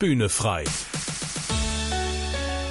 Bühne 0.00 0.28
frei. 0.28 0.62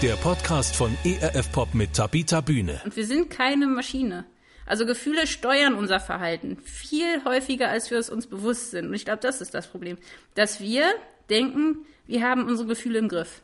Der 0.01 0.15
Podcast 0.15 0.77
von 0.77 0.97
ERF 1.03 1.51
Pop 1.51 1.73
mit 1.73 1.91
Tabita 1.91 2.39
Bühne. 2.39 2.79
Und 2.85 2.95
wir 2.95 3.05
sind 3.05 3.29
keine 3.29 3.67
Maschine. 3.67 4.23
Also 4.65 4.85
Gefühle 4.85 5.27
steuern 5.27 5.73
unser 5.73 5.99
Verhalten 5.99 6.55
viel 6.63 7.25
häufiger, 7.25 7.67
als 7.67 7.91
wir 7.91 7.97
es 7.97 8.09
uns 8.09 8.27
bewusst 8.27 8.71
sind. 8.71 8.87
Und 8.87 8.93
ich 8.93 9.03
glaube, 9.03 9.19
das 9.21 9.41
ist 9.41 9.53
das 9.53 9.67
Problem, 9.67 9.97
dass 10.35 10.61
wir 10.61 10.85
denken, 11.29 11.85
wir 12.05 12.23
haben 12.23 12.45
unsere 12.45 12.69
Gefühle 12.69 12.99
im 12.99 13.09
Griff. 13.09 13.41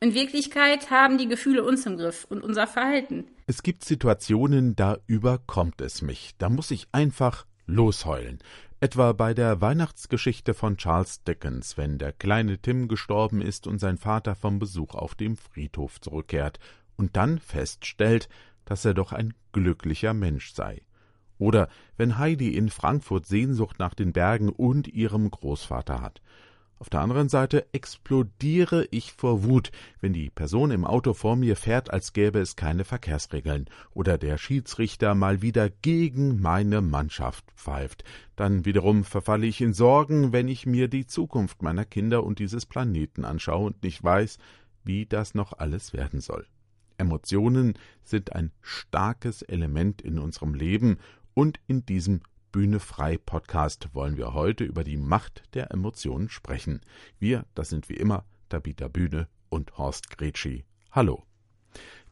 In 0.00 0.14
Wirklichkeit 0.14 0.90
haben 0.90 1.18
die 1.18 1.28
Gefühle 1.28 1.64
uns 1.64 1.84
im 1.84 1.98
Griff 1.98 2.24
und 2.30 2.42
unser 2.42 2.66
Verhalten. 2.66 3.26
Es 3.46 3.62
gibt 3.62 3.84
Situationen, 3.84 4.74
da 4.74 4.96
überkommt 5.06 5.82
es 5.82 6.00
mich. 6.00 6.30
Da 6.38 6.48
muss 6.48 6.70
ich 6.70 6.88
einfach 6.92 7.44
losheulen. 7.66 8.38
Etwa 8.80 9.10
bei 9.10 9.34
der 9.34 9.60
Weihnachtsgeschichte 9.60 10.54
von 10.54 10.76
Charles 10.76 11.24
Dickens, 11.24 11.76
wenn 11.76 11.98
der 11.98 12.12
kleine 12.12 12.58
Tim 12.58 12.86
gestorben 12.86 13.42
ist 13.42 13.66
und 13.66 13.80
sein 13.80 13.98
Vater 13.98 14.36
vom 14.36 14.60
Besuch 14.60 14.94
auf 14.94 15.16
dem 15.16 15.36
Friedhof 15.36 16.00
zurückkehrt 16.00 16.60
und 16.96 17.16
dann 17.16 17.40
feststellt, 17.40 18.28
dass 18.64 18.84
er 18.84 18.94
doch 18.94 19.12
ein 19.12 19.34
glücklicher 19.50 20.14
Mensch 20.14 20.52
sei. 20.52 20.82
Oder 21.38 21.68
wenn 21.96 22.18
Heidi 22.18 22.56
in 22.56 22.68
Frankfurt 22.68 23.26
Sehnsucht 23.26 23.80
nach 23.80 23.94
den 23.94 24.12
Bergen 24.12 24.48
und 24.48 24.86
ihrem 24.86 25.28
Großvater 25.28 26.00
hat. 26.00 26.22
Auf 26.80 26.90
der 26.90 27.00
anderen 27.00 27.28
Seite 27.28 27.66
explodiere 27.72 28.86
ich 28.92 29.12
vor 29.12 29.42
Wut, 29.42 29.72
wenn 30.00 30.12
die 30.12 30.30
Person 30.30 30.70
im 30.70 30.84
Auto 30.84 31.12
vor 31.12 31.34
mir 31.34 31.56
fährt, 31.56 31.90
als 31.90 32.12
gäbe 32.12 32.38
es 32.38 32.54
keine 32.54 32.84
Verkehrsregeln, 32.84 33.68
oder 33.94 34.16
der 34.16 34.38
Schiedsrichter 34.38 35.16
mal 35.16 35.42
wieder 35.42 35.70
gegen 35.70 36.40
meine 36.40 36.80
Mannschaft 36.80 37.44
pfeift. 37.56 38.04
Dann 38.36 38.64
wiederum 38.64 39.02
verfalle 39.02 39.46
ich 39.46 39.60
in 39.60 39.72
Sorgen, 39.72 40.32
wenn 40.32 40.46
ich 40.46 40.66
mir 40.66 40.86
die 40.86 41.06
Zukunft 41.06 41.62
meiner 41.62 41.84
Kinder 41.84 42.22
und 42.22 42.38
dieses 42.38 42.64
Planeten 42.64 43.24
anschaue 43.24 43.66
und 43.66 43.82
nicht 43.82 44.04
weiß, 44.04 44.38
wie 44.84 45.04
das 45.04 45.34
noch 45.34 45.54
alles 45.54 45.92
werden 45.92 46.20
soll. 46.20 46.46
Emotionen 46.96 47.74
sind 48.04 48.34
ein 48.34 48.52
starkes 48.60 49.42
Element 49.42 50.00
in 50.00 50.20
unserem 50.20 50.54
Leben 50.54 50.98
und 51.34 51.58
in 51.66 51.84
diesem 51.86 52.20
Bühne 52.50 52.80
frei 52.80 53.18
Podcast 53.18 53.90
wollen 53.92 54.16
wir 54.16 54.32
heute 54.32 54.64
über 54.64 54.82
die 54.82 54.96
Macht 54.96 55.42
der 55.54 55.70
Emotionen 55.70 56.30
sprechen. 56.30 56.80
Wir, 57.18 57.44
das 57.54 57.68
sind 57.68 57.88
wie 57.88 57.94
immer 57.94 58.24
Tabita 58.48 58.88
Bühne 58.88 59.28
und 59.50 59.76
Horst 59.76 60.16
Gretschi. 60.16 60.64
Hallo. 60.90 61.24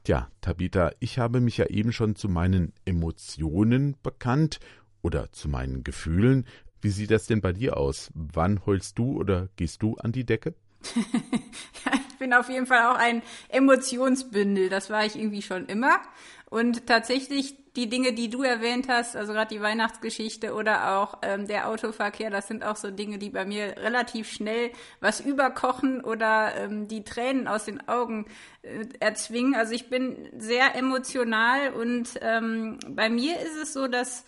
Tja, 0.05 0.31
Tabita, 0.43 0.93
ich 1.01 1.19
habe 1.19 1.41
mich 1.41 1.57
ja 1.57 1.67
eben 1.67 1.93
schon 1.93 2.17
zu 2.17 2.29
meinen 2.29 2.75
Emotionen 2.85 3.97
bekannt 4.03 4.61
oder 5.01 5.33
zu 5.33 5.49
meinen 5.49 5.85
Gefühlen. 5.85 6.45
Wie 6.83 6.91
sieht 6.91 7.11
das 7.11 7.27
denn 7.27 7.41
bei 7.41 7.53
dir 7.53 7.79
aus? 7.79 8.11
Wann 8.15 8.65
heulst 8.67 8.99
du 8.99 9.19
oder 9.19 9.49
gehst 9.57 9.83
du 9.83 9.97
an 9.97 10.13
die 10.13 10.25
Decke? 10.25 10.55
ja, 11.85 11.93
ich 12.09 12.17
bin 12.19 12.33
auf 12.33 12.49
jeden 12.49 12.67
Fall 12.67 12.87
auch 12.87 12.99
ein 12.99 13.23
Emotionsbündel. 13.49 14.69
Das 14.69 14.91
war 14.91 15.05
ich 15.05 15.17
irgendwie 15.17 15.43
schon 15.43 15.67
immer. 15.67 16.01
Und 16.49 16.87
tatsächlich 16.87 17.57
die 17.77 17.89
Dinge, 17.89 18.15
die 18.15 18.31
du 18.31 18.43
erwähnt 18.43 18.89
hast, 18.89 19.17
also 19.17 19.35
gerade 19.35 19.55
die 19.55 19.61
Weihnachtsgeschichte 19.61 20.55
oder 20.55 20.97
auch 20.97 21.19
ähm, 21.23 21.47
der 21.47 21.69
Autoverkehr, 21.69 22.31
das 22.31 22.49
sind 22.49 22.65
auch 22.65 22.77
so 22.77 22.91
Dinge, 22.91 23.19
die 23.19 23.31
bei 23.31 23.45
mir 23.45 23.77
relativ 23.77 24.31
schnell 24.31 24.71
was 25.01 25.21
überkochen 25.21 26.03
oder 26.03 26.55
ähm, 26.57 26.89
die 26.89 27.05
Tränen 27.05 27.47
aus 27.47 27.67
den 27.67 27.87
Augen 27.87 28.27
äh, 28.63 28.87
erzwingen. 28.99 29.55
Also 29.55 29.75
ich 29.75 29.91
bin 29.91 30.17
sehr 30.39 30.75
emotional 30.75 31.75
und 31.75 32.19
ähm, 32.23 32.79
bei 32.89 33.11
mir 33.11 33.39
ist 33.41 33.57
es 33.63 33.75
so, 33.75 33.89
dass 33.89 34.25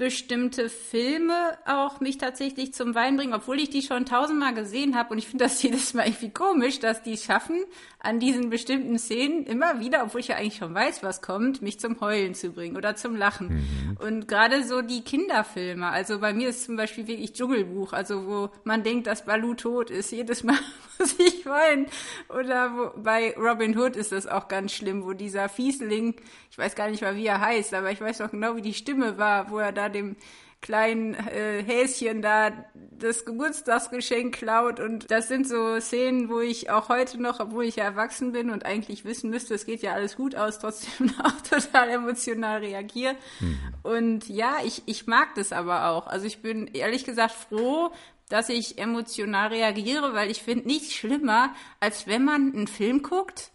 bestimmte 0.00 0.70
Filme 0.70 1.58
auch 1.66 2.00
mich 2.00 2.16
tatsächlich 2.16 2.72
zum 2.72 2.94
Wein 2.94 3.18
bringen, 3.18 3.34
obwohl 3.34 3.60
ich 3.60 3.68
die 3.68 3.82
schon 3.82 4.06
tausendmal 4.06 4.54
gesehen 4.54 4.96
habe. 4.96 5.10
Und 5.12 5.18
ich 5.18 5.28
finde 5.28 5.44
das 5.44 5.62
jedes 5.62 5.92
Mal 5.92 6.06
irgendwie 6.06 6.30
komisch, 6.30 6.80
dass 6.80 7.02
die 7.02 7.12
es 7.12 7.24
schaffen, 7.24 7.58
an 8.02 8.18
diesen 8.18 8.48
bestimmten 8.48 8.98
Szenen 8.98 9.44
immer 9.44 9.78
wieder, 9.80 10.02
obwohl 10.02 10.20
ich 10.20 10.28
ja 10.28 10.36
eigentlich 10.36 10.56
schon 10.56 10.74
weiß, 10.74 11.02
was 11.02 11.20
kommt, 11.20 11.60
mich 11.60 11.78
zum 11.78 12.00
Heulen 12.00 12.34
zu 12.34 12.50
bringen 12.50 12.76
oder 12.76 12.96
zum 12.96 13.14
Lachen. 13.14 13.48
Mhm. 13.48 13.96
Und 13.98 14.26
gerade 14.26 14.64
so 14.64 14.80
die 14.80 15.02
Kinderfilme. 15.02 15.86
Also 15.86 16.18
bei 16.18 16.32
mir 16.32 16.48
ist 16.48 16.64
zum 16.64 16.76
Beispiel 16.76 17.06
wirklich 17.06 17.34
Dschungelbuch, 17.34 17.92
also 17.92 18.26
wo 18.26 18.50
man 18.64 18.82
denkt, 18.82 19.06
dass 19.06 19.26
Balu 19.26 19.52
tot 19.52 19.90
ist. 19.90 20.12
Jedes 20.12 20.44
Mal 20.44 20.58
muss 20.98 21.14
ich 21.18 21.44
weinen. 21.44 21.86
Oder 22.30 22.72
wo, 22.74 23.02
bei 23.02 23.36
Robin 23.36 23.76
Hood 23.76 23.96
ist 23.96 24.12
das 24.12 24.26
auch 24.26 24.48
ganz 24.48 24.72
schlimm, 24.72 25.04
wo 25.04 25.12
dieser 25.12 25.50
Fiesling, 25.50 26.14
ich 26.50 26.56
weiß 26.56 26.74
gar 26.74 26.88
nicht 26.88 27.02
mal, 27.02 27.16
wie 27.16 27.26
er 27.26 27.40
heißt, 27.40 27.74
aber 27.74 27.90
ich 27.90 28.00
weiß 28.00 28.20
noch 28.20 28.30
genau, 28.30 28.56
wie 28.56 28.62
die 28.62 28.74
Stimme 28.74 29.18
war, 29.18 29.50
wo 29.50 29.58
er 29.58 29.72
da 29.72 29.90
dem 29.90 30.16
kleinen 30.60 31.14
äh, 31.14 31.62
Häschen 31.62 32.22
da 32.22 32.52
das 32.74 33.24
Geburtstagsgeschenk 33.24 34.34
klaut. 34.34 34.78
Und 34.78 35.10
das 35.10 35.28
sind 35.28 35.48
so 35.48 35.80
Szenen, 35.80 36.28
wo 36.28 36.40
ich 36.40 36.70
auch 36.70 36.88
heute 36.88 37.20
noch, 37.20 37.40
obwohl 37.40 37.64
ich 37.64 37.76
ja 37.76 37.84
erwachsen 37.84 38.32
bin 38.32 38.50
und 38.50 38.66
eigentlich 38.66 39.04
wissen 39.04 39.30
müsste, 39.30 39.54
es 39.54 39.64
geht 39.64 39.82
ja 39.82 39.94
alles 39.94 40.16
gut 40.16 40.34
aus, 40.34 40.58
trotzdem 40.58 41.12
auch 41.24 41.40
total 41.40 41.88
emotional 41.88 42.58
reagiere. 42.58 43.14
Mhm. 43.40 43.58
Und 43.82 44.28
ja, 44.28 44.56
ich, 44.64 44.82
ich 44.86 45.06
mag 45.06 45.34
das 45.34 45.52
aber 45.52 45.88
auch. 45.88 46.06
Also 46.06 46.26
ich 46.26 46.42
bin 46.42 46.66
ehrlich 46.68 47.04
gesagt 47.04 47.34
froh, 47.34 47.90
dass 48.28 48.48
ich 48.48 48.78
emotional 48.78 49.48
reagiere, 49.48 50.14
weil 50.14 50.30
ich 50.30 50.42
finde 50.42 50.68
nichts 50.68 50.92
schlimmer, 50.92 51.54
als 51.80 52.06
wenn 52.06 52.24
man 52.24 52.52
einen 52.54 52.68
Film 52.68 53.02
guckt 53.02 53.50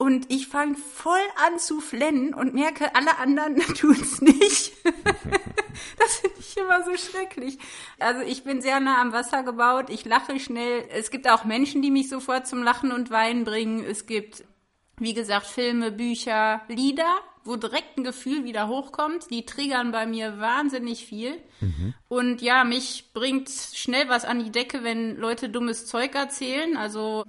und 0.00 0.32
ich 0.32 0.48
fange 0.48 0.76
voll 0.76 1.20
an 1.46 1.58
zu 1.58 1.78
flennen 1.78 2.32
und 2.32 2.54
merke, 2.54 2.94
alle 2.94 3.18
anderen 3.18 3.56
tun's 3.74 4.22
nicht. 4.22 4.72
das 5.98 6.16
finde 6.16 6.36
ich 6.38 6.56
immer 6.56 6.82
so 6.84 6.96
schrecklich. 6.96 7.58
Also 7.98 8.22
ich 8.22 8.42
bin 8.42 8.62
sehr 8.62 8.80
nah 8.80 9.02
am 9.02 9.12
Wasser 9.12 9.42
gebaut, 9.42 9.90
ich 9.90 10.06
lache 10.06 10.40
schnell. 10.40 10.84
Es 10.88 11.10
gibt 11.10 11.28
auch 11.28 11.44
Menschen, 11.44 11.82
die 11.82 11.90
mich 11.90 12.08
sofort 12.08 12.46
zum 12.46 12.62
Lachen 12.62 12.92
und 12.92 13.10
Weinen 13.10 13.44
bringen. 13.44 13.84
Es 13.84 14.06
gibt, 14.06 14.42
wie 14.96 15.12
gesagt, 15.12 15.44
Filme, 15.44 15.92
Bücher, 15.92 16.62
Lieder, 16.68 17.18
wo 17.44 17.56
direkt 17.56 17.98
ein 17.98 18.04
Gefühl 18.04 18.44
wieder 18.44 18.68
hochkommt. 18.68 19.30
Die 19.30 19.44
triggern 19.44 19.92
bei 19.92 20.06
mir 20.06 20.40
wahnsinnig 20.40 21.04
viel. 21.04 21.36
Mhm. 21.60 21.92
Und 22.08 22.40
ja, 22.40 22.64
mich 22.64 23.10
bringt 23.12 23.50
schnell 23.50 24.08
was 24.08 24.24
an 24.24 24.42
die 24.42 24.50
Decke, 24.50 24.82
wenn 24.82 25.16
Leute 25.16 25.50
dummes 25.50 25.84
Zeug 25.84 26.14
erzählen. 26.14 26.78
Also 26.78 27.26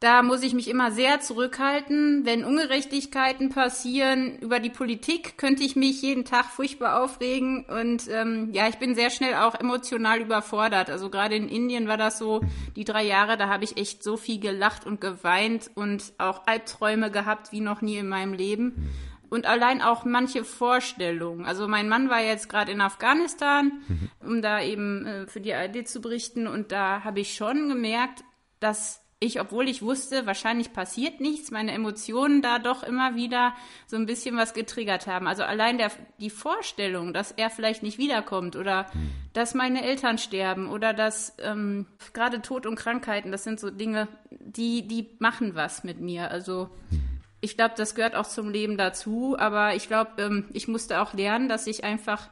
da 0.00 0.22
muss 0.22 0.42
ich 0.42 0.52
mich 0.52 0.68
immer 0.68 0.90
sehr 0.90 1.20
zurückhalten. 1.20 2.26
Wenn 2.26 2.44
Ungerechtigkeiten 2.44 3.48
passieren 3.48 4.38
über 4.40 4.60
die 4.60 4.70
Politik, 4.70 5.38
könnte 5.38 5.64
ich 5.64 5.74
mich 5.74 6.02
jeden 6.02 6.26
Tag 6.26 6.46
furchtbar 6.46 7.02
aufregen. 7.02 7.64
Und 7.64 8.06
ähm, 8.10 8.50
ja, 8.52 8.68
ich 8.68 8.76
bin 8.76 8.94
sehr 8.94 9.08
schnell 9.08 9.34
auch 9.34 9.54
emotional 9.54 10.20
überfordert. 10.20 10.90
Also 10.90 11.08
gerade 11.08 11.36
in 11.36 11.48
Indien 11.48 11.88
war 11.88 11.96
das 11.96 12.18
so, 12.18 12.42
die 12.76 12.84
drei 12.84 13.04
Jahre, 13.04 13.38
da 13.38 13.48
habe 13.48 13.64
ich 13.64 13.78
echt 13.78 14.02
so 14.02 14.18
viel 14.18 14.38
gelacht 14.38 14.84
und 14.84 15.00
geweint 15.00 15.70
und 15.74 16.12
auch 16.18 16.46
Albträume 16.46 17.10
gehabt 17.10 17.52
wie 17.52 17.60
noch 17.60 17.80
nie 17.80 17.96
in 17.96 18.08
meinem 18.08 18.34
Leben. 18.34 18.92
Und 19.30 19.46
allein 19.46 19.80
auch 19.80 20.04
manche 20.04 20.44
Vorstellungen. 20.44 21.46
Also 21.46 21.68
mein 21.68 21.88
Mann 21.88 22.10
war 22.10 22.20
jetzt 22.20 22.50
gerade 22.50 22.70
in 22.70 22.82
Afghanistan, 22.82 23.72
um 24.20 24.42
da 24.42 24.60
eben 24.60 25.06
äh, 25.06 25.26
für 25.26 25.40
die 25.40 25.54
ARD 25.54 25.88
zu 25.88 26.02
berichten. 26.02 26.46
Und 26.46 26.70
da 26.70 27.02
habe 27.02 27.20
ich 27.20 27.34
schon 27.34 27.70
gemerkt, 27.70 28.22
dass 28.60 29.05
ich, 29.18 29.40
obwohl 29.40 29.68
ich 29.68 29.80
wusste, 29.80 30.26
wahrscheinlich 30.26 30.74
passiert 30.74 31.20
nichts, 31.20 31.50
meine 31.50 31.72
Emotionen 31.72 32.42
da 32.42 32.58
doch 32.58 32.82
immer 32.82 33.14
wieder 33.14 33.54
so 33.86 33.96
ein 33.96 34.04
bisschen 34.04 34.36
was 34.36 34.52
getriggert 34.52 35.06
haben. 35.06 35.26
Also 35.26 35.42
allein 35.42 35.78
der, 35.78 35.90
die 36.20 36.28
Vorstellung, 36.28 37.14
dass 37.14 37.32
er 37.32 37.48
vielleicht 37.48 37.82
nicht 37.82 37.96
wiederkommt 37.96 38.56
oder 38.56 38.92
hm. 38.92 39.10
dass 39.32 39.54
meine 39.54 39.82
Eltern 39.82 40.18
sterben 40.18 40.68
oder 40.68 40.92
dass 40.92 41.34
ähm, 41.38 41.86
gerade 42.12 42.42
Tod 42.42 42.66
und 42.66 42.76
Krankheiten, 42.76 43.32
das 43.32 43.44
sind 43.44 43.58
so 43.58 43.70
Dinge, 43.70 44.08
die, 44.30 44.86
die 44.86 45.08
machen 45.18 45.54
was 45.54 45.82
mit 45.82 45.98
mir. 45.98 46.30
Also 46.30 46.68
hm. 46.90 47.00
ich 47.40 47.56
glaube, 47.56 47.74
das 47.74 47.94
gehört 47.94 48.16
auch 48.16 48.26
zum 48.26 48.50
Leben 48.50 48.76
dazu, 48.76 49.34
aber 49.38 49.74
ich 49.74 49.88
glaube, 49.88 50.10
ähm, 50.18 50.44
ich 50.52 50.68
musste 50.68 51.00
auch 51.00 51.14
lernen, 51.14 51.48
dass 51.48 51.66
ich 51.66 51.84
einfach 51.84 52.28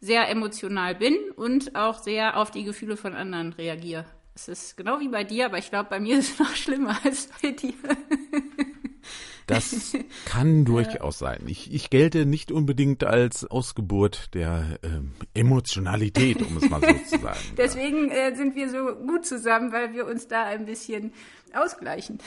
sehr 0.00 0.28
emotional 0.28 0.94
bin 0.94 1.16
und 1.34 1.74
auch 1.74 1.98
sehr 1.98 2.36
auf 2.36 2.52
die 2.52 2.62
Gefühle 2.62 2.96
von 2.96 3.16
anderen 3.16 3.52
reagiere. 3.54 4.04
Es 4.38 4.46
ist 4.46 4.76
genau 4.76 5.00
wie 5.00 5.08
bei 5.08 5.24
dir, 5.24 5.46
aber 5.46 5.58
ich 5.58 5.68
glaube, 5.68 5.90
bei 5.90 5.98
mir 5.98 6.16
ist 6.16 6.34
es 6.34 6.38
noch 6.38 6.54
schlimmer 6.54 6.96
als 7.04 7.28
bei 7.42 7.50
dir. 7.50 7.74
Das 9.48 9.96
kann 10.26 10.64
durchaus 10.64 11.18
sein. 11.18 11.42
Ich, 11.46 11.74
ich 11.74 11.90
gelte 11.90 12.24
nicht 12.24 12.52
unbedingt 12.52 13.02
als 13.02 13.44
Ausgeburt 13.44 14.32
der 14.34 14.78
ähm, 14.84 15.14
Emotionalität, 15.34 16.40
um 16.42 16.56
es 16.58 16.70
mal 16.70 16.80
so 16.80 17.16
zu 17.16 17.20
sagen. 17.20 17.38
Deswegen 17.56 18.10
äh, 18.10 18.36
sind 18.36 18.54
wir 18.54 18.70
so 18.70 18.94
gut 18.94 19.26
zusammen, 19.26 19.72
weil 19.72 19.92
wir 19.92 20.06
uns 20.06 20.28
da 20.28 20.44
ein 20.44 20.66
bisschen 20.66 21.12
ausgleichen. 21.52 22.18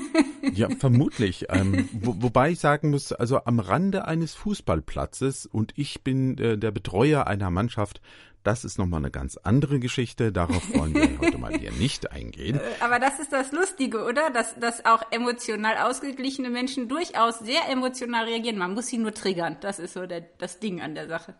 ja, 0.54 0.70
vermutlich. 0.70 1.46
Ähm, 1.50 1.88
wo, 1.92 2.16
wobei 2.18 2.50
ich 2.50 2.58
sagen 2.58 2.90
muss, 2.90 3.12
also 3.12 3.44
am 3.44 3.60
Rande 3.60 4.06
eines 4.06 4.34
Fußballplatzes 4.34 5.46
und 5.46 5.72
ich 5.76 6.02
bin 6.02 6.36
äh, 6.38 6.58
der 6.58 6.72
Betreuer 6.72 7.28
einer 7.28 7.50
Mannschaft, 7.50 8.00
das 8.42 8.64
ist 8.64 8.78
nochmal 8.78 9.00
eine 9.00 9.10
ganz 9.10 9.36
andere 9.36 9.78
Geschichte. 9.80 10.32
Darauf 10.32 10.62
wollen 10.74 10.94
wir 10.94 11.18
heute 11.18 11.38
mal 11.38 11.52
hier 11.58 11.72
nicht 11.78 12.10
eingehen. 12.10 12.56
Äh, 12.56 12.82
aber 12.82 12.98
das 12.98 13.18
ist 13.18 13.32
das 13.32 13.52
Lustige, 13.52 14.04
oder? 14.04 14.30
Dass, 14.30 14.54
dass 14.58 14.84
auch 14.84 15.02
emotional 15.10 15.76
ausgeglichene 15.78 16.50
Menschen 16.50 16.88
durchaus 16.88 17.38
sehr 17.40 17.68
emotional 17.68 18.24
reagieren. 18.24 18.58
Man 18.58 18.74
muss 18.74 18.86
sie 18.86 18.98
nur 18.98 19.12
triggern. 19.12 19.56
Das 19.60 19.78
ist 19.78 19.94
so 19.94 20.06
der, 20.06 20.22
das 20.38 20.58
Ding 20.58 20.80
an 20.80 20.94
der 20.94 21.08
Sache. 21.08 21.34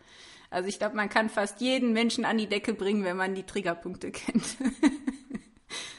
Also 0.51 0.69
ich 0.69 0.79
glaube, 0.79 0.97
man 0.97 1.09
kann 1.09 1.31
fast 1.31 1.61
jeden 1.61 1.93
Menschen 1.93 2.25
an 2.25 2.37
die 2.37 2.49
Decke 2.49 2.75
bringen, 2.75 3.05
wenn 3.05 3.17
man 3.17 3.35
die 3.35 3.45
Triggerpunkte 3.45 4.11
kennt. 4.13 4.57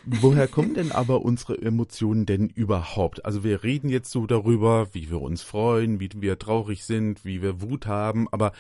Woher 0.06 0.48
kommen 0.48 0.74
denn 0.74 0.92
aber 0.92 1.22
unsere 1.22 1.62
Emotionen 1.62 2.26
denn 2.26 2.50
überhaupt? 2.50 3.24
Also 3.26 3.44
wir 3.44 3.64
reden 3.64 3.90
jetzt 3.90 4.12
so 4.12 4.26
darüber, 4.26 4.88
wie 4.94 5.12
wir 5.12 5.22
uns 5.22 5.44
freuen, 5.44 6.00
wie 6.00 6.10
wir 6.16 6.40
traurig 6.40 6.86
sind, 6.86 7.24
wie 7.24 7.42
wir 7.42 7.62
Wut 7.62 7.86
haben, 7.86 8.28
aber 8.32 8.52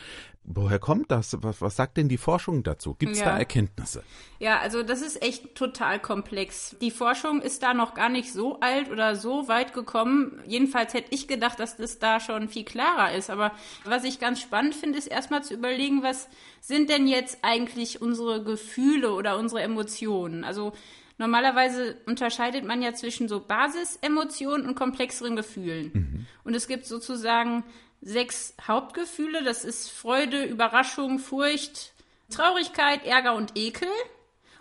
woher 0.43 0.79
kommt 0.79 1.11
das? 1.11 1.35
Was, 1.41 1.61
was 1.61 1.75
sagt 1.75 1.97
denn 1.97 2.09
die 2.09 2.17
Forschung 2.17 2.63
dazu? 2.63 2.95
Gibt 2.95 3.13
es 3.13 3.19
ja. 3.19 3.25
da 3.25 3.37
Erkenntnisse? 3.37 4.03
Ja, 4.39 4.59
also 4.59 4.83
das 4.83 5.01
ist 5.01 5.21
echt 5.21 5.55
total 5.55 5.99
komplex. 5.99 6.75
Die 6.81 6.91
Forschung 6.91 7.41
ist 7.41 7.63
da 7.63 7.73
noch 7.73 7.93
gar 7.93 8.09
nicht 8.09 8.31
so 8.31 8.59
alt 8.59 8.89
oder 8.91 9.15
so 9.15 9.47
weit 9.47 9.73
gekommen. 9.73 10.39
Jedenfalls 10.45 10.93
hätte 10.93 11.13
ich 11.13 11.27
gedacht, 11.27 11.59
dass 11.59 11.77
das 11.77 11.99
da 11.99 12.19
schon 12.19 12.49
viel 12.49 12.65
klarer 12.65 13.13
ist. 13.13 13.29
Aber 13.29 13.51
was 13.83 14.03
ich 14.03 14.19
ganz 14.19 14.41
spannend 14.41 14.75
finde, 14.75 14.97
ist 14.97 15.07
erstmal 15.07 15.43
zu 15.43 15.53
überlegen, 15.53 16.03
was 16.03 16.27
sind 16.59 16.89
denn 16.89 17.07
jetzt 17.07 17.39
eigentlich 17.41 18.01
unsere 18.01 18.43
Gefühle 18.43 19.13
oder 19.13 19.37
unsere 19.37 19.61
Emotionen? 19.61 20.43
Also 20.43 20.73
Normalerweise 21.21 21.97
unterscheidet 22.07 22.65
man 22.65 22.81
ja 22.81 22.95
zwischen 22.95 23.27
so 23.27 23.41
Basisemotionen 23.41 24.65
und 24.65 24.73
komplexeren 24.73 25.35
Gefühlen. 25.35 25.91
Mhm. 25.93 26.25
Und 26.43 26.55
es 26.55 26.67
gibt 26.67 26.87
sozusagen 26.87 27.63
sechs 28.01 28.55
Hauptgefühle. 28.65 29.43
Das 29.43 29.63
ist 29.63 29.91
Freude, 29.91 30.43
Überraschung, 30.43 31.19
Furcht, 31.19 31.93
Traurigkeit, 32.31 33.05
Ärger 33.05 33.35
und 33.35 33.51
Ekel. 33.55 33.87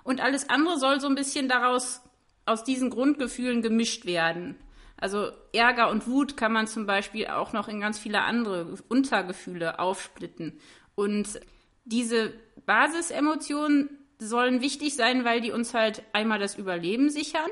Und 0.02 0.20
alles 0.20 0.50
andere 0.50 0.78
soll 0.78 1.00
so 1.00 1.06
ein 1.06 1.14
bisschen 1.14 1.48
daraus, 1.48 2.02
aus 2.44 2.62
diesen 2.62 2.90
Grundgefühlen 2.90 3.62
gemischt 3.62 4.04
werden. 4.04 4.54
Also 4.98 5.32
Ärger 5.54 5.88
und 5.88 6.08
Wut 6.08 6.36
kann 6.36 6.52
man 6.52 6.66
zum 6.66 6.84
Beispiel 6.84 7.28
auch 7.28 7.54
noch 7.54 7.68
in 7.68 7.80
ganz 7.80 7.98
viele 7.98 8.20
andere 8.20 8.76
Untergefühle 8.90 9.78
aufsplitten. 9.78 10.60
Und 10.94 11.40
diese 11.86 12.34
Basisemotionen 12.66 13.99
sollen 14.20 14.60
wichtig 14.60 14.94
sein, 14.94 15.24
weil 15.24 15.40
die 15.40 15.50
uns 15.50 15.74
halt 15.74 16.02
einmal 16.12 16.38
das 16.38 16.56
Überleben 16.56 17.10
sichern 17.10 17.50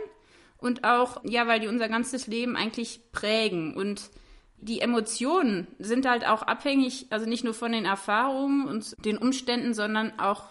und 0.59 0.85
auch, 0.85 1.21
ja, 1.25 1.47
weil 1.47 1.61
die 1.61 1.69
unser 1.69 1.89
ganzes 1.89 2.27
Leben 2.27 2.57
eigentlich 2.57 3.01
prägen. 3.13 3.75
Und 3.75 4.11
die 4.59 4.81
Emotionen 4.81 5.69
sind 5.79 6.07
halt 6.07 6.27
auch 6.27 6.43
abhängig, 6.43 7.07
also 7.11 7.27
nicht 7.27 7.45
nur 7.45 7.55
von 7.55 7.73
den 7.73 7.85
Erfahrungen 7.85 8.67
und 8.67 8.95
den 9.05 9.19
Umständen, 9.19 9.73
sondern 9.73 10.19
auch 10.19 10.45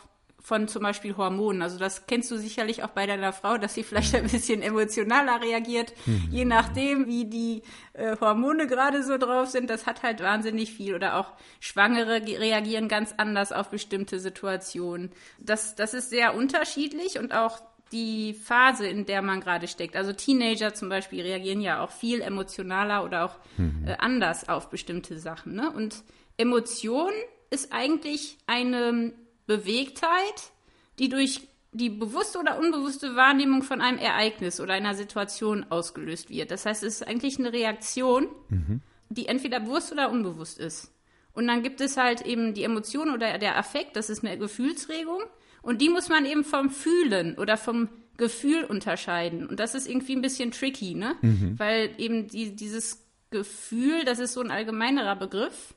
von 0.47 0.69
zum 0.69 0.83
Beispiel 0.83 1.17
Hormonen. 1.17 1.61
Also 1.61 1.77
das 1.77 2.07
kennst 2.07 2.31
du 2.31 2.37
sicherlich 2.37 2.81
auch 2.81 2.91
bei 2.91 3.05
deiner 3.05 3.33
Frau, 3.33 3.57
dass 3.57 3.73
sie 3.73 3.83
vielleicht 3.83 4.15
ein 4.15 4.29
bisschen 4.29 4.61
emotionaler 4.61 5.41
reagiert, 5.41 5.91
mhm. 6.05 6.29
je 6.31 6.45
nachdem, 6.45 7.05
wie 7.05 7.25
die 7.25 7.63
äh, 7.91 8.15
Hormone 8.21 8.65
gerade 8.65 9.03
so 9.03 9.17
drauf 9.17 9.49
sind. 9.49 9.69
Das 9.69 9.85
hat 9.85 10.03
halt 10.03 10.23
wahnsinnig 10.23 10.71
viel. 10.71 10.95
Oder 10.95 11.17
auch 11.17 11.33
Schwangere 11.59 12.21
reagieren 12.25 12.87
ganz 12.87 13.13
anders 13.17 13.51
auf 13.51 13.69
bestimmte 13.71 14.21
Situationen. 14.21 15.11
Das, 15.37 15.75
das 15.75 15.93
ist 15.93 16.11
sehr 16.11 16.33
unterschiedlich 16.33 17.19
und 17.19 17.33
auch 17.33 17.59
die 17.91 18.33
Phase, 18.33 18.87
in 18.87 19.05
der 19.05 19.21
man 19.21 19.41
gerade 19.41 19.67
steckt. 19.67 19.97
Also 19.97 20.13
Teenager 20.13 20.73
zum 20.73 20.87
Beispiel 20.87 21.23
reagieren 21.23 21.59
ja 21.59 21.83
auch 21.83 21.91
viel 21.91 22.21
emotionaler 22.21 23.03
oder 23.03 23.25
auch 23.25 23.35
mhm. 23.57 23.85
äh, 23.85 23.97
anders 23.97 24.47
auf 24.47 24.69
bestimmte 24.69 25.19
Sachen. 25.19 25.55
Ne? 25.55 25.69
Und 25.71 26.05
Emotion 26.37 27.11
ist 27.49 27.73
eigentlich 27.73 28.37
eine 28.47 29.11
Bewegtheit, 29.47 30.51
die 30.99 31.09
durch 31.09 31.47
die 31.71 31.89
bewusste 31.89 32.39
oder 32.39 32.59
unbewusste 32.59 33.15
Wahrnehmung 33.15 33.63
von 33.63 33.81
einem 33.81 33.97
Ereignis 33.97 34.59
oder 34.59 34.73
einer 34.73 34.95
Situation 34.95 35.65
ausgelöst 35.69 36.29
wird. 36.29 36.51
Das 36.51 36.65
heißt, 36.65 36.83
es 36.83 37.01
ist 37.01 37.07
eigentlich 37.07 37.39
eine 37.39 37.53
Reaktion, 37.53 38.27
mhm. 38.49 38.81
die 39.09 39.27
entweder 39.27 39.59
bewusst 39.59 39.91
oder 39.91 40.09
unbewusst 40.09 40.59
ist. 40.59 40.91
Und 41.33 41.47
dann 41.47 41.61
gibt 41.61 41.81
es 41.81 41.97
halt 41.97 42.21
eben 42.21 42.53
die 42.53 42.63
Emotion 42.63 43.11
oder 43.11 43.37
der 43.37 43.57
Affekt, 43.57 43.95
das 43.95 44.09
ist 44.09 44.23
eine 44.23 44.37
Gefühlsregung. 44.37 45.21
Und 45.61 45.81
die 45.81 45.89
muss 45.89 46.09
man 46.09 46.25
eben 46.25 46.43
vom 46.43 46.69
Fühlen 46.69 47.37
oder 47.37 47.57
vom 47.57 47.89
Gefühl 48.17 48.63
unterscheiden. 48.63 49.45
Und 49.47 49.59
das 49.59 49.75
ist 49.75 49.87
irgendwie 49.87 50.15
ein 50.15 50.21
bisschen 50.21 50.51
tricky, 50.51 50.95
ne? 50.95 51.15
Mhm. 51.21 51.59
Weil 51.59 51.91
eben 51.97 52.27
die, 52.27 52.55
dieses 52.55 53.05
Gefühl, 53.29 54.03
das 54.03 54.19
ist 54.19 54.33
so 54.33 54.41
ein 54.41 54.49
allgemeinerer 54.49 55.15
Begriff. 55.15 55.75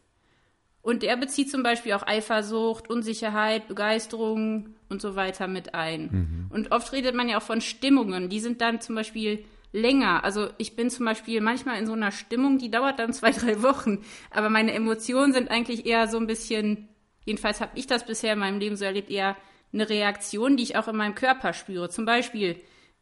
Und 0.82 1.04
er 1.04 1.16
bezieht 1.16 1.50
zum 1.50 1.62
Beispiel 1.62 1.92
auch 1.92 2.06
Eifersucht, 2.06 2.88
Unsicherheit, 2.88 3.68
Begeisterung 3.68 4.74
und 4.88 5.02
so 5.02 5.14
weiter 5.14 5.46
mit 5.46 5.74
ein. 5.74 6.02
Mhm. 6.10 6.46
Und 6.50 6.72
oft 6.72 6.92
redet 6.92 7.14
man 7.14 7.28
ja 7.28 7.38
auch 7.38 7.42
von 7.42 7.60
Stimmungen. 7.60 8.30
Die 8.30 8.40
sind 8.40 8.60
dann 8.60 8.80
zum 8.80 8.94
Beispiel 8.94 9.44
länger. 9.72 10.24
Also 10.24 10.48
ich 10.58 10.76
bin 10.76 10.90
zum 10.90 11.06
Beispiel 11.06 11.40
manchmal 11.40 11.78
in 11.78 11.86
so 11.86 11.92
einer 11.92 12.12
Stimmung, 12.12 12.58
die 12.58 12.70
dauert 12.70 12.98
dann 12.98 13.12
zwei, 13.12 13.30
drei 13.32 13.62
Wochen. 13.62 14.02
Aber 14.30 14.50
meine 14.50 14.72
Emotionen 14.72 15.32
sind 15.32 15.50
eigentlich 15.50 15.86
eher 15.86 16.08
so 16.08 16.18
ein 16.18 16.26
bisschen, 16.26 16.88
jedenfalls 17.24 17.60
habe 17.60 17.72
ich 17.74 17.86
das 17.86 18.06
bisher 18.06 18.32
in 18.32 18.38
meinem 18.38 18.58
Leben 18.58 18.76
so 18.76 18.84
erlebt, 18.84 19.10
eher 19.10 19.36
eine 19.72 19.88
Reaktion, 19.88 20.56
die 20.56 20.64
ich 20.64 20.76
auch 20.76 20.88
in 20.88 20.96
meinem 20.96 21.14
Körper 21.14 21.52
spüre. 21.52 21.88
Zum 21.90 22.04
Beispiel, 22.04 22.56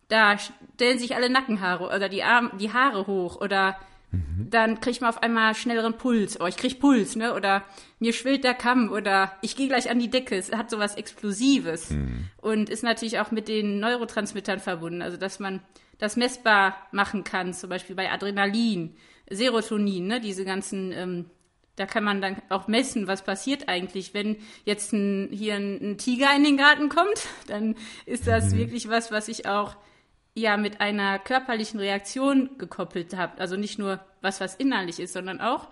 da 0.09 0.37
stellen 0.39 0.99
sich 0.99 1.15
alle 1.15 1.31
Nackenhaare 1.31 1.87
oder 1.87 2.09
die, 2.09 2.23
Arme, 2.23 2.51
die 2.59 2.73
Haare 2.73 3.07
hoch 3.07 3.41
oder 3.41 3.77
Mhm. 4.10 4.49
Dann 4.50 4.81
kriegt 4.81 5.00
man 5.00 5.10
auf 5.10 5.22
einmal 5.22 5.55
schnelleren 5.55 5.96
Puls. 5.99 6.40
Oh, 6.40 6.46
ich 6.46 6.56
krieg 6.56 6.81
Puls, 6.81 7.16
ne? 7.16 7.34
Oder 7.34 7.64
mir 7.99 8.12
schwillt 8.12 8.44
der 8.44 8.55
Kamm 8.55 8.90
oder 8.90 9.32
ich 9.43 9.56
gehe 9.56 9.69
gleich 9.69 9.90
an 9.90 9.99
die 9.99 10.10
Decke. 10.10 10.37
Es 10.37 10.52
hat 10.52 10.70
sowas 10.70 10.94
Explosives 10.94 11.90
mhm. 11.90 12.28
und 12.38 12.70
ist 12.70 12.82
natürlich 12.82 13.19
auch 13.19 13.31
mit 13.31 13.49
den 13.49 13.81
Neurotransmittern 13.81 14.60
verbunden. 14.60 15.02
Also 15.02 15.16
dass 15.16 15.40
man 15.40 15.60
das 15.99 16.16
messbar 16.16 16.76
machen 16.93 17.25
kann, 17.25 17.52
zum 17.52 17.70
Beispiel 17.70 17.96
bei 17.96 18.10
Adrenalin, 18.10 18.96
Serotonin, 19.28 20.06
ne? 20.06 20.20
Diese 20.20 20.44
ganzen 20.44 20.93
ähm, 20.93 21.26
da 21.78 21.87
kann 21.87 22.05
man 22.05 22.20
dann 22.20 22.43
auch 22.49 22.66
messen, 22.66 23.06
was 23.06 23.22
passiert 23.22 23.69
eigentlich. 23.69 24.12
Wenn 24.12 24.37
jetzt 24.64 24.93
ein, 24.93 25.28
hier 25.31 25.55
ein, 25.55 25.93
ein 25.93 25.99
Tiger 25.99 26.34
in 26.34 26.44
den 26.44 26.56
Garten 26.56 26.88
kommt, 26.88 27.26
dann 27.46 27.76
ist 28.06 28.26
das 28.26 28.52
mhm. 28.52 28.58
wirklich 28.58 28.88
was, 28.88 29.12
was 29.12 29.28
ich 29.28 29.46
auch 29.46 29.76
ja 30.40 30.56
mit 30.56 30.81
einer 30.81 31.19
körperlichen 31.19 31.81
Reaktion 31.81 32.50
gekoppelt 32.58 33.17
habt. 33.17 33.40
Also 33.40 33.56
nicht 33.56 33.79
nur 33.79 34.00
was, 34.20 34.40
was 34.40 34.55
innerlich 34.55 35.00
ist, 35.00 35.12
sondern 35.12 35.40
auch, 35.40 35.69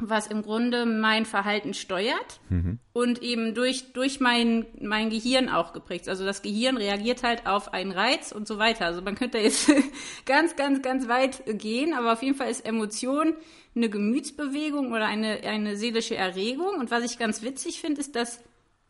was 0.00 0.28
im 0.28 0.42
Grunde 0.42 0.86
mein 0.86 1.26
Verhalten 1.26 1.74
steuert 1.74 2.40
mhm. 2.50 2.78
und 2.92 3.20
eben 3.20 3.54
durch, 3.54 3.92
durch 3.92 4.20
mein, 4.20 4.64
mein 4.80 5.10
Gehirn 5.10 5.48
auch 5.48 5.72
geprägt. 5.72 6.08
Also 6.08 6.24
das 6.24 6.42
Gehirn 6.42 6.76
reagiert 6.76 7.24
halt 7.24 7.46
auf 7.46 7.72
einen 7.72 7.90
Reiz 7.90 8.30
und 8.30 8.46
so 8.46 8.58
weiter. 8.58 8.86
Also 8.86 9.02
man 9.02 9.16
könnte 9.16 9.38
jetzt 9.38 9.72
ganz, 10.24 10.54
ganz, 10.54 10.82
ganz 10.82 11.08
weit 11.08 11.42
gehen, 11.46 11.94
aber 11.94 12.12
auf 12.12 12.22
jeden 12.22 12.36
Fall 12.36 12.50
ist 12.50 12.64
Emotion 12.64 13.34
eine 13.74 13.90
Gemütsbewegung 13.90 14.92
oder 14.92 15.06
eine, 15.06 15.40
eine 15.44 15.76
seelische 15.76 16.14
Erregung. 16.14 16.78
Und 16.78 16.90
was 16.92 17.04
ich 17.04 17.18
ganz 17.18 17.42
witzig 17.42 17.80
finde, 17.80 18.00
ist, 18.00 18.14
dass 18.14 18.40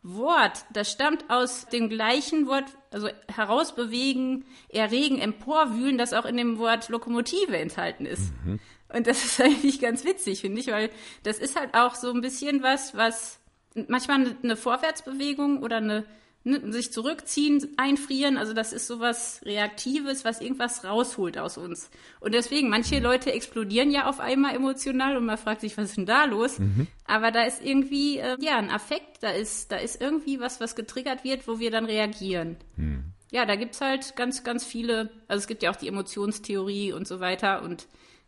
Wort, 0.01 0.65
das 0.71 0.91
stammt 0.91 1.29
aus 1.29 1.67
dem 1.67 1.89
gleichen 1.89 2.47
Wort, 2.47 2.65
also 2.91 3.09
herausbewegen, 3.27 4.45
erregen, 4.69 5.19
emporwühlen, 5.19 5.97
das 5.97 6.13
auch 6.13 6.25
in 6.25 6.37
dem 6.37 6.57
Wort 6.57 6.89
Lokomotive 6.89 7.57
enthalten 7.57 8.05
ist. 8.05 8.31
Mhm. 8.45 8.59
Und 8.93 9.07
das 9.07 9.23
ist 9.23 9.41
eigentlich 9.41 9.79
ganz 9.79 10.05
witzig, 10.05 10.41
finde 10.41 10.61
ich, 10.61 10.67
weil 10.67 10.89
das 11.23 11.37
ist 11.37 11.59
halt 11.59 11.73
auch 11.73 11.95
so 11.95 12.11
ein 12.11 12.21
bisschen 12.21 12.63
was, 12.63 12.95
was 12.95 13.39
manchmal 13.87 14.35
eine 14.41 14.55
Vorwärtsbewegung 14.55 15.61
oder 15.63 15.77
eine 15.77 16.05
ne, 16.43 16.71
sich 16.71 16.91
zurückziehen, 16.91 17.67
einfrieren, 17.77 18.37
also 18.37 18.53
das 18.53 18.73
ist 18.73 18.87
sowas 18.87 19.41
Reaktives, 19.43 20.25
was 20.25 20.41
irgendwas 20.41 20.83
rausholt 20.83 21.37
aus 21.37 21.57
uns. 21.57 21.89
Und 22.19 22.33
deswegen, 22.33 22.69
manche 22.69 22.99
Leute 22.99 23.31
explodieren 23.31 23.91
ja 23.91 24.07
auf 24.07 24.19
einmal 24.19 24.55
emotional 24.55 25.17
und 25.17 25.25
man 25.25 25.37
fragt 25.37 25.61
sich, 25.61 25.77
was 25.77 25.89
ist 25.89 25.97
denn 25.97 26.05
da 26.05 26.25
los? 26.25 26.59
Mhm. 26.59 26.87
Aber 27.05 27.31
da 27.31 27.43
ist 27.43 27.63
irgendwie, 27.63 28.17
äh, 28.17 28.37
ja, 28.39 28.57
ein 28.57 28.69
Affekt, 28.69 29.21
da 29.21 29.29
ist, 29.29 29.71
da 29.71 29.77
ist 29.77 30.01
irgendwie 30.01 30.39
was, 30.39 30.59
was 30.59 30.75
getriggert 30.75 31.23
wird, 31.23 31.47
wo 31.47 31.59
wir 31.59 31.71
dann 31.71 31.85
reagieren. 31.85 32.57
Mhm. 32.75 33.03
Ja, 33.31 33.45
da 33.45 33.55
gibt's 33.55 33.79
halt 33.79 34.15
ganz, 34.15 34.43
ganz 34.43 34.65
viele, 34.65 35.11
also 35.27 35.41
es 35.41 35.47
gibt 35.47 35.61
ja 35.61 35.69
auch 35.71 35.75
die 35.75 35.87
Emotionstheorie 35.87 36.93
und 36.93 37.07
so 37.07 37.19
weiter 37.19 37.61
und 37.61 37.87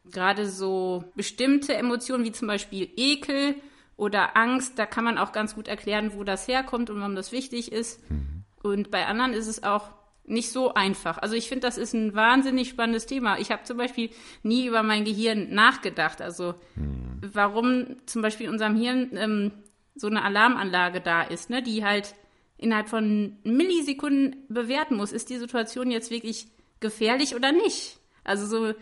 gerade 0.09 0.47
so 0.47 1.03
bestimmte 1.15 1.75
Emotionen 1.75 2.23
wie 2.23 2.31
zum 2.31 2.47
Beispiel 2.47 2.89
Ekel 2.95 3.55
oder 4.01 4.35
Angst, 4.35 4.79
da 4.79 4.87
kann 4.87 5.03
man 5.03 5.19
auch 5.19 5.31
ganz 5.31 5.53
gut 5.53 5.67
erklären, 5.67 6.13
wo 6.15 6.23
das 6.23 6.47
herkommt 6.47 6.89
und 6.89 6.99
warum 6.99 7.15
das 7.15 7.31
wichtig 7.31 7.71
ist. 7.71 8.01
Mhm. 8.09 8.45
Und 8.63 8.89
bei 8.89 9.05
anderen 9.05 9.31
ist 9.33 9.45
es 9.45 9.61
auch 9.61 9.91
nicht 10.23 10.49
so 10.49 10.73
einfach. 10.73 11.19
Also 11.19 11.35
ich 11.35 11.47
finde, 11.47 11.67
das 11.67 11.77
ist 11.77 11.93
ein 11.93 12.15
wahnsinnig 12.15 12.69
spannendes 12.69 13.05
Thema. 13.05 13.37
Ich 13.37 13.51
habe 13.51 13.61
zum 13.63 13.77
Beispiel 13.77 14.09
nie 14.41 14.65
über 14.65 14.81
mein 14.81 15.05
Gehirn 15.05 15.53
nachgedacht. 15.53 16.19
Also 16.19 16.55
mhm. 16.75 17.21
warum 17.21 17.97
zum 18.07 18.23
Beispiel 18.23 18.47
in 18.47 18.53
unserem 18.53 18.75
Hirn 18.75 19.11
ähm, 19.13 19.51
so 19.93 20.07
eine 20.07 20.23
Alarmanlage 20.23 20.99
da 20.99 21.21
ist, 21.21 21.51
ne, 21.51 21.61
die 21.61 21.85
halt 21.85 22.15
innerhalb 22.57 22.89
von 22.89 23.37
Millisekunden 23.43 24.47
bewerten 24.49 24.95
muss, 24.95 25.11
ist 25.11 25.29
die 25.29 25.37
Situation 25.37 25.91
jetzt 25.91 26.09
wirklich 26.09 26.47
gefährlich 26.79 27.35
oder 27.35 27.51
nicht. 27.51 27.99
Also 28.23 28.47
so 28.47 28.73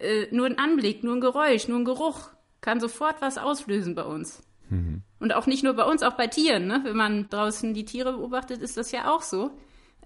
äh, 0.00 0.26
nur 0.32 0.44
ein 0.44 0.58
Anblick, 0.58 1.02
nur 1.02 1.14
ein 1.14 1.22
Geräusch, 1.22 1.66
nur 1.66 1.78
ein 1.78 1.86
Geruch 1.86 2.28
kann 2.60 2.78
sofort 2.78 3.22
was 3.22 3.38
auslösen 3.38 3.94
bei 3.94 4.04
uns. 4.04 4.42
Mhm. 4.68 5.02
Und 5.18 5.34
auch 5.34 5.46
nicht 5.46 5.64
nur 5.64 5.74
bei 5.74 5.84
uns, 5.84 6.02
auch 6.02 6.14
bei 6.14 6.26
Tieren. 6.26 6.66
Ne? 6.66 6.80
Wenn 6.84 6.96
man 6.96 7.28
draußen 7.28 7.74
die 7.74 7.84
Tiere 7.84 8.12
beobachtet, 8.12 8.60
ist 8.62 8.76
das 8.76 8.92
ja 8.92 9.10
auch 9.14 9.22
so. 9.22 9.50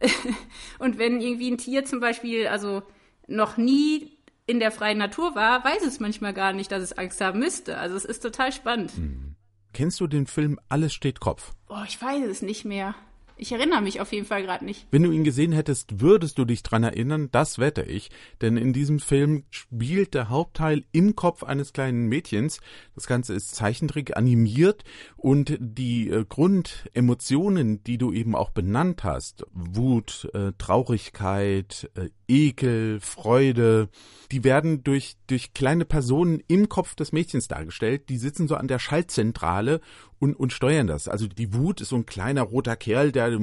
und 0.78 0.98
wenn 0.98 1.20
irgendwie 1.20 1.50
ein 1.50 1.58
Tier 1.58 1.84
zum 1.84 2.00
Beispiel 2.00 2.46
also 2.46 2.82
noch 3.26 3.56
nie 3.56 4.18
in 4.46 4.60
der 4.60 4.70
freien 4.70 4.98
Natur 4.98 5.34
war, 5.34 5.64
weiß 5.64 5.84
es 5.84 6.00
manchmal 6.00 6.34
gar 6.34 6.52
nicht, 6.52 6.72
dass 6.72 6.82
es 6.82 6.96
Angst 6.96 7.20
haben 7.20 7.38
müsste. 7.38 7.78
Also 7.78 7.96
es 7.96 8.04
ist 8.04 8.20
total 8.20 8.52
spannend. 8.52 8.96
Mhm. 8.96 9.36
Kennst 9.72 10.00
du 10.00 10.06
den 10.06 10.26
Film 10.26 10.58
Alles 10.68 10.92
steht 10.92 11.20
Kopf? 11.20 11.52
Oh, 11.68 11.82
ich 11.86 12.00
weiß 12.00 12.24
es 12.26 12.42
nicht 12.42 12.64
mehr. 12.64 12.94
Ich 13.40 13.52
erinnere 13.52 13.80
mich 13.80 14.02
auf 14.02 14.12
jeden 14.12 14.26
Fall 14.26 14.42
gerade 14.42 14.66
nicht. 14.66 14.86
Wenn 14.90 15.02
du 15.02 15.10
ihn 15.10 15.24
gesehen 15.24 15.52
hättest, 15.52 16.02
würdest 16.02 16.36
du 16.36 16.44
dich 16.44 16.62
dran 16.62 16.84
erinnern, 16.84 17.30
das 17.32 17.58
wette 17.58 17.82
ich. 17.82 18.10
Denn 18.42 18.58
in 18.58 18.74
diesem 18.74 19.00
Film 19.00 19.44
spielt 19.48 20.12
der 20.12 20.28
Hauptteil 20.28 20.84
im 20.92 21.16
Kopf 21.16 21.42
eines 21.42 21.72
kleinen 21.72 22.06
Mädchens. 22.06 22.60
Das 22.94 23.06
Ganze 23.06 23.32
ist 23.32 23.54
Zeichentrick 23.54 24.14
animiert 24.14 24.84
und 25.16 25.56
die 25.58 26.10
äh, 26.10 26.26
Grundemotionen, 26.28 27.82
die 27.82 27.96
du 27.96 28.12
eben 28.12 28.34
auch 28.36 28.50
benannt 28.50 29.04
hast, 29.04 29.46
Wut, 29.54 30.28
äh, 30.34 30.52
Traurigkeit, 30.58 31.90
äh, 31.94 32.10
Ekel, 32.28 33.00
Freude, 33.00 33.88
die 34.30 34.44
werden 34.44 34.84
durch, 34.84 35.16
durch 35.26 35.54
kleine 35.54 35.86
Personen 35.86 36.42
im 36.46 36.68
Kopf 36.68 36.94
des 36.94 37.12
Mädchens 37.12 37.48
dargestellt. 37.48 38.08
Die 38.10 38.18
sitzen 38.18 38.46
so 38.46 38.54
an 38.54 38.68
der 38.68 38.78
Schaltzentrale 38.78 39.80
und, 40.20 40.34
und 40.34 40.52
steuern 40.52 40.86
das. 40.86 41.08
Also 41.08 41.26
die 41.26 41.52
Wut 41.52 41.80
ist 41.80 41.88
so 41.88 41.96
ein 41.96 42.06
kleiner 42.06 42.42
roter 42.42 42.76
Kerl, 42.76 43.10
der 43.10 43.36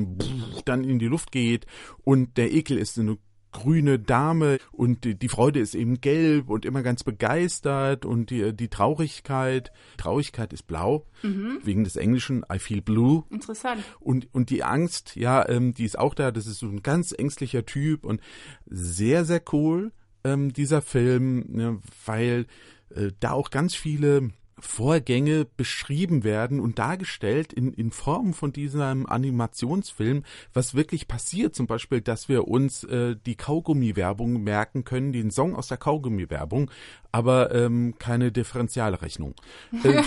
dann 0.63 0.83
in 0.85 0.99
die 0.99 1.07
Luft 1.07 1.33
geht 1.33 1.65
und 2.03 2.37
der 2.37 2.53
Ekel 2.53 2.77
ist 2.77 2.97
eine 2.97 3.17
grüne 3.51 3.97
Dame 3.97 4.59
und 4.71 5.03
die, 5.03 5.15
die 5.15 5.29
Freude 5.29 5.59
ist 5.59 5.73
eben 5.73 5.99
gelb 5.99 6.49
und 6.49 6.65
immer 6.65 6.83
ganz 6.83 7.03
begeistert 7.03 8.05
und 8.05 8.29
die, 8.29 8.53
die 8.55 8.67
Traurigkeit, 8.67 9.71
Traurigkeit 9.97 10.53
ist 10.53 10.67
blau, 10.67 11.07
mhm. 11.23 11.59
wegen 11.63 11.83
des 11.83 11.95
Englischen, 11.95 12.45
I 12.53 12.59
feel 12.59 12.81
blue. 12.81 13.23
Interessant. 13.31 13.83
Und, 13.99 14.27
und 14.33 14.51
die 14.51 14.63
Angst, 14.63 15.15
ja, 15.15 15.47
ähm, 15.49 15.73
die 15.73 15.85
ist 15.85 15.97
auch 15.97 16.13
da, 16.13 16.31
das 16.31 16.45
ist 16.45 16.59
so 16.59 16.67
ein 16.67 16.83
ganz 16.83 17.13
ängstlicher 17.17 17.65
Typ 17.65 18.05
und 18.05 18.21
sehr, 18.65 19.25
sehr 19.25 19.41
cool, 19.51 19.91
ähm, 20.23 20.53
dieser 20.53 20.81
Film, 20.81 21.45
ne, 21.47 21.79
weil 22.05 22.45
äh, 22.93 23.11
da 23.19 23.31
auch 23.31 23.49
ganz 23.49 23.73
viele 23.73 24.29
Vorgänge 24.59 25.45
beschrieben 25.45 26.23
werden 26.23 26.59
und 26.59 26.79
dargestellt 26.79 27.53
in, 27.53 27.73
in 27.73 27.91
Form 27.91 28.33
von 28.33 28.51
diesem 28.51 29.05
Animationsfilm, 29.05 30.23
was 30.53 30.73
wirklich 30.73 31.07
passiert. 31.07 31.55
Zum 31.55 31.67
Beispiel, 31.67 32.01
dass 32.01 32.27
wir 32.27 32.47
uns 32.47 32.83
äh, 32.83 33.15
die 33.25 33.35
Kaugummi-Werbung 33.35 34.43
merken 34.43 34.83
können, 34.83 35.11
den 35.11 35.29
Song 35.29 35.55
aus 35.55 35.67
der 35.67 35.77
Kaugummi-Werbung, 35.77 36.71
aber 37.11 37.53
ähm, 37.53 37.95
keine 37.99 38.31
Differentialrechnung. 38.31 39.35
Äh, 39.83 40.01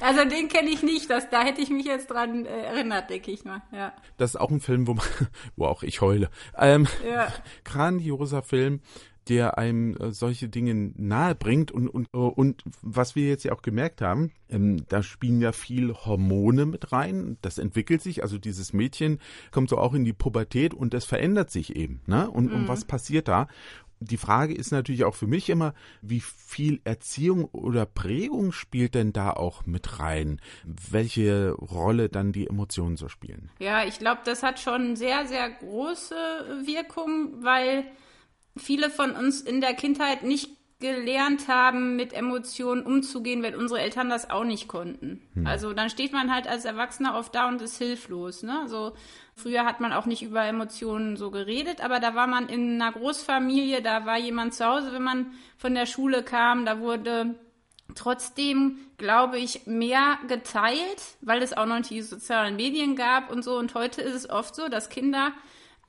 also 0.00 0.24
den 0.28 0.48
kenne 0.48 0.70
ich 0.70 0.82
nicht, 0.82 1.08
das, 1.08 1.28
da 1.30 1.42
hätte 1.42 1.60
ich 1.60 1.70
mich 1.70 1.86
jetzt 1.86 2.10
dran 2.10 2.46
äh, 2.46 2.62
erinnert, 2.62 3.10
denke 3.10 3.30
ich 3.30 3.44
mal. 3.44 3.62
Ja. 3.72 3.92
Das 4.16 4.30
ist 4.30 4.40
auch 4.40 4.50
ein 4.50 4.60
Film, 4.60 4.86
wo, 4.86 4.94
man, 4.94 5.04
wo 5.56 5.66
auch 5.66 5.82
ich 5.82 6.00
heule. 6.00 6.30
Ähm, 6.58 6.86
ja. 7.08 7.32
Grandioser 7.64 8.42
Film 8.42 8.80
der 9.30 9.58
einem 9.58 9.96
äh, 9.96 10.12
solche 10.12 10.48
Dinge 10.48 10.92
nahe 10.96 11.36
bringt 11.36 11.70
und, 11.70 11.88
und, 11.88 12.08
äh, 12.12 12.18
und 12.18 12.64
was 12.82 13.14
wir 13.14 13.28
jetzt 13.28 13.44
ja 13.44 13.52
auch 13.52 13.62
gemerkt 13.62 14.02
haben, 14.02 14.32
ähm, 14.48 14.84
da 14.88 15.04
spielen 15.04 15.40
ja 15.40 15.52
viel 15.52 15.94
Hormone 15.94 16.66
mit 16.66 16.90
rein. 16.92 17.38
Das 17.40 17.58
entwickelt 17.58 18.02
sich, 18.02 18.24
also 18.24 18.38
dieses 18.38 18.72
Mädchen 18.72 19.20
kommt 19.52 19.70
so 19.70 19.78
auch 19.78 19.94
in 19.94 20.04
die 20.04 20.12
Pubertät 20.12 20.74
und 20.74 20.92
das 20.92 21.04
verändert 21.04 21.50
sich 21.50 21.76
eben. 21.76 22.02
Ne? 22.06 22.28
Und, 22.28 22.46
mhm. 22.46 22.54
und 22.54 22.68
was 22.68 22.84
passiert 22.84 23.28
da? 23.28 23.46
Die 24.00 24.16
Frage 24.16 24.54
ist 24.54 24.72
natürlich 24.72 25.04
auch 25.04 25.14
für 25.14 25.26
mich 25.26 25.48
immer, 25.48 25.74
wie 26.00 26.20
viel 26.20 26.80
Erziehung 26.84 27.44
oder 27.44 27.84
Prägung 27.86 28.50
spielt 28.50 28.94
denn 28.94 29.12
da 29.12 29.30
auch 29.30 29.66
mit 29.66 30.00
rein? 30.00 30.40
Welche 30.64 31.52
Rolle 31.52 32.08
dann 32.08 32.32
die 32.32 32.46
Emotionen 32.46 32.96
so 32.96 33.08
spielen? 33.08 33.50
Ja, 33.60 33.84
ich 33.84 33.98
glaube, 33.98 34.22
das 34.24 34.42
hat 34.42 34.58
schon 34.58 34.96
sehr, 34.96 35.26
sehr 35.26 35.50
große 35.50 36.14
Wirkung, 36.64 37.44
weil 37.44 37.84
viele 38.56 38.90
von 38.90 39.12
uns 39.12 39.40
in 39.40 39.60
der 39.60 39.74
Kindheit 39.74 40.22
nicht 40.22 40.50
gelernt 40.80 41.46
haben, 41.46 41.94
mit 41.94 42.14
Emotionen 42.14 42.82
umzugehen, 42.82 43.42
weil 43.42 43.54
unsere 43.54 43.80
Eltern 43.80 44.08
das 44.08 44.30
auch 44.30 44.44
nicht 44.44 44.66
konnten. 44.66 45.20
Hm. 45.34 45.46
Also 45.46 45.74
dann 45.74 45.90
steht 45.90 46.12
man 46.12 46.32
halt 46.34 46.48
als 46.48 46.64
Erwachsener 46.64 47.16
oft 47.16 47.34
da 47.34 47.48
und 47.48 47.60
ist 47.60 47.76
hilflos. 47.76 48.42
Ne? 48.42 48.62
So 48.66 48.94
früher 49.34 49.66
hat 49.66 49.80
man 49.80 49.92
auch 49.92 50.06
nicht 50.06 50.22
über 50.22 50.42
Emotionen 50.42 51.16
so 51.16 51.30
geredet, 51.30 51.84
aber 51.84 52.00
da 52.00 52.14
war 52.14 52.26
man 52.26 52.48
in 52.48 52.80
einer 52.80 52.92
Großfamilie, 52.92 53.82
da 53.82 54.06
war 54.06 54.18
jemand 54.18 54.54
zu 54.54 54.64
Hause, 54.64 54.92
wenn 54.92 55.02
man 55.02 55.32
von 55.58 55.74
der 55.74 55.84
Schule 55.84 56.22
kam, 56.22 56.64
da 56.64 56.80
wurde 56.80 57.34
trotzdem, 57.94 58.78
glaube 58.96 59.38
ich, 59.38 59.66
mehr 59.66 60.18
geteilt, 60.28 61.02
weil 61.20 61.42
es 61.42 61.52
auch 61.52 61.66
noch 61.66 61.82
die 61.82 62.00
sozialen 62.00 62.56
Medien 62.56 62.96
gab 62.96 63.30
und 63.30 63.42
so. 63.42 63.58
Und 63.58 63.74
heute 63.74 64.00
ist 64.00 64.14
es 64.14 64.30
oft 64.30 64.54
so, 64.54 64.68
dass 64.68 64.88
Kinder 64.88 65.32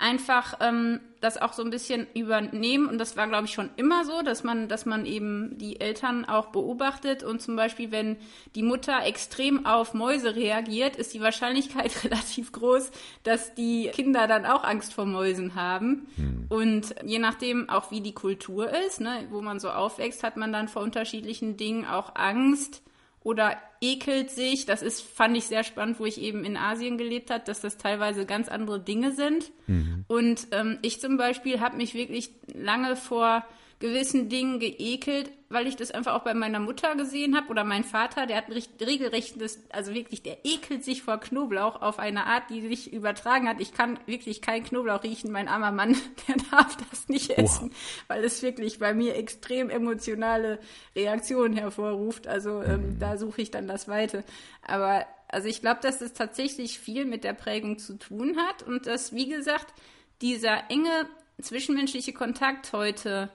einfach 0.02 0.58
ähm, 0.60 1.00
das 1.22 1.40
auch 1.40 1.54
so 1.54 1.64
ein 1.64 1.70
bisschen 1.70 2.08
übernehmen. 2.14 2.88
Und 2.88 2.98
das 2.98 3.16
war, 3.16 3.28
glaube 3.28 3.46
ich, 3.46 3.54
schon 3.54 3.70
immer 3.78 4.04
so, 4.04 4.24
dass 4.24 4.44
man, 4.44 4.68
dass 4.68 4.86
man 4.86 5.06
eben 5.06 5.58
die 5.58 5.80
Eltern 5.80 6.26
auch 6.26 6.48
beobachtet. 6.48 7.24
Und 7.24 7.42
zum 7.42 7.56
Beispiel, 7.56 7.92
wenn 7.92 8.18
die 8.56 8.64
Mutter 8.64 9.06
extrem 9.06 9.66
auf 9.66 9.94
Mäuse 9.94 10.36
reagiert, 10.36 10.96
ist 10.96 11.14
die 11.14 11.22
Wahrscheinlichkeit 11.22 11.92
relativ 12.04 12.52
groß, 12.52 12.92
dass 13.24 13.54
die 13.54 13.90
Kinder 13.94 14.28
dann 14.28 14.46
auch 14.46 14.64
Angst 14.64 14.94
vor 14.94 15.06
Mäusen 15.06 15.56
haben. 15.56 16.08
Hm. 16.16 16.46
Und 16.50 16.96
je 17.06 17.20
nachdem 17.20 17.70
auch, 17.70 17.92
wie 17.92 18.02
die 18.02 18.14
Kultur 18.14 18.70
ist, 18.88 19.00
ne, 19.00 19.28
wo 19.30 19.42
man 19.42 19.60
so 19.60 19.70
aufwächst, 19.70 20.24
hat 20.24 20.38
man 20.38 20.52
dann 20.52 20.68
vor 20.68 20.82
unterschiedlichen 20.82 21.56
Dingen 21.56 21.86
auch 21.86 22.16
Angst 22.16 22.82
oder 23.24 23.58
ekelt 23.82 24.32
sich. 24.32 24.66
Das 24.66 24.82
ist, 24.82 25.02
fand 25.02 25.38
ich 25.38 25.46
sehr 25.46 25.64
spannend, 25.64 26.00
wo 26.00 26.06
ich 26.06 26.22
eben 26.22 26.44
in 26.44 26.58
Asien 26.58 26.98
gelebt 26.98 27.32
habe, 27.32 27.44
dass 27.46 27.62
das 27.62 27.78
teilweise 27.78 28.26
ganz 28.26 28.48
andere 28.50 28.80
Dinge 28.80 29.12
sind. 29.12 29.52
Mhm. 29.68 30.06
Und 30.08 30.48
ähm, 30.52 30.80
ich 30.82 31.00
zum 31.00 31.18
Beispiel 31.18 31.60
habe 31.60 31.78
mich 31.78 31.94
wirklich 31.94 32.32
lange 32.54 32.96
vor 32.96 33.46
gewissen 33.82 34.30
Dingen 34.30 34.60
geekelt, 34.60 35.32
weil 35.50 35.68
ich 35.68 35.76
das 35.76 35.92
einfach 35.92 36.14
auch 36.14 36.24
bei 36.24 36.34
meiner 36.34 36.60
Mutter 36.60 36.96
gesehen 36.96 37.36
habe 37.36 37.50
oder 37.50 37.66
mein 37.66 37.84
Vater, 37.84 38.26
der 38.26 38.38
hat 38.38 38.48
ein 38.48 38.64
regelrechtes, 38.80 39.60
also 39.72 39.94
wirklich, 39.94 40.24
der 40.24 40.46
ekelt 40.46 40.86
sich 40.86 41.02
vor 41.04 41.20
Knoblauch 41.20 41.82
auf 41.82 42.00
eine 42.00 42.28
Art, 42.28 42.50
die 42.50 42.62
sich 42.62 42.94
übertragen 42.94 43.50
hat. 43.50 43.60
Ich 43.60 43.74
kann 43.74 44.00
wirklich 44.06 44.42
keinen 44.42 44.64
Knoblauch 44.64 45.04
riechen. 45.04 45.32
Mein 45.32 45.50
armer 45.50 45.72
Mann, 45.72 45.98
der 46.28 46.36
darf 46.52 46.78
das 46.90 47.10
nicht 47.10 47.32
essen, 47.32 47.70
Oha. 47.70 47.76
weil 48.08 48.24
es 48.24 48.42
wirklich 48.42 48.80
bei 48.80 48.94
mir 48.94 49.16
extrem 49.16 49.70
emotionale 49.70 50.60
Reaktionen 50.96 51.58
hervorruft. 51.58 52.28
Also 52.28 52.62
ähm, 52.62 52.94
mhm. 52.94 53.00
da 53.00 53.18
suche 53.18 53.42
ich 53.42 53.52
dann 53.52 53.68
das 53.68 53.90
Weite. 53.90 54.24
Aber 54.62 55.06
also 55.28 55.48
ich 55.48 55.62
glaube, 55.62 55.82
dass 55.82 56.02
es 56.02 56.14
tatsächlich 56.14 56.80
viel 56.80 57.06
mit 57.06 57.24
der 57.24 57.34
Prägung 57.34 57.80
zu 57.80 57.98
tun 57.98 58.38
hat 58.38 58.64
und 58.64 58.86
dass, 58.86 59.14
wie 59.14 59.28
gesagt, 59.28 59.74
dieser 60.22 60.70
enge 60.70 61.08
zwischenmenschliche 61.42 62.14
Kontakt 62.14 62.74
heute 62.74 63.30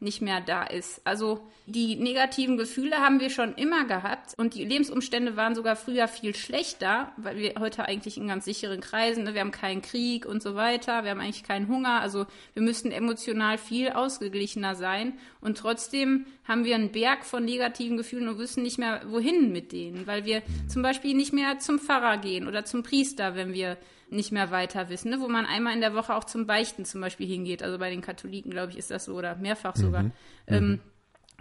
nicht 0.00 0.20
mehr 0.20 0.40
da 0.40 0.64
ist. 0.64 1.00
Also 1.04 1.40
die 1.66 1.96
negativen 1.96 2.56
Gefühle 2.56 2.96
haben 2.96 3.20
wir 3.20 3.30
schon 3.30 3.54
immer 3.54 3.84
gehabt 3.84 4.34
und 4.36 4.54
die 4.54 4.64
Lebensumstände 4.64 5.36
waren 5.36 5.54
sogar 5.54 5.76
früher 5.76 6.08
viel 6.08 6.34
schlechter, 6.34 7.12
weil 7.16 7.38
wir 7.38 7.54
heute 7.58 7.86
eigentlich 7.86 8.18
in 8.18 8.28
ganz 8.28 8.44
sicheren 8.44 8.80
Kreisen, 8.80 9.24
ne, 9.24 9.34
wir 9.34 9.40
haben 9.40 9.50
keinen 9.50 9.80
Krieg 9.80 10.26
und 10.26 10.42
so 10.42 10.54
weiter, 10.54 11.04
wir 11.04 11.10
haben 11.10 11.20
eigentlich 11.20 11.42
keinen 11.42 11.68
Hunger, 11.68 12.00
also 12.00 12.26
wir 12.52 12.62
müssten 12.62 12.90
emotional 12.90 13.56
viel 13.56 13.90
ausgeglichener 13.90 14.74
sein 14.74 15.14
und 15.40 15.56
trotzdem 15.56 16.26
haben 16.46 16.64
wir 16.64 16.74
einen 16.74 16.92
Berg 16.92 17.24
von 17.24 17.44
negativen 17.44 17.96
Gefühlen 17.96 18.28
und 18.28 18.38
wissen 18.38 18.62
nicht 18.62 18.78
mehr, 18.78 19.00
wohin 19.06 19.50
mit 19.50 19.72
denen, 19.72 20.06
weil 20.06 20.26
wir 20.26 20.42
zum 20.68 20.82
Beispiel 20.82 21.14
nicht 21.14 21.32
mehr 21.32 21.58
zum 21.60 21.78
Pfarrer 21.78 22.18
gehen 22.18 22.46
oder 22.46 22.66
zum 22.66 22.82
Priester, 22.82 23.34
wenn 23.36 23.54
wir 23.54 23.78
nicht 24.10 24.32
mehr 24.32 24.50
weiter 24.50 24.88
wissen, 24.88 25.10
ne? 25.10 25.20
wo 25.20 25.28
man 25.28 25.46
einmal 25.46 25.74
in 25.74 25.80
der 25.80 25.94
Woche 25.94 26.14
auch 26.14 26.24
zum 26.24 26.46
Beichten 26.46 26.84
zum 26.84 27.00
Beispiel 27.00 27.26
hingeht. 27.26 27.62
Also 27.62 27.78
bei 27.78 27.90
den 27.90 28.00
Katholiken, 28.00 28.50
glaube 28.50 28.72
ich, 28.72 28.78
ist 28.78 28.90
das 28.90 29.06
so 29.06 29.14
oder 29.14 29.36
mehrfach 29.36 29.76
sogar. 29.76 30.04
Mhm. 30.04 30.12
Ähm, 30.46 30.68
mhm. 30.68 30.80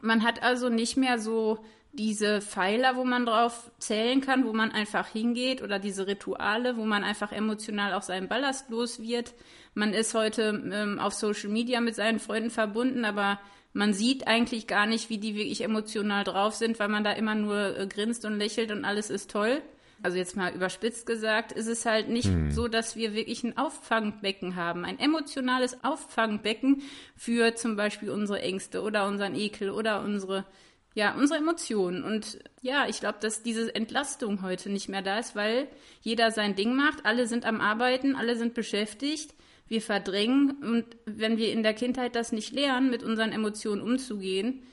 man 0.01 0.23
hat 0.23 0.43
also 0.43 0.69
nicht 0.69 0.97
mehr 0.97 1.19
so 1.19 1.59
diese 1.91 2.41
Pfeiler, 2.41 2.95
wo 2.95 3.03
man 3.03 3.25
drauf 3.25 3.71
zählen 3.77 4.19
kann, 4.19 4.45
wo 4.45 4.53
man 4.53 4.71
einfach 4.71 5.07
hingeht 5.07 5.61
oder 5.61 5.77
diese 5.77 6.07
Rituale, 6.07 6.75
wo 6.75 6.85
man 6.85 7.03
einfach 7.03 7.31
emotional 7.31 7.93
auch 7.93 8.01
seinen 8.01 8.27
Ballast 8.27 8.69
los 8.69 8.99
wird. 8.99 9.33
Man 9.75 9.93
ist 9.93 10.15
heute 10.15 10.63
ähm, 10.73 10.97
auf 10.99 11.13
Social 11.13 11.49
Media 11.49 11.81
mit 11.81 11.95
seinen 11.95 12.19
Freunden 12.19 12.49
verbunden, 12.49 13.05
aber 13.05 13.39
man 13.73 13.93
sieht 13.93 14.27
eigentlich 14.27 14.65
gar 14.65 14.87
nicht, 14.87 15.09
wie 15.09 15.19
die 15.19 15.35
wirklich 15.35 15.63
emotional 15.63 16.23
drauf 16.23 16.55
sind, 16.55 16.79
weil 16.79 16.89
man 16.89 17.03
da 17.03 17.11
immer 17.11 17.35
nur 17.35 17.77
äh, 17.77 17.87
grinst 17.87 18.25
und 18.25 18.39
lächelt 18.39 18.71
und 18.71 18.85
alles 18.85 19.11
ist 19.11 19.29
toll 19.29 19.61
also 20.03 20.17
jetzt 20.17 20.35
mal 20.35 20.53
überspitzt 20.53 21.05
gesagt, 21.05 21.53
ist 21.53 21.67
es 21.67 21.85
halt 21.85 22.09
nicht 22.09 22.27
hm. 22.27 22.51
so, 22.51 22.67
dass 22.67 22.95
wir 22.97 23.13
wirklich 23.13 23.43
ein 23.43 23.57
Auffangbecken 23.57 24.55
haben, 24.55 24.83
ein 24.83 24.99
emotionales 24.99 25.83
Auffangbecken 25.83 26.81
für 27.15 27.55
zum 27.55 27.77
Beispiel 27.77 28.09
unsere 28.09 28.41
Ängste 28.41 28.81
oder 28.81 29.07
unseren 29.07 29.33
Ekel 29.33 29.69
oder 29.69 30.03
unsere, 30.03 30.45
ja, 30.93 31.15
unsere 31.15 31.39
Emotionen. 31.39 32.03
Und 32.03 32.39
ja, 32.61 32.85
ich 32.87 32.99
glaube, 32.99 33.19
dass 33.21 33.43
diese 33.43 33.73
Entlastung 33.73 34.41
heute 34.41 34.69
nicht 34.69 34.89
mehr 34.89 35.01
da 35.01 35.19
ist, 35.19 35.37
weil 35.37 35.69
jeder 36.01 36.31
sein 36.31 36.55
Ding 36.55 36.75
macht, 36.75 37.05
alle 37.05 37.25
sind 37.25 37.45
am 37.45 37.61
Arbeiten, 37.61 38.15
alle 38.15 38.35
sind 38.35 38.53
beschäftigt. 38.53 39.33
Wir 39.69 39.81
verdrängen 39.81 40.57
und 40.61 40.85
wenn 41.05 41.37
wir 41.37 41.53
in 41.53 41.63
der 41.63 41.73
Kindheit 41.73 42.17
das 42.17 42.33
nicht 42.33 42.51
lernen, 42.51 42.91
mit 42.91 43.01
unseren 43.01 43.31
Emotionen 43.31 43.81
umzugehen, 43.81 44.63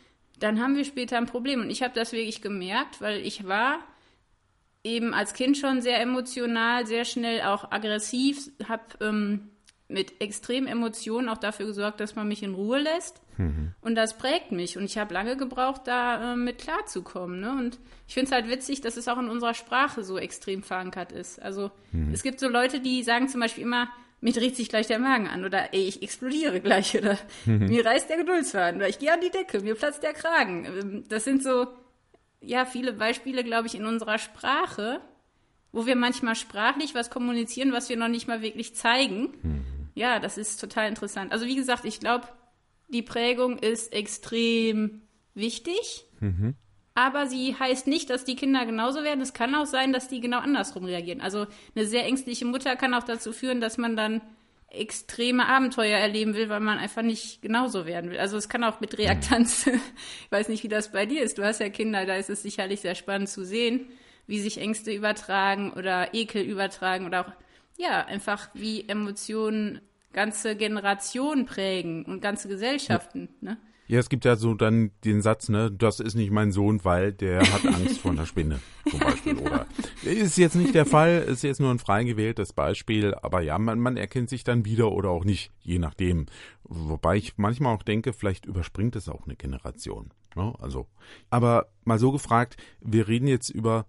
dann 0.40 0.60
haben 0.60 0.76
wir 0.76 0.84
später 0.84 1.16
ein 1.16 1.26
Problem. 1.26 1.60
Und 1.60 1.70
ich 1.70 1.82
habe 1.82 1.94
das 1.94 2.12
wirklich 2.12 2.42
gemerkt, 2.42 3.00
weil 3.00 3.24
ich 3.24 3.46
war 3.46 3.78
eben 4.84 5.14
als 5.14 5.34
Kind 5.34 5.58
schon 5.58 5.82
sehr 5.82 6.00
emotional, 6.00 6.86
sehr 6.86 7.04
schnell 7.04 7.42
auch 7.42 7.70
aggressiv, 7.70 8.50
habe 8.68 8.82
ähm, 9.00 9.50
mit 9.88 10.20
extremen 10.20 10.68
Emotionen 10.68 11.28
auch 11.28 11.38
dafür 11.38 11.66
gesorgt, 11.66 12.00
dass 12.00 12.14
man 12.14 12.28
mich 12.28 12.42
in 12.42 12.54
Ruhe 12.54 12.78
lässt. 12.78 13.20
Mhm. 13.36 13.72
Und 13.80 13.94
das 13.96 14.16
prägt 14.16 14.52
mich. 14.52 14.78
Und 14.78 14.84
ich 14.84 14.98
habe 14.98 15.12
lange 15.12 15.36
gebraucht, 15.36 15.82
da 15.84 16.32
äh, 16.32 16.36
mit 16.36 16.58
klarzukommen. 16.58 17.40
Ne? 17.40 17.50
Und 17.52 17.78
ich 18.06 18.14
finde 18.14 18.26
es 18.26 18.32
halt 18.32 18.48
witzig, 18.48 18.80
dass 18.80 18.96
es 18.96 19.08
auch 19.08 19.18
in 19.18 19.28
unserer 19.28 19.54
Sprache 19.54 20.04
so 20.04 20.18
extrem 20.18 20.62
verankert 20.62 21.12
ist. 21.12 21.42
Also 21.42 21.70
mhm. 21.92 22.12
es 22.12 22.22
gibt 22.22 22.40
so 22.40 22.48
Leute, 22.48 22.80
die 22.80 23.02
sagen 23.02 23.28
zum 23.28 23.40
Beispiel 23.40 23.64
immer, 23.64 23.88
mir 24.20 24.32
dreht 24.32 24.56
sich 24.56 24.68
gleich 24.68 24.86
der 24.86 24.98
Magen 24.98 25.28
an 25.28 25.44
oder 25.44 25.72
ey, 25.72 25.80
ich 25.80 26.02
explodiere 26.02 26.60
gleich 26.60 26.96
oder 26.96 27.18
mhm. 27.46 27.66
mir 27.66 27.84
reißt 27.84 28.08
der 28.08 28.18
Geduldsfaden 28.18 28.76
oder 28.80 28.88
ich 28.88 28.98
gehe 28.98 29.12
an 29.12 29.20
die 29.20 29.30
Decke, 29.30 29.60
mir 29.60 29.74
platzt 29.74 30.02
der 30.02 30.12
Kragen. 30.12 30.66
Ähm, 30.66 31.04
das 31.08 31.24
sind 31.24 31.42
so, 31.42 31.68
ja, 32.40 32.64
viele 32.64 32.92
Beispiele, 32.92 33.44
glaube 33.44 33.66
ich, 33.66 33.74
in 33.74 33.84
unserer 33.84 34.18
Sprache, 34.18 35.00
wo 35.72 35.86
wir 35.86 35.96
manchmal 35.96 36.34
sprachlich 36.34 36.94
was 36.94 37.10
kommunizieren, 37.10 37.72
was 37.72 37.88
wir 37.88 37.96
noch 37.96 38.08
nicht 38.08 38.28
mal 38.28 38.42
wirklich 38.42 38.74
zeigen. 38.74 39.34
Mhm. 39.42 39.64
Ja, 39.94 40.18
das 40.18 40.38
ist 40.38 40.60
total 40.60 40.88
interessant. 40.88 41.32
Also 41.32 41.46
wie 41.46 41.56
gesagt, 41.56 41.84
ich 41.84 42.00
glaube, 42.00 42.28
die 42.88 43.02
Prägung 43.02 43.58
ist 43.58 43.92
extrem 43.92 45.02
wichtig. 45.34 46.06
Mhm. 46.20 46.54
Aber 46.94 47.26
sie 47.26 47.56
heißt 47.56 47.86
nicht, 47.86 48.10
dass 48.10 48.24
die 48.24 48.36
Kinder 48.36 48.66
genauso 48.66 49.04
werden. 49.04 49.20
Es 49.20 49.32
kann 49.32 49.54
auch 49.54 49.66
sein, 49.66 49.92
dass 49.92 50.08
die 50.08 50.20
genau 50.20 50.38
andersrum 50.38 50.84
reagieren. 50.84 51.20
Also 51.20 51.46
eine 51.74 51.86
sehr 51.86 52.04
ängstliche 52.04 52.44
Mutter 52.44 52.76
kann 52.76 52.94
auch 52.94 53.04
dazu 53.04 53.32
führen, 53.32 53.60
dass 53.60 53.78
man 53.78 53.96
dann 53.96 54.20
extreme 54.70 55.46
Abenteuer 55.46 55.98
erleben 55.98 56.34
will, 56.34 56.48
weil 56.48 56.60
man 56.60 56.78
einfach 56.78 57.02
nicht 57.02 57.42
genauso 57.42 57.86
werden 57.86 58.10
will. 58.10 58.18
Also 58.18 58.36
es 58.36 58.48
kann 58.48 58.64
auch 58.64 58.80
mit 58.80 58.96
Reaktanz, 58.98 59.66
ich 60.24 60.32
weiß 60.32 60.48
nicht, 60.48 60.62
wie 60.62 60.68
das 60.68 60.92
bei 60.92 61.06
dir 61.06 61.22
ist. 61.22 61.38
Du 61.38 61.44
hast 61.44 61.60
ja 61.60 61.68
Kinder, 61.68 62.06
da 62.06 62.14
ist 62.14 62.30
es 62.30 62.42
sicherlich 62.42 62.80
sehr 62.80 62.94
spannend 62.94 63.28
zu 63.28 63.44
sehen, 63.44 63.90
wie 64.26 64.40
sich 64.40 64.58
Ängste 64.58 64.92
übertragen 64.92 65.72
oder 65.72 66.14
Ekel 66.14 66.42
übertragen 66.42 67.06
oder 67.06 67.26
auch, 67.26 67.32
ja, 67.78 68.04
einfach 68.04 68.50
wie 68.54 68.88
Emotionen 68.88 69.80
ganze 70.12 70.56
Generationen 70.56 71.46
prägen 71.46 72.04
und 72.04 72.20
ganze 72.20 72.48
Gesellschaften. 72.48 73.28
Ne? 73.40 73.58
Ja, 73.90 73.98
es 73.98 74.08
gibt 74.08 74.24
ja 74.24 74.36
so 74.36 74.54
dann 74.54 74.92
den 75.04 75.20
Satz, 75.20 75.48
ne, 75.48 75.68
das 75.68 75.98
ist 75.98 76.14
nicht 76.14 76.30
mein 76.30 76.52
Sohn, 76.52 76.84
weil 76.84 77.12
der 77.12 77.40
hat 77.40 77.66
Angst 77.66 77.98
vor 77.98 78.12
einer 78.12 78.24
Spinne, 78.24 78.60
zum 78.88 79.00
Beispiel. 79.00 79.34
Genau. 79.34 79.50
Oder 79.50 79.66
ist 80.04 80.38
jetzt 80.38 80.54
nicht 80.54 80.76
der 80.76 80.86
Fall, 80.86 81.24
ist 81.26 81.42
jetzt 81.42 81.58
nur 81.58 81.72
ein 81.72 81.80
frei 81.80 82.04
gewähltes 82.04 82.52
Beispiel, 82.52 83.14
aber 83.14 83.40
ja, 83.40 83.58
man, 83.58 83.80
man 83.80 83.96
erkennt 83.96 84.30
sich 84.30 84.44
dann 84.44 84.64
wieder 84.64 84.92
oder 84.92 85.10
auch 85.10 85.24
nicht, 85.24 85.50
je 85.60 85.80
nachdem. 85.80 86.26
Wobei 86.62 87.16
ich 87.16 87.36
manchmal 87.36 87.74
auch 87.74 87.82
denke, 87.82 88.12
vielleicht 88.12 88.46
überspringt 88.46 88.94
es 88.94 89.08
auch 89.08 89.24
eine 89.24 89.34
Generation. 89.34 90.10
Ne? 90.36 90.54
Also, 90.60 90.86
aber 91.28 91.66
mal 91.82 91.98
so 91.98 92.12
gefragt, 92.12 92.58
wir 92.80 93.08
reden 93.08 93.26
jetzt 93.26 93.50
über 93.50 93.86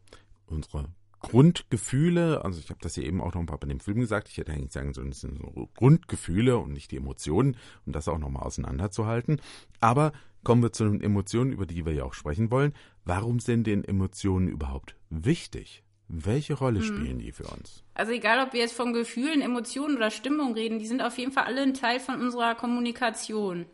unsere 0.48 0.86
Grundgefühle, 1.22 2.44
also 2.44 2.60
ich 2.60 2.70
habe 2.70 2.80
das 2.82 2.96
ja 2.96 3.04
eben 3.04 3.22
auch 3.22 3.34
noch 3.34 3.44
mal 3.44 3.58
bei 3.58 3.68
dem 3.68 3.80
Film 3.80 4.00
gesagt, 4.00 4.28
ich 4.30 4.38
hätte 4.38 4.52
eigentlich 4.52 4.74
sagen 4.74 4.94
sollen, 4.94 5.10
es 5.10 5.22
sind 5.22 5.38
so 5.38 5.70
Grundgefühle 5.76 6.58
und 6.58 6.74
nicht 6.74 6.92
die 6.92 6.98
Emotionen, 6.98 7.58
um 7.86 7.94
das 7.94 8.08
auch 8.08 8.18
nochmal 8.18 8.44
auseinanderzuhalten. 8.44 9.40
Aber 9.80 10.12
kommen 10.44 10.64
wir 10.64 10.72
zu 10.72 10.86
den 10.86 11.02
Emotionen, 11.02 11.52
über 11.52 11.66
die 11.66 11.86
wir 11.86 11.94
ja 11.94 12.04
auch 12.04 12.14
sprechen 12.14 12.52
wollen. 12.52 12.74
Warum 13.06 13.40
sind 13.40 13.68
denn 13.68 13.84
Emotionen 13.84 14.48
überhaupt 14.48 14.96
wichtig? 15.10 15.84
Welche 16.08 16.56
Rolle 16.56 16.80
hm. 16.80 16.86
spielen 16.86 17.20
die 17.20 17.32
für 17.32 17.46
uns? 17.46 17.84
Also 17.94 18.12
egal, 18.12 18.46
ob 18.46 18.54
wir 18.54 18.60
jetzt 18.60 18.76
von 18.76 18.92
Gefühlen, 18.92 19.42
Emotionen 19.42 19.96
oder 19.96 20.12
Stimmung 20.12 20.54
reden, 20.54 20.80
die 20.80 20.88
sind 20.88 21.02
auf 21.02 21.18
jeden 21.18 21.32
Fall 21.32 21.46
alle 21.46 21.62
ein 21.62 21.74
Teil 21.74 22.00
von 22.00 22.20
unserer 22.20 22.56
Kommunikation. 22.56 23.66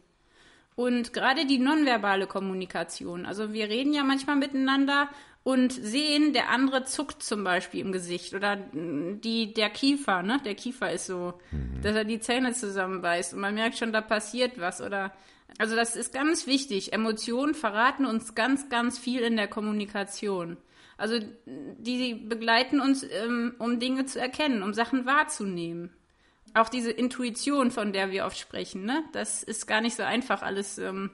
Und 0.77 1.12
gerade 1.12 1.48
die 1.48 1.57
nonverbale 1.57 2.27
Kommunikation. 2.27 3.25
Also 3.25 3.51
wir 3.51 3.67
reden 3.67 3.93
ja 3.93 4.03
manchmal 4.03 4.36
miteinander 4.36 5.10
und 5.41 5.74
sehen, 5.74 6.34
der 6.34 6.50
andere 6.50 6.84
zuckt 6.84 7.24
zum 7.24 7.43
Beispiel 7.43 7.81
im 7.81 7.91
Gesicht 7.91 8.36
oder 8.36 8.55
die, 8.55 9.55
der 9.55 9.72
Kiefer, 9.72 10.22
ne? 10.22 10.39
Der 10.46 10.53
Kiefer 10.53 10.91
ist 10.91 11.07
so, 11.07 11.34
mhm. 11.50 11.81
dass 11.81 11.96
er 11.96 12.03
die 12.03 12.19
Zähne 12.19 12.53
zusammenbeißt 12.53 13.34
und 13.34 13.39
man 13.39 13.55
merkt 13.55 13.79
schon, 13.79 13.91
da 13.91 14.01
passiert 14.01 14.60
was 14.60 14.79
oder 14.79 15.13
also 15.57 15.75
das 15.75 15.96
ist 15.96 16.13
ganz 16.13 16.46
wichtig. 16.46 16.93
Emotionen 16.93 17.55
verraten 17.55 18.05
uns 18.05 18.36
ganz, 18.36 18.69
ganz 18.69 19.00
viel 19.00 19.22
in 19.22 19.36
der 19.36 19.48
Kommunikation. 19.48 20.57
Also 20.96 21.17
die 21.48 22.13
begleiten 22.13 22.79
uns, 22.81 23.01
ähm, 23.01 23.55
um 23.57 23.79
Dinge 23.79 24.05
zu 24.05 24.19
erkennen, 24.19 24.62
um 24.62 24.75
Sachen 24.75 25.07
wahrzunehmen. 25.07 25.91
Auch 26.58 26.70
diese 26.70 26.92
Intuition, 26.92 27.72
von 27.72 27.94
der 27.94 28.12
wir 28.12 28.26
oft 28.26 28.38
sprechen, 28.38 28.86
ne? 28.86 29.04
Das 29.12 29.44
ist 29.44 29.68
gar 29.68 29.82
nicht 29.82 29.96
so 29.96 30.04
einfach, 30.04 30.42
alles 30.42 30.78
ähm, 30.78 31.12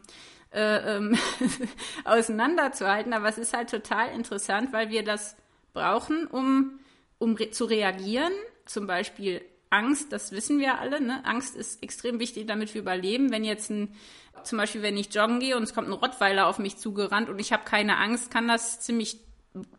äh, 0.51 0.97
ähm, 0.97 1.17
auseinanderzuhalten. 2.05 3.13
Aber 3.13 3.27
es 3.27 3.37
ist 3.37 3.53
halt 3.53 3.69
total 3.69 4.09
interessant, 4.13 4.71
weil 4.71 4.89
wir 4.89 5.03
das 5.03 5.35
brauchen, 5.73 6.27
um, 6.27 6.79
um 7.17 7.35
re 7.35 7.51
zu 7.51 7.65
reagieren. 7.65 8.31
Zum 8.65 8.87
Beispiel 8.87 9.41
Angst, 9.69 10.13
das 10.13 10.31
wissen 10.31 10.59
wir 10.59 10.79
alle. 10.79 11.01
Ne? 11.01 11.25
Angst 11.25 11.55
ist 11.55 11.81
extrem 11.81 12.19
wichtig, 12.19 12.47
damit 12.47 12.73
wir 12.73 12.81
überleben. 12.81 13.31
Wenn 13.31 13.43
jetzt 13.43 13.71
ein, 13.71 13.95
zum 14.43 14.59
Beispiel, 14.59 14.83
wenn 14.83 14.97
ich 14.97 15.13
joggen 15.13 15.39
gehe 15.39 15.57
und 15.57 15.63
es 15.63 15.73
kommt 15.73 15.87
ein 15.87 15.93
Rottweiler 15.93 16.47
auf 16.47 16.59
mich 16.59 16.77
zugerannt 16.77 17.29
und 17.29 17.39
ich 17.39 17.51
habe 17.51 17.63
keine 17.65 17.97
Angst, 17.97 18.29
kann 18.29 18.47
das 18.47 18.79
ziemlich 18.79 19.19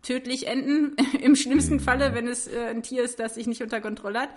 tödlich 0.03 0.47
enden. 0.47 0.97
Im 1.21 1.37
schlimmsten 1.37 1.81
Falle, 1.81 2.15
wenn 2.15 2.27
es 2.27 2.49
äh, 2.49 2.67
ein 2.71 2.83
Tier 2.83 3.03
ist, 3.05 3.21
das 3.21 3.37
sich 3.37 3.47
nicht 3.47 3.63
unter 3.63 3.81
Kontrolle 3.81 4.21
hat. 4.21 4.31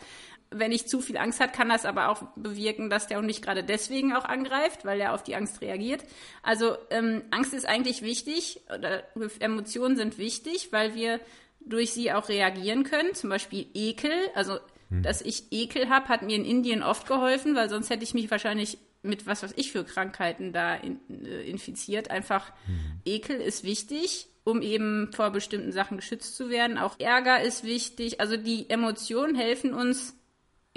Wenn 0.50 0.72
ich 0.72 0.88
zu 0.88 1.02
viel 1.02 1.18
Angst 1.18 1.40
hat, 1.40 1.54
kann 1.54 1.70
das 1.70 1.86
aber 1.86 2.10
auch 2.10 2.24
bewirken, 2.36 2.90
dass 2.90 3.08
der 3.08 3.18
Hund 3.18 3.28
nicht 3.28 3.44
gerade 3.44 3.64
deswegen 3.64 4.14
auch 4.14 4.26
angreift, 4.26 4.86
weil 4.86 5.02
er 5.02 5.14
auf 5.14 5.24
die 5.24 5.36
Angst 5.36 5.62
reagiert. 5.62 6.04
Also 6.42 6.78
ähm, 6.90 7.24
Angst 7.32 7.54
ist 7.54 7.68
eigentlich 7.68 8.02
wichtig, 8.02 8.62
oder 8.74 9.04
Emotionen 9.40 9.98
sind 9.98 10.18
wichtig, 10.18 10.70
weil 10.72 10.96
wir 10.96 11.20
durch 11.60 11.94
sie 11.94 12.12
auch 12.12 12.30
reagieren 12.30 12.84
können. 12.84 13.14
Zum 13.14 13.30
Beispiel 13.30 13.68
Ekel. 13.74 14.12
Also 14.36 14.60
hm. 14.90 15.04
dass 15.04 15.22
ich 15.22 15.52
Ekel 15.52 15.90
habe, 15.90 16.08
hat 16.08 16.22
mir 16.22 16.36
in 16.36 16.46
Indien 16.46 16.84
oft 16.84 17.08
geholfen, 17.08 17.56
weil 17.56 17.70
sonst 17.70 17.90
hätte 17.90 18.04
ich 18.04 18.14
mich 18.14 18.32
wahrscheinlich 18.32 18.78
mit 19.04 19.28
was 19.28 19.44
weiß 19.44 19.54
ich 19.56 19.72
für 19.72 19.84
Krankheiten 19.84 20.54
da 20.54 20.76
in, 20.76 21.00
äh, 21.26 21.44
infiziert. 21.44 22.10
Einfach 22.10 22.52
hm. 22.66 23.02
Ekel 23.06 23.38
ist 23.38 23.64
wichtig 23.64 24.30
um 24.48 24.62
eben 24.62 25.12
vor 25.12 25.32
bestimmten 25.32 25.74
Sachen 25.74 25.98
geschützt 25.98 26.38
zu 26.38 26.50
werden. 26.50 26.78
Auch 26.78 26.98
Ärger 27.00 27.42
ist 27.42 27.66
wichtig. 27.66 28.22
Also 28.22 28.38
die 28.38 28.70
Emotionen 28.70 29.36
helfen 29.36 29.74
uns 29.74 30.17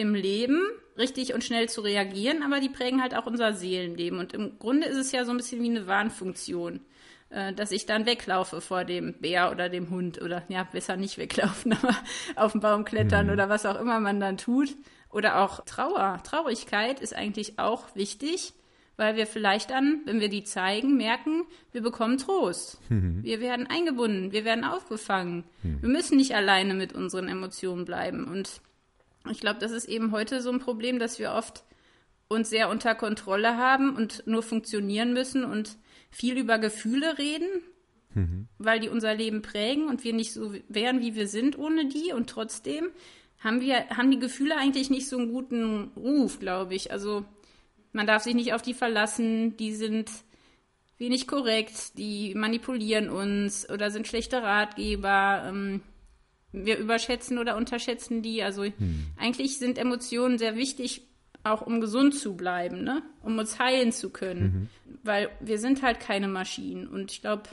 im 0.01 0.15
Leben 0.15 0.61
richtig 0.97 1.35
und 1.35 1.45
schnell 1.45 1.69
zu 1.69 1.83
reagieren, 1.83 2.43
aber 2.43 2.61
die 2.61 2.69
prägen 2.69 3.03
halt 3.03 3.15
auch 3.15 3.27
unser 3.27 3.53
Seelenleben. 3.53 4.19
Und 4.19 4.33
im 4.33 4.59
Grunde 4.59 4.87
ist 4.87 4.97
es 4.97 5.13
ja 5.13 5.25
so 5.25 5.31
ein 5.31 5.37
bisschen 5.37 5.63
wie 5.63 5.71
eine 5.71 5.87
Warnfunktion, 5.87 6.81
äh, 7.29 7.53
dass 7.53 7.71
ich 7.71 7.87
dann 7.87 8.07
weglaufe 8.07 8.61
vor 8.61 8.85
dem 8.85 9.15
Bär 9.15 9.51
oder 9.51 9.69
dem 9.69 9.91
Hund 9.91 10.21
oder 10.21 10.43
ja, 10.49 10.65
besser 10.65 10.97
nicht 10.97 11.19
weglaufen, 11.19 11.73
aber 11.83 11.95
auf 12.37 12.53
den 12.53 12.61
Baum 12.61 12.85
klettern 12.85 13.27
mhm. 13.27 13.33
oder 13.33 13.49
was 13.49 13.67
auch 13.67 13.79
immer 13.79 14.01
man 14.01 14.21
dann 14.21 14.39
tut. 14.39 14.77
Oder 15.11 15.41
auch 15.41 15.65
Trauer. 15.65 16.21
Traurigkeit 16.23 17.01
ist 17.01 17.17
eigentlich 17.17 17.59
auch 17.59 17.97
wichtig 17.97 18.55
weil 19.01 19.17
wir 19.17 19.27
vielleicht 19.27 19.71
dann, 19.71 20.03
wenn 20.05 20.21
wir 20.21 20.29
die 20.29 20.45
zeigen, 20.45 20.99
merken, 20.99 21.47
wir 21.73 21.81
bekommen 21.81 22.19
Trost. 22.19 22.79
Mhm. 22.91 23.25
Wir 23.25 23.41
werden 23.41 23.67
eingebunden, 23.67 24.31
wir 24.31 24.45
werden 24.45 24.63
aufgefangen. 24.63 25.45
Mhm. 25.63 25.81
Wir 25.81 25.89
müssen 25.89 26.19
nicht 26.19 26.35
alleine 26.35 26.75
mit 26.75 26.93
unseren 26.93 27.27
Emotionen 27.27 27.87
bleiben. 27.87 28.27
Und 28.27 28.61
ich 29.29 29.41
glaube, 29.41 29.59
das 29.59 29.73
ist 29.73 29.87
eben 29.87 30.13
heute 30.13 30.41
so 30.41 30.51
ein 30.51 30.61
Problem, 30.61 30.99
dass 30.99 31.19
wir 31.19 31.33
oft 31.33 31.65
uns 32.29 32.49
sehr 32.49 32.69
unter 32.69 32.95
Kontrolle 32.95 33.57
haben 33.57 33.97
und 33.97 34.27
nur 34.27 34.43
funktionieren 34.43 35.13
müssen 35.13 35.45
und 35.45 35.77
viel 36.11 36.39
über 36.39 36.59
Gefühle 36.59 37.19
reden, 37.19 37.49
mhm. 38.15 38.49
weil 38.59 38.81
die 38.81 38.89
unser 38.89 39.15
Leben 39.15 39.43
prägen 39.43 39.89
und 39.89 40.05
wir 40.05 40.13
nicht 40.13 40.33
so 40.33 40.55
wären, 40.69 41.01
wie 41.01 41.15
wir 41.15 41.27
sind 41.27 41.59
ohne 41.59 41.87
die. 41.87 42.13
Und 42.13 42.31
trotzdem 42.31 42.91
haben 43.41 43.61
wir, 43.61 43.89
haben 43.91 44.11
die 44.11 44.19
Gefühle 44.19 44.57
eigentlich 44.57 44.91
nicht 44.91 45.09
so 45.09 45.19
einen 45.19 45.33
guten 45.33 45.91
Ruf, 45.97 46.39
glaube 46.39 46.75
ich. 46.75 46.93
Also 46.93 47.25
man 47.93 48.07
darf 48.07 48.23
sich 48.23 48.35
nicht 48.35 48.53
auf 48.55 48.63
die 48.63 48.75
verlassen, 48.75 49.57
die 49.57 49.75
sind 49.75 50.11
wenig 50.99 51.27
korrekt, 51.27 51.99
die 51.99 52.35
manipulieren 52.35 53.09
uns 53.09 53.69
oder 53.69 53.91
sind 53.91 54.07
schlechte 54.07 54.43
Ratgeber. 54.43 55.45
Ähm, 55.47 55.81
wir 56.53 56.79
überschätzen 56.79 57.39
oder 57.39 57.57
unterschätzen 57.57 58.23
die. 58.23 58.43
Also 58.43 58.65
hm. 58.65 59.07
eigentlich 59.17 59.59
sind 59.59 59.79
Emotionen 59.79 60.39
sehr 60.39 60.57
wichtig, 60.57 61.03
auch 61.45 61.63
um 61.63 61.81
gesund 61.81 62.15
zu 62.15 62.37
bleiben, 62.37 62.83
ne? 62.83 63.03
um 63.23 63.39
uns 63.39 63.59
heilen 63.59 63.93
zu 63.93 64.11
können. 64.11 64.43
Mhm. 64.87 64.99
Weil 65.03 65.31
wir 65.41 65.59
sind 65.59 65.83
halt 65.83 66.01
keine 66.01 66.29
Maschinen. 66.29 66.87
Und 66.87 67.13
ich 67.13 67.23
glaube, 67.23 67.45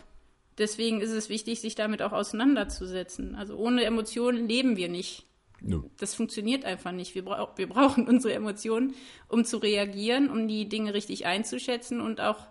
deswegen 0.57 1.01
ist 1.01 1.11
es 1.11 1.29
wichtig, 1.29 1.61
sich 1.61 1.75
damit 1.75 2.01
auch 2.01 2.11
auseinanderzusetzen. 2.11 3.35
Also 3.35 3.55
ohne 3.55 3.85
Emotionen 3.85 4.47
leben 4.47 4.75
wir 4.75 4.89
nicht. 4.89 5.25
No. 5.61 5.89
Das 5.99 6.13
funktioniert 6.13 6.65
einfach 6.65 6.91
nicht. 6.91 7.15
Wir, 7.15 7.23
bra 7.23 7.53
wir 7.55 7.67
brauchen 7.67 8.07
unsere 8.09 8.33
Emotionen, 8.33 8.93
um 9.27 9.45
zu 9.45 9.57
reagieren, 9.57 10.29
um 10.29 10.47
die 10.47 10.67
Dinge 10.67 10.93
richtig 10.93 11.25
einzuschätzen 11.25 12.01
und 12.01 12.21
auch 12.21 12.47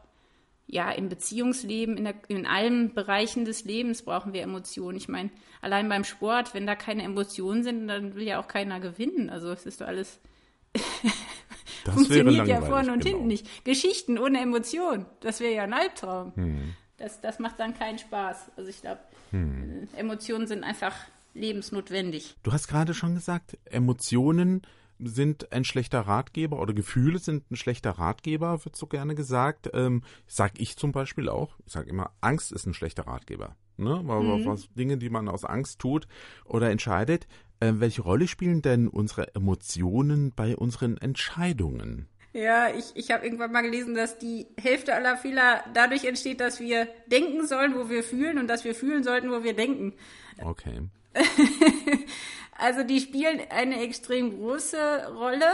ja, 0.66 0.90
im 0.90 1.08
Beziehungsleben, 1.08 1.96
in, 1.96 2.04
der, 2.04 2.14
in 2.28 2.46
allen 2.46 2.92
Bereichen 2.92 3.44
des 3.44 3.64
Lebens 3.64 4.02
brauchen 4.02 4.32
wir 4.32 4.42
Emotionen. 4.42 4.96
Ich 4.96 5.08
meine, 5.08 5.30
allein 5.60 5.88
beim 5.88 6.04
Sport, 6.04 6.54
wenn 6.54 6.66
da 6.66 6.74
keine 6.74 7.04
Emotionen 7.04 7.62
sind, 7.62 7.86
dann 7.86 8.14
will 8.14 8.24
ja 8.24 8.40
auch 8.40 8.48
keiner 8.48 8.80
gewinnen. 8.80 9.30
Also 9.30 9.50
es 9.50 9.64
ist 9.64 9.80
doch 9.80 9.86
alles 9.86 10.18
das 11.84 11.94
funktioniert 11.94 12.48
ja 12.48 12.60
vorne 12.60 12.92
und 12.92 13.02
genau. 13.02 13.16
hinten 13.16 13.28
nicht. 13.28 13.64
Geschichten 13.64 14.18
ohne 14.18 14.40
Emotionen, 14.40 15.06
das 15.20 15.40
wäre 15.40 15.54
ja 15.54 15.62
ein 15.62 15.72
Albtraum. 15.72 16.32
Hm. 16.34 16.74
Das, 16.98 17.20
das 17.20 17.38
macht 17.38 17.60
dann 17.60 17.74
keinen 17.78 17.98
Spaß. 17.98 18.52
Also 18.56 18.68
ich 18.70 18.80
glaube, 18.80 19.00
hm. 19.30 19.88
Emotionen 19.96 20.46
sind 20.46 20.64
einfach 20.64 20.94
lebensnotwendig. 21.34 22.36
Du 22.42 22.52
hast 22.52 22.68
gerade 22.68 22.94
schon 22.94 23.14
gesagt, 23.14 23.58
Emotionen 23.66 24.62
sind 24.98 25.52
ein 25.52 25.64
schlechter 25.64 26.00
Ratgeber 26.00 26.60
oder 26.60 26.74
Gefühle 26.74 27.18
sind 27.18 27.50
ein 27.50 27.56
schlechter 27.56 27.92
Ratgeber, 27.92 28.64
wird 28.64 28.76
so 28.76 28.86
gerne 28.86 29.14
gesagt. 29.14 29.70
Ähm, 29.74 30.02
sag 30.26 30.58
ich 30.58 30.76
zum 30.76 30.92
Beispiel 30.92 31.28
auch. 31.28 31.56
Ich 31.66 31.72
sage 31.72 31.90
immer, 31.90 32.12
Angst 32.20 32.52
ist 32.52 32.66
ein 32.66 32.74
schlechter 32.74 33.06
Ratgeber. 33.06 33.56
Ne? 33.76 34.02
Mhm. 34.02 34.46
Was, 34.46 34.68
Dinge, 34.74 34.96
die 34.96 35.10
man 35.10 35.28
aus 35.28 35.44
Angst 35.44 35.78
tut 35.78 36.08
oder 36.44 36.70
entscheidet. 36.70 37.26
Äh, 37.60 37.74
welche 37.76 38.02
Rolle 38.02 38.28
spielen 38.28 38.62
denn 38.62 38.88
unsere 38.88 39.34
Emotionen 39.34 40.32
bei 40.34 40.56
unseren 40.56 40.96
Entscheidungen? 40.96 42.08
Ja, 42.36 42.68
ich, 42.68 42.84
ich 42.94 43.10
habe 43.12 43.24
irgendwann 43.24 43.50
mal 43.50 43.62
gelesen, 43.62 43.94
dass 43.94 44.18
die 44.18 44.46
Hälfte 44.60 44.94
aller 44.94 45.16
Fehler 45.16 45.64
dadurch 45.72 46.04
entsteht, 46.04 46.38
dass 46.38 46.60
wir 46.60 46.86
denken 47.06 47.46
sollen, 47.46 47.74
wo 47.74 47.88
wir 47.88 48.02
fühlen 48.02 48.36
und 48.36 48.46
dass 48.46 48.62
wir 48.62 48.74
fühlen 48.74 49.02
sollten, 49.04 49.30
wo 49.30 49.42
wir 49.42 49.54
denken. 49.54 49.94
Okay. 50.44 50.82
also 52.58 52.82
die 52.82 53.00
spielen 53.00 53.40
eine 53.48 53.80
extrem 53.80 54.36
große 54.36 55.14
Rolle, 55.14 55.46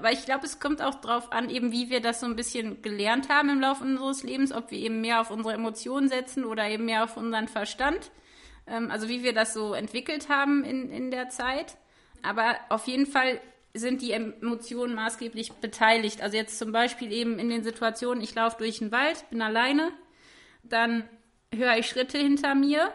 weil 0.00 0.14
ich 0.14 0.24
glaube, 0.24 0.46
es 0.46 0.60
kommt 0.60 0.80
auch 0.80 0.94
darauf 0.94 1.30
an, 1.30 1.50
eben 1.50 1.72
wie 1.72 1.90
wir 1.90 2.00
das 2.00 2.20
so 2.20 2.26
ein 2.26 2.36
bisschen 2.36 2.80
gelernt 2.80 3.28
haben 3.28 3.50
im 3.50 3.60
Laufe 3.60 3.84
unseres 3.84 4.22
Lebens, 4.22 4.50
ob 4.50 4.70
wir 4.70 4.78
eben 4.78 5.02
mehr 5.02 5.20
auf 5.20 5.30
unsere 5.30 5.52
Emotionen 5.52 6.08
setzen 6.08 6.46
oder 6.46 6.66
eben 6.70 6.86
mehr 6.86 7.04
auf 7.04 7.18
unseren 7.18 7.48
Verstand. 7.48 8.10
Ähm, 8.66 8.90
also 8.90 9.10
wie 9.10 9.22
wir 9.22 9.34
das 9.34 9.52
so 9.52 9.74
entwickelt 9.74 10.30
haben 10.30 10.64
in, 10.64 10.90
in 10.90 11.10
der 11.10 11.28
Zeit. 11.28 11.76
Aber 12.22 12.56
auf 12.70 12.86
jeden 12.86 13.04
Fall 13.04 13.42
sind 13.74 14.02
die 14.02 14.12
Emotionen 14.12 14.94
maßgeblich 14.94 15.52
beteiligt. 15.54 16.22
Also 16.22 16.36
jetzt 16.36 16.58
zum 16.58 16.70
Beispiel 16.70 17.12
eben 17.12 17.38
in 17.38 17.50
den 17.50 17.64
Situationen, 17.64 18.22
ich 18.22 18.34
laufe 18.34 18.56
durch 18.58 18.78
den 18.78 18.92
Wald, 18.92 19.28
bin 19.30 19.42
alleine, 19.42 19.92
dann 20.62 21.08
höre 21.52 21.76
ich 21.76 21.88
Schritte 21.88 22.18
hinter 22.18 22.54
mir, 22.54 22.92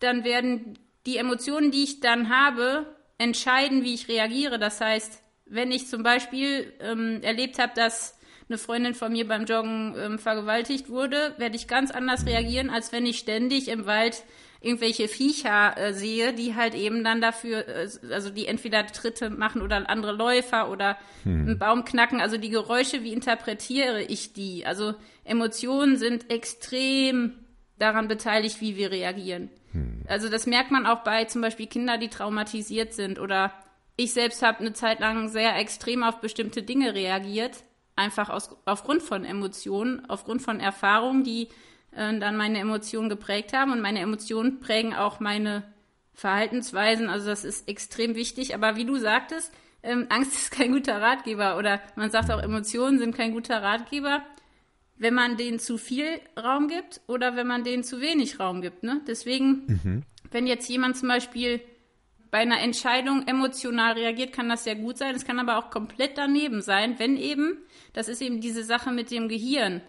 dann 0.00 0.24
werden 0.24 0.78
die 1.06 1.16
Emotionen, 1.16 1.70
die 1.70 1.84
ich 1.84 2.00
dann 2.00 2.28
habe, 2.28 2.96
entscheiden, 3.18 3.84
wie 3.84 3.94
ich 3.94 4.08
reagiere. 4.08 4.58
Das 4.58 4.80
heißt, 4.80 5.22
wenn 5.46 5.70
ich 5.70 5.86
zum 5.86 6.02
Beispiel 6.02 6.72
ähm, 6.80 7.20
erlebt 7.22 7.58
habe, 7.58 7.72
dass 7.74 8.18
eine 8.48 8.58
Freundin 8.58 8.94
von 8.94 9.12
mir 9.12 9.26
beim 9.26 9.44
Joggen 9.44 9.94
ähm, 9.96 10.18
vergewaltigt 10.18 10.88
wurde, 10.88 11.34
werde 11.38 11.56
ich 11.56 11.68
ganz 11.68 11.90
anders 11.90 12.26
reagieren, 12.26 12.70
als 12.70 12.92
wenn 12.92 13.06
ich 13.06 13.18
ständig 13.18 13.68
im 13.68 13.86
Wald 13.86 14.24
irgendwelche 14.66 15.08
Viecher 15.08 15.76
äh, 15.78 15.94
sehe, 15.94 16.32
die 16.32 16.54
halt 16.54 16.74
eben 16.74 17.04
dann 17.04 17.20
dafür, 17.20 17.66
äh, 17.68 17.88
also 18.10 18.30
die 18.30 18.46
entweder 18.46 18.86
Tritte 18.86 19.30
machen 19.30 19.62
oder 19.62 19.88
andere 19.88 20.12
Läufer 20.12 20.70
oder 20.70 20.98
hm. 21.22 21.42
einen 21.42 21.58
Baum 21.58 21.84
knacken. 21.84 22.20
Also 22.20 22.36
die 22.36 22.50
Geräusche, 22.50 23.02
wie 23.02 23.12
interpretiere 23.12 24.02
ich 24.02 24.32
die? 24.32 24.66
Also 24.66 24.94
Emotionen 25.24 25.96
sind 25.96 26.30
extrem 26.30 27.32
daran 27.78 28.08
beteiligt, 28.08 28.60
wie 28.60 28.76
wir 28.76 28.90
reagieren. 28.90 29.50
Hm. 29.72 30.02
Also 30.08 30.28
das 30.28 30.46
merkt 30.46 30.70
man 30.70 30.86
auch 30.86 31.04
bei 31.04 31.24
zum 31.24 31.42
Beispiel 31.42 31.66
Kindern, 31.66 32.00
die 32.00 32.08
traumatisiert 32.08 32.92
sind 32.92 33.18
oder 33.18 33.52
ich 33.96 34.12
selbst 34.12 34.42
habe 34.42 34.60
eine 34.60 34.72
Zeit 34.72 35.00
lang 35.00 35.28
sehr 35.28 35.56
extrem 35.56 36.02
auf 36.02 36.20
bestimmte 36.20 36.62
Dinge 36.62 36.94
reagiert, 36.94 37.64
einfach 37.94 38.28
aus, 38.28 38.50
aufgrund 38.66 39.02
von 39.02 39.24
Emotionen, 39.24 40.04
aufgrund 40.08 40.42
von 40.42 40.60
Erfahrungen, 40.60 41.24
die 41.24 41.48
äh, 41.96 42.18
dann 42.18 42.36
meine 42.36 42.58
Emotionen 42.58 43.08
geprägt 43.08 43.52
haben. 43.52 43.72
Und 43.72 43.80
meine 43.80 44.00
Emotionen 44.00 44.60
prägen 44.60 44.94
auch 44.94 45.20
meine 45.20 45.64
Verhaltensweisen. 46.14 47.08
Also 47.08 47.26
das 47.26 47.44
ist 47.44 47.68
extrem 47.68 48.14
wichtig. 48.14 48.54
Aber 48.54 48.76
wie 48.76 48.84
du 48.84 48.96
sagtest, 48.96 49.52
ähm, 49.82 50.06
Angst 50.10 50.34
ist 50.34 50.50
kein 50.50 50.72
guter 50.72 51.00
Ratgeber 51.00 51.56
oder 51.56 51.80
man 51.96 52.10
sagt 52.10 52.30
auch, 52.30 52.42
Emotionen 52.42 52.98
sind 52.98 53.16
kein 53.16 53.32
guter 53.32 53.62
Ratgeber, 53.62 54.22
wenn 54.98 55.14
man 55.14 55.36
denen 55.36 55.58
zu 55.58 55.78
viel 55.78 56.20
Raum 56.38 56.68
gibt 56.68 57.00
oder 57.06 57.36
wenn 57.36 57.46
man 57.46 57.64
denen 57.64 57.84
zu 57.84 58.00
wenig 58.00 58.40
Raum 58.40 58.62
gibt. 58.62 58.82
Ne? 58.82 59.00
Deswegen, 59.06 59.64
mhm. 59.66 60.02
wenn 60.30 60.46
jetzt 60.46 60.68
jemand 60.68 60.96
zum 60.96 61.08
Beispiel 61.08 61.60
bei 62.30 62.38
einer 62.38 62.60
Entscheidung 62.60 63.26
emotional 63.26 63.92
reagiert, 63.92 64.32
kann 64.32 64.48
das 64.48 64.64
sehr 64.64 64.74
gut 64.74 64.98
sein. 64.98 65.14
Es 65.14 65.24
kann 65.24 65.38
aber 65.38 65.58
auch 65.58 65.70
komplett 65.70 66.18
daneben 66.18 66.60
sein, 66.60 66.98
wenn 66.98 67.16
eben, 67.16 67.58
das 67.92 68.08
ist 68.08 68.20
eben 68.20 68.40
diese 68.40 68.64
Sache 68.64 68.90
mit 68.90 69.10
dem 69.10 69.28
Gehirn 69.28 69.80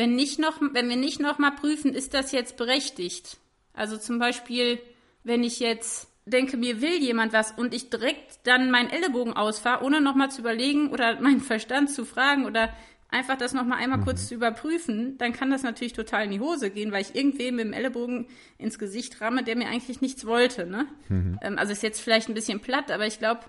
wenn, 0.00 0.14
nicht 0.14 0.38
noch, 0.38 0.62
wenn 0.62 0.88
wir 0.88 0.96
nicht 0.96 1.20
nochmal 1.20 1.52
prüfen, 1.52 1.94
ist 1.94 2.14
das 2.14 2.32
jetzt 2.32 2.56
berechtigt? 2.56 3.36
Also 3.74 3.98
zum 3.98 4.18
Beispiel, 4.18 4.80
wenn 5.24 5.44
ich 5.44 5.60
jetzt 5.60 6.08
denke, 6.24 6.56
mir 6.56 6.80
will 6.80 6.96
jemand 7.02 7.34
was 7.34 7.52
und 7.52 7.74
ich 7.74 7.90
direkt 7.90 8.40
dann 8.44 8.70
meinen 8.70 8.88
Ellenbogen 8.88 9.34
ausfahre, 9.34 9.84
ohne 9.84 10.00
nochmal 10.00 10.30
zu 10.30 10.40
überlegen 10.40 10.88
oder 10.88 11.20
meinen 11.20 11.42
Verstand 11.42 11.90
zu 11.90 12.06
fragen 12.06 12.46
oder 12.46 12.72
einfach 13.10 13.36
das 13.36 13.52
nochmal 13.52 13.78
einmal 13.78 13.98
mhm. 13.98 14.04
kurz 14.04 14.26
zu 14.26 14.34
überprüfen, 14.34 15.18
dann 15.18 15.34
kann 15.34 15.50
das 15.50 15.64
natürlich 15.64 15.92
total 15.92 16.24
in 16.24 16.30
die 16.30 16.40
Hose 16.40 16.70
gehen, 16.70 16.92
weil 16.92 17.02
ich 17.02 17.14
irgendwem 17.14 17.56
mit 17.56 17.66
dem 17.66 17.74
Ellenbogen 17.74 18.26
ins 18.56 18.78
Gesicht 18.78 19.20
ramme, 19.20 19.44
der 19.44 19.56
mir 19.56 19.68
eigentlich 19.68 20.00
nichts 20.00 20.24
wollte. 20.24 20.64
Ne? 20.64 20.86
Mhm. 21.10 21.38
Ähm, 21.42 21.58
also 21.58 21.72
ist 21.72 21.82
jetzt 21.82 22.00
vielleicht 22.00 22.30
ein 22.30 22.34
bisschen 22.34 22.60
platt, 22.60 22.90
aber 22.90 23.06
ich 23.06 23.18
glaube, 23.18 23.42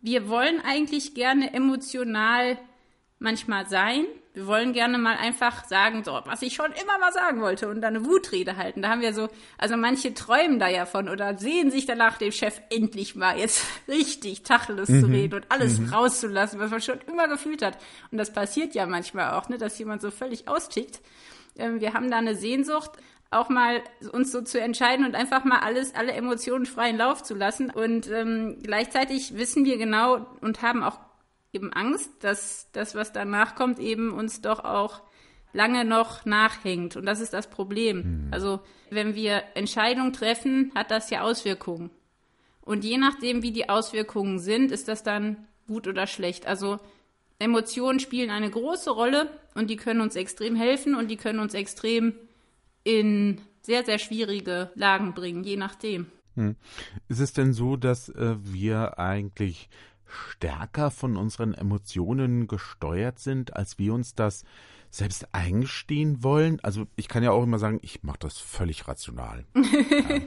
wir 0.00 0.28
wollen 0.28 0.60
eigentlich 0.64 1.14
gerne 1.14 1.54
emotional 1.54 2.58
manchmal 3.20 3.68
sein, 3.68 4.04
wir 4.36 4.46
wollen 4.46 4.74
gerne 4.74 4.98
mal 4.98 5.16
einfach 5.16 5.64
sagen, 5.64 6.04
so, 6.04 6.20
was 6.26 6.42
ich 6.42 6.54
schon 6.54 6.70
immer 6.72 6.98
mal 6.98 7.10
sagen 7.10 7.40
wollte 7.40 7.70
und 7.70 7.80
dann 7.80 7.96
eine 7.96 8.04
Wutrede 8.04 8.58
halten. 8.58 8.82
Da 8.82 8.90
haben 8.90 9.00
wir 9.00 9.14
so, 9.14 9.30
also 9.56 9.78
manche 9.78 10.12
träumen 10.12 10.58
da 10.58 10.68
ja 10.68 10.84
von 10.84 11.08
oder 11.08 11.38
sehen 11.38 11.70
sich 11.70 11.86
danach 11.86 12.18
dem 12.18 12.32
Chef 12.32 12.60
endlich 12.68 13.16
mal 13.16 13.38
jetzt 13.38 13.64
richtig 13.88 14.42
Tacheles 14.42 14.90
mhm. 14.90 15.00
zu 15.00 15.06
reden 15.06 15.34
und 15.36 15.46
alles 15.48 15.78
mhm. 15.78 15.88
rauszulassen, 15.88 16.60
was 16.60 16.70
man 16.70 16.82
schon 16.82 16.98
immer 17.06 17.28
gefühlt 17.28 17.62
hat. 17.62 17.78
Und 18.10 18.18
das 18.18 18.30
passiert 18.30 18.74
ja 18.74 18.84
manchmal 18.84 19.32
auch, 19.32 19.48
ne, 19.48 19.56
dass 19.56 19.78
jemand 19.78 20.02
so 20.02 20.10
völlig 20.10 20.48
austickt. 20.48 21.00
Ähm, 21.56 21.80
wir 21.80 21.94
haben 21.94 22.10
da 22.10 22.18
eine 22.18 22.34
Sehnsucht, 22.34 22.90
auch 23.30 23.48
mal 23.48 23.82
uns 24.12 24.32
so 24.32 24.42
zu 24.42 24.60
entscheiden 24.60 25.06
und 25.06 25.14
einfach 25.14 25.44
mal 25.44 25.60
alles, 25.60 25.94
alle 25.94 26.12
Emotionen 26.12 26.66
freien 26.66 26.98
Lauf 26.98 27.22
zu 27.22 27.34
lassen. 27.34 27.70
Und 27.70 28.10
ähm, 28.10 28.58
gleichzeitig 28.62 29.38
wissen 29.38 29.64
wir 29.64 29.78
genau 29.78 30.26
und 30.42 30.60
haben 30.60 30.82
auch 30.82 30.98
eben 31.56 31.72
Angst, 31.72 32.10
dass 32.20 32.68
das, 32.72 32.94
was 32.94 33.12
danach 33.12 33.54
kommt, 33.54 33.78
eben 33.78 34.12
uns 34.12 34.40
doch 34.40 34.64
auch 34.64 35.02
lange 35.52 35.84
noch 35.84 36.24
nachhängt. 36.24 36.96
Und 36.96 37.06
das 37.06 37.20
ist 37.20 37.32
das 37.32 37.48
Problem. 37.48 38.26
Mhm. 38.26 38.28
Also 38.30 38.60
wenn 38.90 39.14
wir 39.14 39.42
Entscheidungen 39.54 40.12
treffen, 40.12 40.70
hat 40.74 40.90
das 40.90 41.10
ja 41.10 41.22
Auswirkungen. 41.22 41.90
Und 42.60 42.84
je 42.84 42.98
nachdem, 42.98 43.42
wie 43.42 43.52
die 43.52 43.68
Auswirkungen 43.68 44.38
sind, 44.38 44.70
ist 44.70 44.88
das 44.88 45.02
dann 45.02 45.46
gut 45.66 45.88
oder 45.88 46.06
schlecht. 46.06 46.46
Also 46.46 46.78
Emotionen 47.38 48.00
spielen 48.00 48.30
eine 48.30 48.50
große 48.50 48.90
Rolle 48.90 49.30
und 49.54 49.70
die 49.70 49.76
können 49.76 50.00
uns 50.00 50.16
extrem 50.16 50.56
helfen 50.56 50.94
und 50.94 51.08
die 51.10 51.16
können 51.16 51.38
uns 51.38 51.54
extrem 51.54 52.14
in 52.84 53.40
sehr, 53.62 53.84
sehr 53.84 53.98
schwierige 53.98 54.70
Lagen 54.74 55.14
bringen, 55.14 55.42
je 55.44 55.56
nachdem. 55.56 56.06
Hm. 56.34 56.56
Ist 57.08 57.20
es 57.20 57.32
denn 57.32 57.52
so, 57.52 57.76
dass 57.76 58.08
äh, 58.10 58.36
wir 58.38 58.98
eigentlich 58.98 59.68
stärker 60.06 60.90
von 60.90 61.16
unseren 61.16 61.54
Emotionen 61.54 62.46
gesteuert 62.46 63.18
sind, 63.18 63.56
als 63.56 63.78
wir 63.78 63.94
uns 63.94 64.14
das 64.14 64.44
selbst 64.90 65.28
eingestehen 65.32 66.22
wollen? 66.22 66.60
Also 66.62 66.86
ich 66.96 67.08
kann 67.08 67.22
ja 67.22 67.30
auch 67.30 67.42
immer 67.42 67.58
sagen, 67.58 67.78
ich 67.82 68.02
mache 68.02 68.18
das 68.20 68.38
völlig 68.38 68.88
rational. 68.88 69.44
ja. 69.54 70.20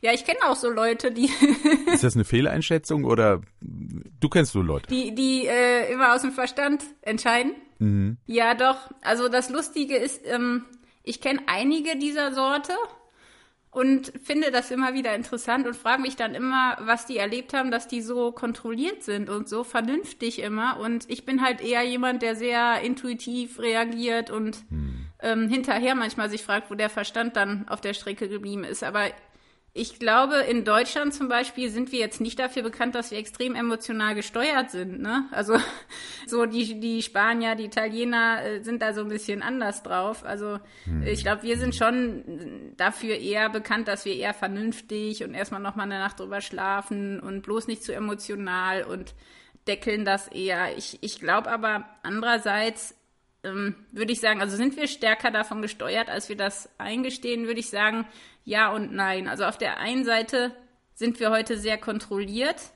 ja, 0.00 0.12
ich 0.12 0.24
kenne 0.24 0.38
auch 0.46 0.56
so 0.56 0.70
Leute, 0.70 1.12
die. 1.12 1.30
Ist 1.92 2.04
das 2.04 2.14
eine 2.14 2.24
Fehleinschätzung 2.24 3.04
oder 3.04 3.42
du 3.60 4.28
kennst 4.28 4.52
so 4.52 4.62
Leute? 4.62 4.88
Die, 4.88 5.14
die 5.14 5.46
äh, 5.46 5.92
immer 5.92 6.14
aus 6.14 6.22
dem 6.22 6.32
Verstand 6.32 6.82
entscheiden. 7.02 7.54
Mhm. 7.78 8.16
Ja, 8.26 8.54
doch. 8.54 8.90
Also 9.02 9.28
das 9.28 9.50
Lustige 9.50 9.96
ist, 9.96 10.22
ähm, 10.24 10.64
ich 11.02 11.20
kenne 11.20 11.40
einige 11.46 11.98
dieser 11.98 12.34
Sorte 12.34 12.72
und 13.76 14.10
finde 14.24 14.50
das 14.50 14.70
immer 14.70 14.94
wieder 14.94 15.14
interessant 15.14 15.66
und 15.66 15.76
frage 15.76 16.00
mich 16.00 16.16
dann 16.16 16.34
immer, 16.34 16.78
was 16.80 17.04
die 17.04 17.18
erlebt 17.18 17.52
haben, 17.52 17.70
dass 17.70 17.86
die 17.86 18.00
so 18.00 18.32
kontrolliert 18.32 19.02
sind 19.02 19.28
und 19.28 19.50
so 19.50 19.64
vernünftig 19.64 20.38
immer. 20.38 20.80
Und 20.80 21.04
ich 21.10 21.26
bin 21.26 21.42
halt 21.42 21.60
eher 21.60 21.82
jemand, 21.82 22.22
der 22.22 22.36
sehr 22.36 22.80
intuitiv 22.80 23.58
reagiert 23.58 24.30
und 24.30 24.64
hm. 24.70 25.08
ähm, 25.20 25.50
hinterher 25.50 25.94
manchmal 25.94 26.30
sich 26.30 26.42
fragt, 26.42 26.70
wo 26.70 26.74
der 26.74 26.88
Verstand 26.88 27.36
dann 27.36 27.68
auf 27.68 27.82
der 27.82 27.92
Strecke 27.92 28.30
geblieben 28.30 28.64
ist. 28.64 28.82
Aber 28.82 29.10
ich 29.76 29.98
glaube, 29.98 30.36
in 30.36 30.64
Deutschland 30.64 31.12
zum 31.12 31.28
Beispiel 31.28 31.68
sind 31.68 31.92
wir 31.92 31.98
jetzt 31.98 32.18
nicht 32.18 32.38
dafür 32.38 32.62
bekannt, 32.62 32.94
dass 32.94 33.10
wir 33.10 33.18
extrem 33.18 33.54
emotional 33.54 34.14
gesteuert 34.14 34.70
sind. 34.70 35.02
Ne? 35.02 35.26
Also 35.32 35.58
so 36.26 36.46
die, 36.46 36.80
die 36.80 37.02
Spanier, 37.02 37.56
die 37.56 37.66
Italiener 37.66 38.42
äh, 38.42 38.62
sind 38.62 38.80
da 38.80 38.94
so 38.94 39.02
ein 39.02 39.08
bisschen 39.08 39.42
anders 39.42 39.82
drauf. 39.82 40.24
Also 40.24 40.60
hm. 40.84 41.06
ich 41.06 41.22
glaube, 41.22 41.42
wir 41.42 41.58
sind 41.58 41.74
schon 41.74 42.72
dafür 42.78 43.16
eher 43.16 43.50
bekannt, 43.50 43.86
dass 43.86 44.06
wir 44.06 44.16
eher 44.16 44.32
vernünftig 44.32 45.22
und 45.22 45.34
erstmal 45.34 45.60
nochmal 45.60 45.84
eine 45.84 45.98
Nacht 45.98 46.20
drüber 46.20 46.40
schlafen 46.40 47.20
und 47.20 47.42
bloß 47.42 47.66
nicht 47.66 47.84
zu 47.84 47.94
emotional 47.94 48.82
und 48.82 49.14
deckeln 49.68 50.06
das 50.06 50.28
eher. 50.28 50.74
Ich, 50.78 50.98
ich 51.02 51.20
glaube 51.20 51.50
aber 51.50 51.84
andererseits 52.02 52.94
ähm, 53.44 53.74
würde 53.92 54.12
ich 54.12 54.20
sagen, 54.20 54.40
also 54.40 54.56
sind 54.56 54.76
wir 54.76 54.88
stärker 54.88 55.30
davon 55.30 55.60
gesteuert, 55.60 56.08
als 56.08 56.30
wir 56.30 56.36
das 56.36 56.70
eingestehen, 56.78 57.46
würde 57.46 57.60
ich 57.60 57.68
sagen, 57.68 58.06
ja 58.46 58.72
und 58.72 58.94
nein. 58.94 59.28
Also 59.28 59.44
auf 59.44 59.58
der 59.58 59.76
einen 59.76 60.06
Seite 60.06 60.52
sind 60.94 61.20
wir 61.20 61.30
heute 61.30 61.58
sehr 61.58 61.76
kontrolliert 61.76 62.72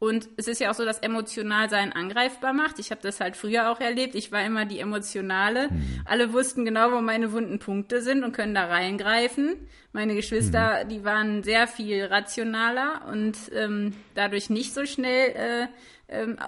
und 0.00 0.28
es 0.36 0.46
ist 0.46 0.60
ja 0.60 0.70
auch 0.70 0.74
so, 0.74 0.84
dass 0.84 1.00
emotional 1.00 1.68
sein 1.68 1.92
angreifbar 1.92 2.52
macht. 2.52 2.78
Ich 2.78 2.92
habe 2.92 3.00
das 3.02 3.20
halt 3.20 3.36
früher 3.36 3.70
auch 3.70 3.80
erlebt. 3.80 4.14
Ich 4.14 4.30
war 4.30 4.44
immer 4.44 4.64
die 4.64 4.78
Emotionale. 4.78 5.70
Mhm. 5.70 6.02
Alle 6.04 6.32
wussten 6.32 6.64
genau, 6.64 6.92
wo 6.92 7.00
meine 7.00 7.32
wunden 7.32 7.58
Punkte 7.58 8.00
sind 8.00 8.22
und 8.22 8.32
können 8.32 8.54
da 8.54 8.66
reingreifen. 8.66 9.56
Meine 9.92 10.14
Geschwister, 10.14 10.84
mhm. 10.84 10.88
die 10.88 11.04
waren 11.04 11.42
sehr 11.42 11.66
viel 11.66 12.04
rationaler 12.04 13.08
und 13.10 13.36
ähm, 13.52 13.94
dadurch 14.14 14.50
nicht 14.50 14.72
so 14.72 14.86
schnell 14.86 15.34
äh, 15.34 15.66
ähm, 16.08 16.38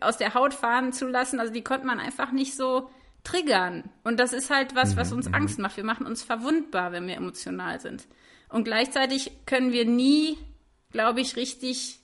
aus 0.00 0.16
der 0.16 0.34
Haut 0.34 0.54
fahren 0.54 0.92
zu 0.92 1.08
lassen. 1.08 1.40
Also 1.40 1.52
die 1.52 1.64
konnte 1.64 1.86
man 1.86 1.98
einfach 1.98 2.30
nicht 2.30 2.54
so 2.54 2.88
triggern. 3.24 3.90
Und 4.04 4.18
das 4.18 4.32
ist 4.32 4.50
halt 4.50 4.74
was, 4.74 4.96
was 4.96 5.10
mhm, 5.10 5.16
uns 5.18 5.28
mhm. 5.28 5.34
Angst 5.34 5.58
macht. 5.58 5.76
Wir 5.76 5.84
machen 5.84 6.06
uns 6.06 6.22
verwundbar, 6.22 6.92
wenn 6.92 7.06
wir 7.06 7.16
emotional 7.16 7.80
sind. 7.80 8.06
Und 8.48 8.64
gleichzeitig 8.64 9.32
können 9.46 9.72
wir 9.72 9.84
nie, 9.84 10.38
glaube 10.90 11.20
ich, 11.20 11.36
richtig 11.36 12.00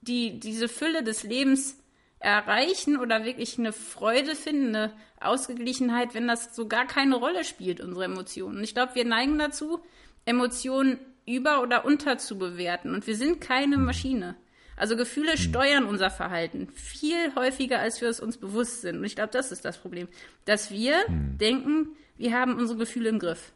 die, 0.00 0.38
diese 0.40 0.68
Fülle 0.68 1.02
des 1.02 1.22
Lebens 1.22 1.76
erreichen 2.18 2.98
oder 2.98 3.24
wirklich 3.24 3.58
eine 3.58 3.72
Freude 3.72 4.34
finden, 4.34 4.76
eine 4.76 4.92
Ausgeglichenheit, 5.20 6.14
wenn 6.14 6.28
das 6.28 6.54
so 6.54 6.68
gar 6.68 6.86
keine 6.86 7.16
Rolle 7.16 7.44
spielt, 7.44 7.80
unsere 7.80 8.04
Emotionen. 8.04 8.58
Und 8.58 8.64
ich 8.64 8.74
glaube, 8.74 8.94
wir 8.94 9.04
neigen 9.04 9.38
dazu, 9.38 9.80
Emotionen 10.26 10.98
über- 11.26 11.62
oder 11.62 11.84
unterzubewerten. 11.84 12.94
Und 12.94 13.06
wir 13.06 13.16
sind 13.16 13.40
keine 13.40 13.78
Maschine. 13.78 14.36
Also 14.80 14.96
Gefühle 14.96 15.32
hm. 15.32 15.36
steuern 15.36 15.84
unser 15.84 16.08
Verhalten 16.08 16.68
viel 16.74 17.34
häufiger, 17.34 17.80
als 17.80 18.00
wir 18.00 18.08
es 18.08 18.18
uns 18.18 18.38
bewusst 18.38 18.80
sind. 18.80 18.96
Und 18.96 19.04
ich 19.04 19.14
glaube, 19.14 19.30
das 19.30 19.52
ist 19.52 19.62
das 19.66 19.76
Problem, 19.76 20.08
dass 20.46 20.70
wir 20.70 20.96
mhm. 21.06 21.36
denken, 21.36 21.88
wir 22.16 22.32
haben 22.32 22.56
unsere 22.56 22.78
Gefühle 22.78 23.10
im 23.10 23.18
Griff. 23.18 23.52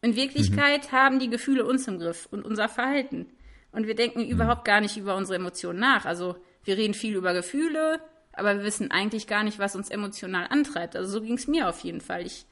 In 0.00 0.16
Wirklichkeit 0.16 0.90
mhm. 0.90 0.96
haben 0.96 1.18
die 1.18 1.28
Gefühle 1.28 1.66
uns 1.66 1.86
im 1.88 1.98
Griff 1.98 2.26
und 2.30 2.42
unser 2.42 2.70
Verhalten. 2.70 3.26
Und 3.70 3.86
wir 3.86 3.94
denken 3.94 4.20
mhm. 4.20 4.30
überhaupt 4.30 4.64
gar 4.64 4.80
nicht 4.80 4.96
über 4.96 5.14
unsere 5.14 5.36
Emotionen 5.36 5.78
nach. 5.78 6.06
Also 6.06 6.36
wir 6.64 6.78
reden 6.78 6.94
viel 6.94 7.16
über 7.16 7.34
Gefühle, 7.34 8.00
aber 8.32 8.56
wir 8.56 8.64
wissen 8.64 8.90
eigentlich 8.90 9.26
gar 9.26 9.44
nicht, 9.44 9.58
was 9.58 9.76
uns 9.76 9.90
emotional 9.90 10.46
antreibt. 10.48 10.96
Also 10.96 11.12
so 11.12 11.20
ging 11.20 11.34
es 11.34 11.46
mir 11.46 11.68
auf 11.68 11.80
jeden 11.80 12.00
Fall. 12.00 12.24
Ich, 12.24 12.46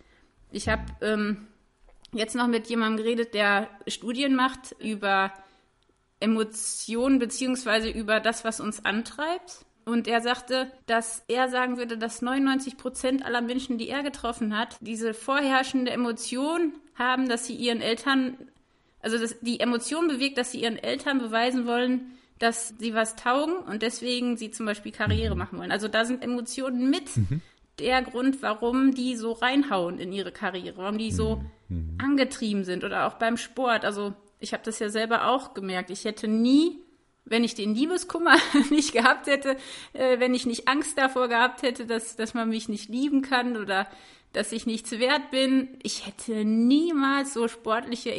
ich 0.50 0.68
habe 0.68 0.83
ähm, 1.00 1.46
jetzt 2.12 2.35
noch 2.35 2.48
mit 2.48 2.66
jemandem 2.66 3.02
geredet, 3.02 3.33
der 3.33 3.70
Studien 3.87 4.35
macht 4.35 4.76
über 4.78 5.33
Emotionen 6.20 7.18
beziehungsweise 7.18 7.88
über 7.88 8.20
das, 8.20 8.44
was 8.44 8.61
uns 8.61 8.85
antreibt. 8.85 9.64
Und 9.87 10.06
er 10.06 10.20
sagte, 10.20 10.70
dass 10.87 11.24
er 11.26 11.48
sagen 11.48 11.78
würde, 11.78 11.96
dass 11.96 12.22
99 12.22 12.76
Prozent 12.76 13.24
aller 13.24 13.40
Menschen, 13.40 13.78
die 13.78 13.88
er 13.88 14.02
getroffen 14.02 14.56
hat, 14.56 14.76
diese 14.80 15.14
vorherrschende 15.14 15.90
Emotion 15.90 16.74
haben, 16.94 17.28
dass 17.28 17.46
sie 17.46 17.54
ihren 17.54 17.80
Eltern, 17.80 18.37
also 19.00 19.18
dass 19.18 19.40
die 19.40 19.59
Emotion 19.59 20.06
bewegt, 20.06 20.38
dass 20.38 20.52
sie 20.52 20.62
ihren 20.62 20.76
Eltern 20.76 21.18
beweisen 21.18 21.66
wollen, 21.66 22.12
dass 22.38 22.74
sie 22.78 22.94
was 22.94 23.16
taugen 23.16 23.54
und 23.54 23.83
deswegen 23.83 24.37
sie 24.37 24.50
zum 24.50 24.66
Beispiel 24.66 24.92
Karriere 24.92 25.35
machen 25.35 25.59
wollen. 25.59 25.72
Also 25.72 25.88
da 25.88 26.04
sind 26.04 26.22
Emotionen 26.22 26.88
mit 26.88 27.16
mhm. 27.16 27.40
der 27.78 28.02
Grund, 28.02 28.42
warum 28.42 28.94
die 28.94 29.16
so 29.16 29.33
reinhauen 29.33 29.98
in 29.98 30.12
ihre 30.12 30.33
Karriere, 30.33 30.76
warum 30.76 30.98
die 30.98 31.11
so 31.11 31.42
mhm. 31.68 31.98
angetrieben 31.98 32.64
sind 32.64 32.85
oder 32.85 33.06
auch 33.06 33.14
beim 33.14 33.37
Sport. 33.37 33.85
Also 33.85 34.14
ich 34.40 34.53
habe 34.53 34.62
das 34.64 34.79
ja 34.79 34.88
selber 34.88 35.29
auch 35.29 35.55
gemerkt. 35.55 35.90
Ich 35.90 36.05
hätte 36.05 36.26
nie, 36.26 36.83
wenn 37.24 37.44
ich 37.44 37.55
den 37.55 37.74
Liebeskummer 37.74 38.37
nicht 38.70 38.92
gehabt 38.92 39.26
hätte, 39.26 39.57
äh, 39.92 40.18
wenn 40.18 40.35
ich 40.35 40.46
nicht 40.46 40.66
Angst 40.66 40.98
davor 40.98 41.29
gehabt 41.29 41.62
hätte, 41.62 41.87
dass, 41.87 42.16
dass 42.16 42.35
man 42.35 42.48
mich 42.48 42.68
nicht 42.68 42.88
lieben 42.88 43.22
kann 43.22 43.57
oder 43.57 43.87
dass 44.33 44.53
ich 44.53 44.66
nichts 44.66 44.92
wert 44.92 45.31
bin, 45.31 45.68
ich 45.83 46.07
hätte 46.07 46.44
niemals 46.44 47.35
so 47.35 47.48
sportliche 47.48 48.12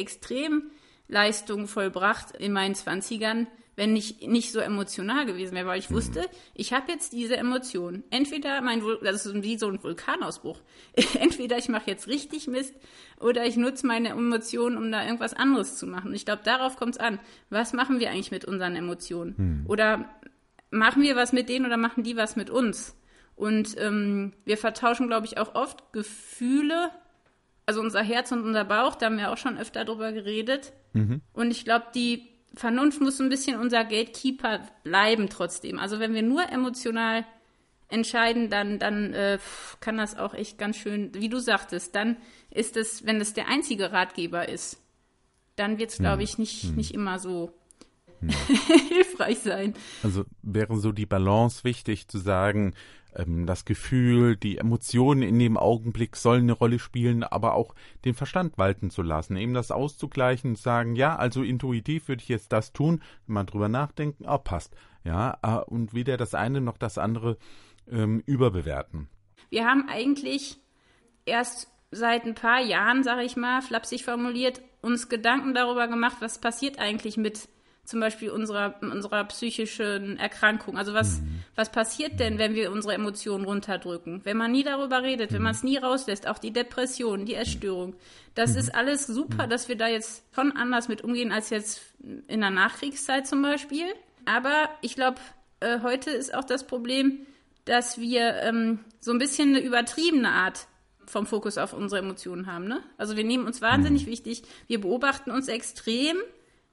Extremleistungen 1.12 1.68
vollbracht 1.68 2.36
in 2.38 2.52
meinen 2.52 2.74
Zwanzigern, 2.74 3.46
wenn 3.76 3.96
ich 3.96 4.26
nicht 4.26 4.50
so 4.50 4.60
emotional 4.60 5.26
gewesen 5.26 5.54
wäre, 5.54 5.66
weil 5.66 5.78
ich 5.78 5.90
mhm. 5.90 5.94
wusste, 5.94 6.26
ich 6.54 6.72
habe 6.72 6.90
jetzt 6.90 7.12
diese 7.12 7.36
Emotion. 7.36 8.02
Entweder 8.10 8.62
mein 8.62 8.82
Vul 8.82 8.98
das 9.02 9.26
ist 9.26 9.42
wie 9.42 9.58
so 9.58 9.68
ein 9.68 9.82
Vulkanausbruch. 9.82 10.60
Entweder 11.20 11.58
ich 11.58 11.68
mache 11.68 11.90
jetzt 11.90 12.08
richtig 12.08 12.48
Mist 12.48 12.74
oder 13.20 13.44
ich 13.44 13.56
nutze 13.56 13.86
meine 13.86 14.10
Emotionen, 14.10 14.76
um 14.78 14.90
da 14.90 15.04
irgendwas 15.04 15.34
anderes 15.34 15.76
zu 15.76 15.86
machen. 15.86 16.14
Ich 16.14 16.24
glaube, 16.24 16.42
darauf 16.44 16.76
kommt 16.76 16.94
es 16.94 17.00
an. 17.00 17.18
Was 17.50 17.72
machen 17.72 18.00
wir 18.00 18.10
eigentlich 18.10 18.30
mit 18.30 18.46
unseren 18.46 18.76
Emotionen? 18.76 19.34
Mhm. 19.36 19.66
Oder 19.68 20.10
machen 20.70 21.02
wir 21.02 21.16
was 21.16 21.32
mit 21.32 21.48
denen 21.48 21.66
oder 21.66 21.76
machen 21.76 22.04
die 22.04 22.16
was 22.16 22.36
mit 22.36 22.48
uns? 22.48 22.96
Und 23.36 23.76
ähm, 23.78 24.32
wir 24.44 24.58
vertauschen, 24.58 25.08
glaube 25.08 25.26
ich, 25.26 25.38
auch 25.38 25.54
oft 25.54 25.92
Gefühle, 25.92 26.90
also 27.72 27.80
unser 27.80 28.02
Herz 28.02 28.30
und 28.32 28.44
unser 28.44 28.64
Bauch, 28.64 28.96
da 28.96 29.06
haben 29.06 29.16
wir 29.16 29.32
auch 29.32 29.38
schon 29.38 29.56
öfter 29.56 29.86
drüber 29.86 30.12
geredet. 30.12 30.74
Mhm. 30.92 31.22
Und 31.32 31.50
ich 31.50 31.64
glaube, 31.64 31.86
die 31.94 32.28
Vernunft 32.54 33.00
muss 33.00 33.18
ein 33.18 33.30
bisschen 33.30 33.58
unser 33.58 33.84
Gatekeeper 33.84 34.60
bleiben 34.84 35.30
trotzdem. 35.30 35.78
Also 35.78 35.98
wenn 35.98 36.12
wir 36.12 36.22
nur 36.22 36.46
emotional 36.52 37.24
entscheiden, 37.88 38.50
dann, 38.50 38.78
dann 38.78 39.14
äh, 39.14 39.38
kann 39.80 39.96
das 39.96 40.18
auch 40.18 40.34
echt 40.34 40.58
ganz 40.58 40.76
schön, 40.76 41.14
wie 41.14 41.30
du 41.30 41.38
sagtest, 41.38 41.94
dann 41.94 42.18
ist 42.50 42.76
es, 42.76 43.06
wenn 43.06 43.22
es 43.22 43.32
der 43.32 43.48
einzige 43.48 43.90
Ratgeber 43.90 44.50
ist, 44.50 44.78
dann 45.56 45.78
wird 45.78 45.90
es, 45.90 45.98
glaube 45.98 46.22
ich, 46.22 46.36
nicht, 46.36 46.64
hm. 46.64 46.74
nicht 46.74 46.92
immer 46.92 47.18
so 47.18 47.54
hm. 48.20 48.28
hilfreich 48.88 49.38
sein. 49.38 49.72
Also 50.02 50.24
wäre 50.42 50.76
so 50.76 50.92
die 50.92 51.06
Balance 51.06 51.64
wichtig 51.64 52.06
zu 52.06 52.18
sagen, 52.18 52.74
ähm, 53.14 53.46
das 53.46 53.64
Gefühl, 53.64 54.36
die 54.36 54.58
Emotionen 54.58 55.22
in 55.22 55.38
dem 55.38 55.56
Augenblick 55.56 56.16
sollen 56.16 56.42
eine 56.42 56.52
Rolle 56.52 56.78
spielen, 56.78 57.22
aber 57.22 57.54
auch 57.54 57.74
den 58.04 58.14
Verstand 58.14 58.58
walten 58.58 58.90
zu 58.90 59.02
lassen, 59.02 59.36
eben 59.36 59.54
das 59.54 59.70
auszugleichen 59.70 60.50
und 60.50 60.58
sagen, 60.58 60.96
ja, 60.96 61.16
also 61.16 61.42
intuitiv 61.42 62.08
würde 62.08 62.22
ich 62.22 62.28
jetzt 62.28 62.52
das 62.52 62.72
tun, 62.72 63.02
mal 63.26 63.44
drüber 63.44 63.68
nachdenken, 63.68 64.24
oh, 64.26 64.38
passt, 64.38 64.74
ja, 65.04 65.38
äh, 65.42 65.64
und 65.70 65.94
weder 65.94 66.16
das 66.16 66.34
eine 66.34 66.60
noch 66.60 66.78
das 66.78 66.98
andere 66.98 67.38
ähm, 67.90 68.22
überbewerten. 68.26 69.08
Wir 69.50 69.66
haben 69.66 69.88
eigentlich 69.88 70.58
erst 71.26 71.68
seit 71.90 72.24
ein 72.24 72.34
paar 72.34 72.60
Jahren, 72.60 73.02
sage 73.02 73.22
ich 73.22 73.36
mal, 73.36 73.60
flapsig 73.60 74.04
formuliert, 74.04 74.62
uns 74.80 75.08
Gedanken 75.08 75.54
darüber 75.54 75.88
gemacht, 75.88 76.16
was 76.20 76.40
passiert 76.40 76.78
eigentlich 76.78 77.16
mit 77.16 77.48
zum 77.84 77.98
Beispiel 78.00 78.30
unserer, 78.30 78.76
unserer 78.80 79.24
psychischen 79.24 80.16
Erkrankung. 80.16 80.78
Also 80.78 80.94
was, 80.94 81.20
mhm. 81.20 81.42
was 81.56 81.72
passiert 81.72 82.20
denn, 82.20 82.38
wenn 82.38 82.54
wir 82.54 82.70
unsere 82.70 82.94
Emotionen 82.94 83.44
runterdrücken? 83.44 84.20
Wenn 84.24 84.36
man 84.36 84.52
nie 84.52 84.62
darüber 84.62 85.02
redet, 85.02 85.30
mhm. 85.30 85.36
wenn 85.36 85.42
man 85.42 85.52
es 85.52 85.64
nie 85.64 85.78
rauslässt, 85.78 86.28
auch 86.28 86.38
die 86.38 86.52
Depression, 86.52 87.26
die 87.26 87.34
Essstörung. 87.34 87.94
Das 88.34 88.52
mhm. 88.52 88.58
ist 88.58 88.74
alles 88.74 89.06
super, 89.06 89.46
mhm. 89.46 89.50
dass 89.50 89.68
wir 89.68 89.76
da 89.76 89.88
jetzt 89.88 90.22
schon 90.34 90.52
anders 90.52 90.88
mit 90.88 91.02
umgehen 91.02 91.32
als 91.32 91.50
jetzt 91.50 91.82
in 92.28 92.40
der 92.40 92.50
Nachkriegszeit 92.50 93.26
zum 93.26 93.42
Beispiel. 93.42 93.86
Aber 94.26 94.68
ich 94.80 94.94
glaube, 94.94 95.20
äh, 95.58 95.80
heute 95.82 96.10
ist 96.10 96.34
auch 96.34 96.44
das 96.44 96.66
Problem, 96.66 97.26
dass 97.64 97.98
wir 97.98 98.36
ähm, 98.42 98.78
so 99.00 99.10
ein 99.10 99.18
bisschen 99.18 99.50
eine 99.50 99.60
übertriebene 99.60 100.30
Art 100.30 100.66
vom 101.06 101.26
Fokus 101.26 101.58
auf 101.58 101.72
unsere 101.72 102.00
Emotionen 102.00 102.46
haben. 102.46 102.66
Ne? 102.66 102.80
Also 102.96 103.16
wir 103.16 103.24
nehmen 103.24 103.46
uns 103.46 103.60
wahnsinnig 103.60 104.06
mhm. 104.06 104.10
wichtig, 104.10 104.42
wir 104.68 104.80
beobachten 104.80 105.32
uns 105.32 105.48
extrem 105.48 106.16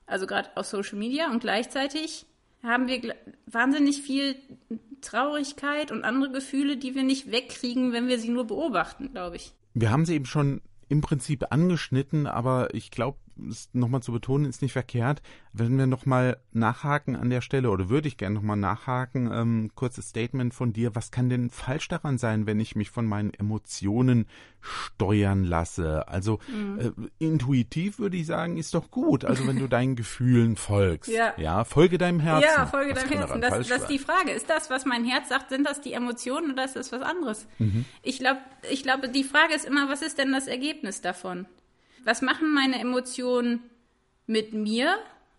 also 0.09 0.27
gerade 0.27 0.49
auf 0.55 0.65
Social 0.65 0.97
Media 0.97 1.31
und 1.31 1.39
gleichzeitig 1.39 2.25
haben 2.63 2.87
wir 2.87 3.15
wahnsinnig 3.45 4.01
viel 4.01 4.35
Traurigkeit 5.01 5.91
und 5.91 6.03
andere 6.03 6.31
Gefühle, 6.31 6.77
die 6.77 6.95
wir 6.95 7.03
nicht 7.03 7.31
wegkriegen, 7.31 7.93
wenn 7.93 8.07
wir 8.07 8.19
sie 8.19 8.29
nur 8.29 8.45
beobachten, 8.45 9.11
glaube 9.11 9.37
ich. 9.37 9.53
Wir 9.73 9.91
haben 9.91 10.05
sie 10.05 10.15
eben 10.15 10.25
schon 10.25 10.61
im 10.89 11.01
Prinzip 11.01 11.45
angeschnitten, 11.51 12.27
aber 12.27 12.73
ich 12.73 12.91
glaube, 12.91 13.17
es 13.49 13.69
nochmal 13.73 14.01
zu 14.01 14.11
betonen, 14.11 14.45
ist 14.45 14.61
nicht 14.61 14.73
verkehrt. 14.73 15.21
Wenn 15.53 15.77
wir 15.77 15.87
nochmal 15.87 16.37
nachhaken 16.51 17.15
an 17.15 17.29
der 17.29 17.41
Stelle, 17.41 17.69
oder 17.69 17.89
würde 17.89 18.07
ich 18.07 18.17
gerne 18.17 18.35
nochmal 18.35 18.57
nachhaken, 18.57 19.29
ähm, 19.31 19.71
kurzes 19.75 20.09
Statement 20.09 20.53
von 20.53 20.73
dir, 20.73 20.95
was 20.95 21.11
kann 21.11 21.29
denn 21.29 21.49
falsch 21.49 21.87
daran 21.87 22.17
sein, 22.17 22.45
wenn 22.45 22.59
ich 22.59 22.75
mich 22.75 22.89
von 22.89 23.05
meinen 23.05 23.33
Emotionen 23.33 24.27
steuern 24.61 25.43
lasse? 25.43 26.07
Also 26.07 26.39
mhm. 26.47 26.79
äh, 26.79 27.25
intuitiv 27.25 27.99
würde 27.99 28.17
ich 28.17 28.25
sagen, 28.25 28.57
ist 28.57 28.73
doch 28.73 28.91
gut. 28.91 29.25
Also 29.25 29.47
wenn 29.47 29.59
du 29.59 29.67
deinen 29.69 29.95
Gefühlen 29.95 30.55
folgst. 30.55 31.11
Ja. 31.11 31.33
ja, 31.37 31.63
folge 31.63 31.97
deinem 31.97 32.19
Herzen. 32.19 32.49
Ja, 32.55 32.65
folge 32.65 32.93
deinem 32.93 33.09
Herzen. 33.09 33.41
Das, 33.41 33.67
das 33.67 33.81
ist 33.81 33.89
die 33.89 33.99
Frage. 33.99 34.31
Ist 34.31 34.49
das, 34.49 34.69
was 34.69 34.85
mein 34.85 35.05
Herz 35.05 35.29
sagt, 35.29 35.49
sind 35.49 35.65
das 35.65 35.81
die 35.81 35.93
Emotionen 35.93 36.51
oder 36.51 36.65
ist 36.65 36.75
das 36.75 36.91
was 36.91 37.01
anderes? 37.01 37.47
Mhm. 37.57 37.85
Ich 38.01 38.19
glaube, 38.19 38.39
ich 38.69 38.83
glaube, 38.83 39.09
die 39.09 39.23
Frage 39.23 39.53
ist 39.53 39.65
immer, 39.65 39.89
was 39.89 40.01
ist 40.01 40.17
denn 40.17 40.31
das 40.31 40.47
Ergebnis 40.47 41.01
davon? 41.01 41.45
Was 42.05 42.21
machen 42.21 42.53
meine 42.53 42.79
Emotionen 42.79 43.69
mit 44.27 44.53
mir 44.53 44.97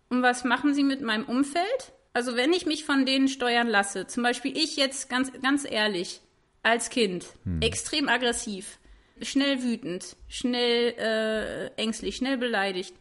und 0.09 0.23
was 0.23 0.44
machen 0.44 0.75
sie 0.75 0.83
mit 0.83 1.01
meinem 1.01 1.25
Umfeld? 1.25 1.92
Also 2.12 2.37
wenn 2.37 2.53
ich 2.53 2.66
mich 2.66 2.85
von 2.85 3.07
denen 3.07 3.29
steuern 3.29 3.68
lasse, 3.68 4.07
zum 4.07 4.23
Beispiel 4.23 4.57
ich 4.57 4.77
jetzt 4.77 5.09
ganz, 5.09 5.31
ganz 5.40 5.64
ehrlich, 5.64 6.20
als 6.62 6.90
Kind, 6.90 7.27
hm. 7.44 7.62
extrem 7.62 8.09
aggressiv, 8.09 8.79
schnell 9.23 9.62
wütend, 9.62 10.16
schnell 10.29 10.94
äh, 10.99 11.66
ängstlich, 11.81 12.16
schnell 12.16 12.37
beleidigt. 12.37 12.94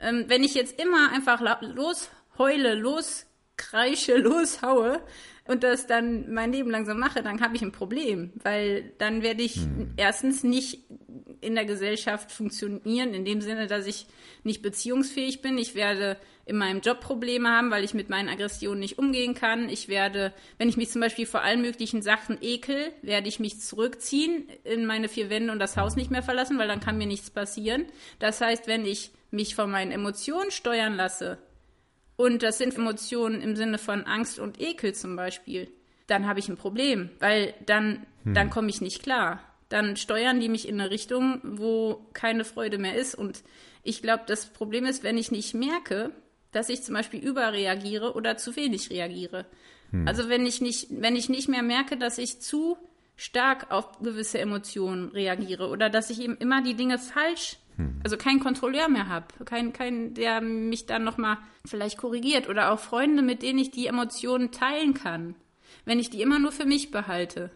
Ähm, 0.00 0.24
wenn 0.28 0.44
ich 0.44 0.54
jetzt 0.54 0.80
immer 0.80 1.12
einfach 1.12 1.40
losheule, 1.60 2.74
loskreische, 2.74 4.16
loshaue 4.16 5.02
und 5.46 5.62
das 5.62 5.86
dann 5.86 6.32
mein 6.32 6.52
Leben 6.52 6.70
lang 6.70 6.86
so 6.86 6.94
mache, 6.94 7.22
dann 7.22 7.40
habe 7.40 7.56
ich 7.56 7.62
ein 7.62 7.72
Problem, 7.72 8.32
weil 8.42 8.92
dann 8.98 9.22
werde 9.22 9.42
ich 9.42 9.56
hm. 9.56 9.92
erstens 9.96 10.42
nicht 10.42 10.80
in 11.40 11.54
der 11.54 11.64
Gesellschaft 11.64 12.32
funktionieren, 12.32 13.14
in 13.14 13.24
dem 13.24 13.40
Sinne, 13.40 13.66
dass 13.66 13.86
ich 13.86 14.06
nicht 14.42 14.62
beziehungsfähig 14.62 15.42
bin. 15.42 15.58
Ich 15.58 15.74
werde 15.74 16.16
in 16.44 16.56
meinem 16.56 16.80
Job 16.80 17.00
Probleme 17.00 17.50
haben, 17.50 17.70
weil 17.70 17.84
ich 17.84 17.94
mit 17.94 18.08
meinen 18.08 18.28
Aggressionen 18.28 18.80
nicht 18.80 18.98
umgehen 18.98 19.34
kann. 19.34 19.68
Ich 19.68 19.88
werde, 19.88 20.32
wenn 20.58 20.68
ich 20.68 20.76
mich 20.76 20.90
zum 20.90 21.00
Beispiel 21.00 21.26
vor 21.26 21.42
allen 21.42 21.60
möglichen 21.60 22.02
Sachen 22.02 22.38
ekel, 22.40 22.92
werde 23.02 23.28
ich 23.28 23.40
mich 23.40 23.60
zurückziehen 23.60 24.48
in 24.64 24.86
meine 24.86 25.08
vier 25.08 25.28
Wände 25.28 25.52
und 25.52 25.58
das 25.58 25.76
Haus 25.76 25.96
nicht 25.96 26.10
mehr 26.10 26.22
verlassen, 26.22 26.58
weil 26.58 26.68
dann 26.68 26.80
kann 26.80 26.98
mir 26.98 27.06
nichts 27.06 27.30
passieren. 27.30 27.86
Das 28.18 28.40
heißt, 28.40 28.66
wenn 28.66 28.86
ich 28.86 29.10
mich 29.30 29.54
von 29.54 29.70
meinen 29.70 29.92
Emotionen 29.92 30.50
steuern 30.50 30.94
lasse, 30.94 31.38
und 32.16 32.42
das 32.42 32.58
sind 32.58 32.76
Emotionen 32.76 33.40
im 33.42 33.56
Sinne 33.56 33.78
von 33.78 34.04
Angst 34.04 34.38
und 34.38 34.60
Ekel 34.60 34.94
zum 34.94 35.16
Beispiel, 35.16 35.68
dann 36.06 36.26
habe 36.26 36.38
ich 36.38 36.48
ein 36.48 36.56
Problem, 36.56 37.10
weil 37.18 37.54
dann, 37.66 38.06
hm. 38.24 38.34
dann 38.34 38.50
komme 38.50 38.70
ich 38.70 38.80
nicht 38.80 39.02
klar. 39.02 39.40
Dann 39.68 39.96
steuern 39.96 40.40
die 40.40 40.48
mich 40.48 40.68
in 40.68 40.80
eine 40.80 40.90
Richtung, 40.90 41.40
wo 41.42 42.06
keine 42.12 42.44
Freude 42.44 42.78
mehr 42.78 42.94
ist. 42.94 43.16
Und 43.16 43.42
ich 43.82 44.00
glaube, 44.00 44.24
das 44.26 44.46
Problem 44.46 44.86
ist, 44.86 45.02
wenn 45.02 45.18
ich 45.18 45.32
nicht 45.32 45.54
merke, 45.54 46.12
dass 46.52 46.68
ich 46.68 46.82
zum 46.82 46.94
Beispiel 46.94 47.20
überreagiere 47.20 48.14
oder 48.14 48.36
zu 48.36 48.54
wenig 48.56 48.90
reagiere. 48.90 49.44
Hm. 49.90 50.06
Also 50.06 50.28
wenn 50.28 50.46
ich 50.46 50.60
nicht, 50.60 50.88
wenn 50.90 51.16
ich 51.16 51.28
nicht 51.28 51.48
mehr 51.48 51.62
merke, 51.62 51.96
dass 51.96 52.18
ich 52.18 52.40
zu 52.40 52.78
stark 53.16 53.70
auf 53.70 53.98
gewisse 53.98 54.38
Emotionen 54.38 55.08
reagiere 55.08 55.68
oder 55.68 55.90
dass 55.90 56.10
ich 56.10 56.20
eben 56.20 56.36
immer 56.36 56.62
die 56.62 56.74
Dinge 56.74 56.98
falsch 56.98 57.56
hm. 57.76 58.00
Also 58.02 58.16
keinen 58.16 58.40
Kontrolleur 58.40 58.88
mehr 58.88 59.08
habe, 59.08 59.26
kein, 59.44 59.72
kein, 59.72 60.14
der 60.14 60.40
mich 60.40 60.86
dann 60.86 61.04
nochmal 61.04 61.38
vielleicht 61.66 61.98
korrigiert 61.98 62.48
oder 62.48 62.72
auch 62.72 62.78
Freunde, 62.78 63.22
mit 63.22 63.42
denen 63.42 63.58
ich 63.58 63.70
die 63.70 63.86
Emotionen 63.86 64.50
teilen 64.50 64.94
kann. 64.94 65.34
Wenn 65.84 65.98
ich 65.98 66.10
die 66.10 66.22
immer 66.22 66.38
nur 66.38 66.52
für 66.52 66.66
mich 66.66 66.90
behalte, 66.90 67.50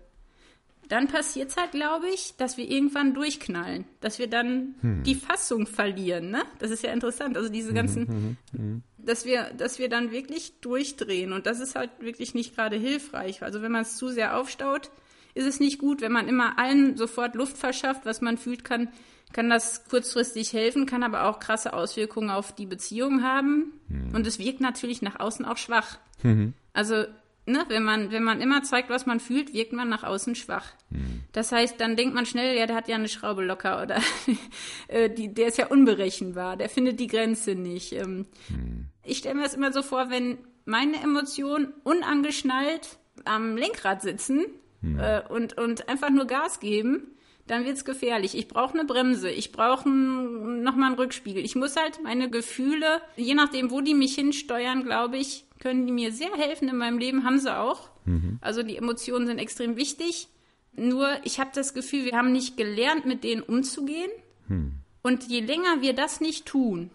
dann 0.89 1.07
passiert 1.07 1.51
es 1.51 1.57
halt, 1.57 1.71
glaube 1.71 2.09
ich, 2.09 2.35
dass 2.37 2.57
wir 2.57 2.69
irgendwann 2.69 3.15
durchknallen, 3.15 3.85
dass 4.01 4.19
wir 4.19 4.27
dann 4.27 4.75
hm. 4.81 5.03
die 5.05 5.15
Fassung 5.15 5.67
verlieren. 5.67 6.31
Ne? 6.31 6.43
Das 6.59 6.71
ist 6.71 6.83
ja 6.83 6.93
interessant. 6.93 7.37
Also 7.37 7.49
diese 7.49 7.73
ganzen, 7.73 8.09
hm, 8.09 8.17
hm, 8.17 8.37
hm, 8.59 8.83
dass 8.99 9.25
wir, 9.25 9.53
dass 9.57 9.79
wir 9.79 9.89
dann 9.89 10.11
wirklich 10.11 10.61
durchdrehen 10.61 11.33
und 11.33 11.47
das 11.47 11.61
ist 11.61 11.77
halt 11.77 11.91
wirklich 12.01 12.35
nicht 12.35 12.57
gerade 12.57 12.77
hilfreich. 12.77 13.43
Also 13.43 13.63
wenn 13.63 13.71
man 13.71 13.83
es 13.83 13.97
zu 13.97 14.09
sehr 14.09 14.37
aufstaut, 14.37 14.91
ist 15.35 15.47
es 15.47 15.61
nicht 15.61 15.79
gut. 15.79 16.01
Wenn 16.01 16.13
man 16.13 16.29
immer 16.29 16.59
allen 16.59 16.97
sofort 16.97 17.37
Luft 17.37 17.57
verschafft, 17.57 18.05
was 18.05 18.21
man 18.21 18.37
fühlt, 18.37 18.65
kann 18.65 18.89
kann 19.33 19.49
das 19.49 19.85
kurzfristig 19.89 20.53
helfen, 20.53 20.87
kann 20.87 21.03
aber 21.03 21.25
auch 21.25 21.39
krasse 21.39 21.73
Auswirkungen 21.73 22.31
auf 22.31 22.53
die 22.55 22.67
Beziehung 22.67 23.23
haben. 23.23 23.73
Mhm. 23.89 24.15
Und 24.15 24.27
es 24.27 24.39
wirkt 24.39 24.61
natürlich 24.61 25.03
nach 25.03 25.21
außen 25.21 25.45
auch 25.45 25.57
schwach. 25.57 25.99
Mhm. 26.23 26.55
Also, 26.73 27.05
ne, 27.47 27.65
wenn 27.69 27.83
man, 27.83 28.11
wenn 28.11 28.25
man 28.25 28.41
immer 28.41 28.63
zeigt, 28.63 28.91
was 28.91 29.07
man 29.07 29.21
fühlt, 29.21 29.55
wirkt 29.55 29.73
man 29.73 29.89
nach 29.89 30.03
außen 30.03 30.35
schwach. 30.35 30.67
Mhm. 30.91 31.21
Das 31.33 31.53
heißt, 31.53 31.81
dann 31.81 31.97
denkt 31.97 32.15
man 32.15 32.27
schnell, 32.27 32.57
ja, 32.57 32.67
der 32.67 32.77
hat 32.77 32.89
ja 32.89 32.97
eine 32.97 33.09
Schraube 33.09 33.45
locker 33.45 33.83
oder 33.83 34.01
äh, 34.89 35.09
die, 35.11 35.33
der 35.33 35.49
ist 35.49 35.59
ja 35.59 35.69
unberechenbar, 35.69 36.57
der 36.57 36.69
findet 36.69 36.99
die 36.99 37.07
Grenze 37.07 37.55
nicht. 37.55 37.93
Ähm, 37.93 38.27
mhm. 38.49 38.87
Ich 39.05 39.19
stelle 39.19 39.37
mir 39.37 39.43
das 39.43 39.55
immer 39.55 39.73
so 39.73 39.83
vor, 39.83 40.11
wenn 40.11 40.39
meine 40.65 41.03
Emotionen 41.03 41.73
unangeschnallt 41.85 42.99
am 43.25 43.57
Lenkrad 43.57 44.03
sitzen 44.03 44.45
mhm. 44.81 44.99
äh, 44.99 45.23
und, 45.29 45.57
und 45.59 45.89
einfach 45.89 46.11
nur 46.11 46.27
Gas 46.27 46.61
geben, 46.61 47.15
dann 47.51 47.65
wird 47.65 47.77
es 47.77 47.85
gefährlich. 47.85 48.37
Ich 48.37 48.47
brauche 48.47 48.75
eine 48.75 48.85
Bremse, 48.85 49.29
ich 49.29 49.51
brauche 49.51 49.89
nochmal 49.89 50.91
einen 50.91 50.99
Rückspiegel. 50.99 51.45
Ich 51.45 51.57
muss 51.57 51.75
halt 51.75 52.01
meine 52.01 52.31
Gefühle, 52.31 53.03
je 53.17 53.35
nachdem, 53.35 53.73
wo 53.73 53.81
die 53.81 53.95
mich 53.95 54.15
hinsteuern, 54.15 54.85
glaube 54.85 55.17
ich, 55.17 55.47
können 55.59 55.85
die 55.85 55.93
mir 55.93 56.13
sehr 56.13 56.33
helfen 56.37 56.69
in 56.69 56.77
meinem 56.77 56.99
Leben, 56.99 57.25
haben 57.25 57.41
sie 57.41 57.53
auch. 57.57 57.91
Mhm. 58.05 58.39
Also 58.41 58.63
die 58.63 58.77
Emotionen 58.77 59.27
sind 59.27 59.39
extrem 59.39 59.77
wichtig. 59.77 60.29
Nur 60.75 61.09
ich 61.25 61.41
habe 61.41 61.51
das 61.53 61.75
Gefühl, 61.75 62.05
wir 62.05 62.17
haben 62.17 62.31
nicht 62.31 62.57
gelernt, 62.57 63.05
mit 63.05 63.25
denen 63.25 63.43
umzugehen. 63.43 64.11
Mhm. 64.47 64.75
Und 65.03 65.25
je 65.25 65.41
länger 65.41 65.81
wir 65.81 65.93
das 65.93 66.21
nicht 66.21 66.47
tun, 66.47 66.91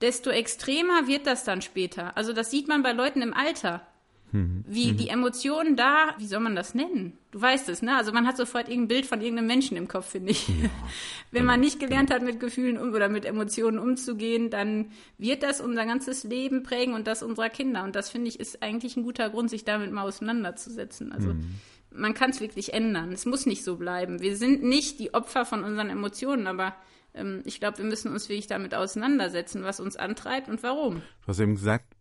desto 0.00 0.30
extremer 0.30 1.06
wird 1.06 1.28
das 1.28 1.44
dann 1.44 1.62
später. 1.62 2.16
Also 2.16 2.32
das 2.32 2.50
sieht 2.50 2.66
man 2.66 2.82
bei 2.82 2.92
Leuten 2.92 3.22
im 3.22 3.32
Alter. 3.32 3.86
Mhm. 4.34 4.64
Wie 4.66 4.90
mhm. 4.90 4.96
die 4.96 5.08
Emotionen 5.10 5.76
da, 5.76 6.12
wie 6.18 6.26
soll 6.26 6.40
man 6.40 6.56
das 6.56 6.74
nennen? 6.74 7.16
Du 7.30 7.40
weißt 7.40 7.68
es, 7.68 7.82
ne? 7.82 7.96
Also 7.96 8.12
man 8.12 8.26
hat 8.26 8.36
sofort 8.36 8.68
irgendein 8.68 8.88
Bild 8.88 9.06
von 9.06 9.20
irgendeinem 9.20 9.46
Menschen 9.46 9.76
im 9.76 9.86
Kopf, 9.86 10.10
finde 10.10 10.32
ich. 10.32 10.48
Ja, 10.48 10.54
Wenn 11.30 11.44
man 11.44 11.60
nicht 11.60 11.78
gelernt 11.78 12.10
hat, 12.10 12.22
mit 12.22 12.40
Gefühlen 12.40 12.76
um, 12.76 12.92
oder 12.92 13.08
mit 13.08 13.26
Emotionen 13.26 13.78
umzugehen, 13.78 14.50
dann 14.50 14.86
wird 15.18 15.44
das 15.44 15.60
unser 15.60 15.86
ganzes 15.86 16.24
Leben 16.24 16.64
prägen 16.64 16.94
und 16.94 17.06
das 17.06 17.22
unserer 17.22 17.48
Kinder. 17.48 17.84
Und 17.84 17.94
das 17.94 18.10
finde 18.10 18.28
ich 18.28 18.40
ist 18.40 18.60
eigentlich 18.60 18.96
ein 18.96 19.04
guter 19.04 19.30
Grund, 19.30 19.50
sich 19.50 19.64
damit 19.64 19.92
mal 19.92 20.02
auseinanderzusetzen. 20.02 21.12
Also 21.12 21.34
mhm. 21.34 21.54
man 21.92 22.12
kann 22.12 22.30
es 22.30 22.40
wirklich 22.40 22.74
ändern. 22.74 23.12
Es 23.12 23.26
muss 23.26 23.46
nicht 23.46 23.62
so 23.62 23.76
bleiben. 23.76 24.20
Wir 24.20 24.36
sind 24.36 24.64
nicht 24.64 24.98
die 24.98 25.14
Opfer 25.14 25.44
von 25.44 25.62
unseren 25.62 25.90
Emotionen, 25.90 26.48
aber 26.48 26.74
ähm, 27.14 27.42
ich 27.44 27.60
glaube, 27.60 27.78
wir 27.78 27.84
müssen 27.84 28.10
uns 28.10 28.28
wirklich 28.28 28.48
damit 28.48 28.74
auseinandersetzen, 28.74 29.62
was 29.62 29.78
uns 29.78 29.94
antreibt 29.94 30.48
und 30.48 30.64
warum. 30.64 31.02
Du 31.22 31.28
hast 31.28 31.38
eben 31.38 31.54
gesagt, 31.54 31.94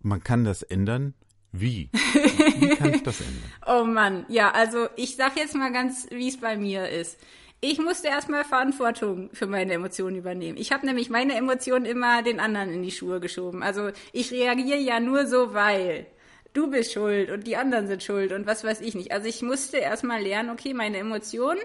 man 0.00 0.22
kann 0.22 0.44
das 0.44 0.62
ändern, 0.62 1.14
wie? 1.60 1.88
Wie 2.58 2.68
kann 2.76 2.94
ich 2.94 3.02
das 3.02 3.20
ändern? 3.20 3.52
oh 3.66 3.84
Mann, 3.84 4.26
ja, 4.28 4.50
also 4.50 4.88
ich 4.96 5.16
sag 5.16 5.36
jetzt 5.36 5.54
mal 5.54 5.72
ganz, 5.72 6.06
wie 6.10 6.28
es 6.28 6.38
bei 6.38 6.56
mir 6.56 6.88
ist. 6.88 7.18
Ich 7.60 7.78
musste 7.78 8.06
erstmal 8.06 8.44
Verantwortung 8.44 9.30
für 9.32 9.46
meine 9.46 9.72
Emotionen 9.72 10.16
übernehmen. 10.16 10.58
Ich 10.58 10.70
habe 10.70 10.86
nämlich 10.86 11.10
meine 11.10 11.34
Emotionen 11.34 11.86
immer 11.86 12.22
den 12.22 12.38
anderen 12.38 12.72
in 12.72 12.82
die 12.82 12.92
Schuhe 12.92 13.18
geschoben. 13.18 13.64
Also 13.64 13.90
ich 14.12 14.30
reagiere 14.30 14.78
ja 14.78 15.00
nur 15.00 15.26
so, 15.26 15.54
weil 15.54 16.06
du 16.52 16.70
bist 16.70 16.92
schuld 16.92 17.30
und 17.30 17.46
die 17.48 17.56
anderen 17.56 17.88
sind 17.88 18.04
schuld 18.04 18.32
und 18.32 18.46
was 18.46 18.62
weiß 18.62 18.80
ich 18.80 18.94
nicht. 18.94 19.10
Also 19.10 19.26
ich 19.26 19.42
musste 19.42 19.78
erstmal 19.78 20.22
lernen, 20.22 20.50
okay, 20.50 20.72
meine 20.72 20.98
Emotionen 20.98 21.60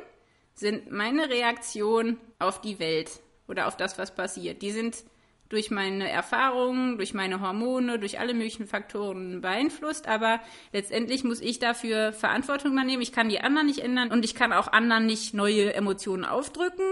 sind 0.56 0.92
meine 0.92 1.30
Reaktion 1.30 2.18
auf 2.40 2.60
die 2.62 2.80
Welt 2.80 3.12
oder 3.48 3.68
auf 3.68 3.78
das, 3.78 3.98
was 4.00 4.16
passiert. 4.16 4.62
Die 4.64 4.72
sind 4.72 5.04
durch 5.50 5.70
meine 5.70 6.10
Erfahrungen, 6.10 6.98
durch 6.98 7.14
meine 7.14 7.40
Hormone, 7.42 8.00
durch 8.00 8.20
alle 8.20 8.34
möglichen 8.34 8.66
Faktoren 8.66 9.42
beeinflusst, 9.42 10.08
aber 10.08 10.40
letztendlich 10.72 11.24
muss 11.24 11.42
ich 11.42 11.60
dafür 11.60 12.12
Verantwortung 12.14 12.72
übernehmen. 12.72 13.02
Ich 13.02 13.12
kann 13.12 13.30
die 13.30 13.40
anderen 13.40 13.68
nicht 13.68 13.80
ändern 13.80 14.12
und 14.12 14.26
ich 14.26 14.36
kann 14.36 14.54
auch 14.54 14.68
anderen 14.72 15.06
nicht 15.06 15.34
neue 15.34 15.74
Emotionen 15.74 16.26
aufdrücken. 16.26 16.86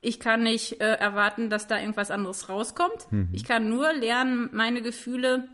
Ich 0.00 0.20
kann 0.20 0.42
nicht 0.42 0.80
äh, 0.80 0.94
erwarten, 0.94 1.50
dass 1.50 1.66
da 1.66 1.78
irgendwas 1.78 2.10
anderes 2.10 2.48
rauskommt. 2.48 3.10
Mhm. 3.10 3.28
Ich 3.32 3.44
kann 3.44 3.68
nur 3.68 3.92
lernen, 3.92 4.48
meine 4.52 4.80
Gefühle 4.80 5.48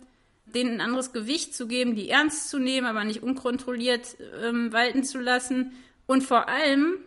denen 0.47 0.75
ein 0.75 0.81
anderes 0.81 1.13
Gewicht 1.13 1.55
zu 1.55 1.67
geben, 1.67 1.95
die 1.95 2.11
ernst 2.11 2.49
zu 2.49 2.59
nehmen, 2.59 2.87
aber 2.87 3.05
nicht 3.05 3.23
unkontrolliert 3.23 4.17
ähm, 4.43 4.73
walten 4.73 5.05
zu 5.05 5.19
lassen. 5.19 5.73
Und 6.07 6.23
vor 6.23 6.49
allem 6.49 6.99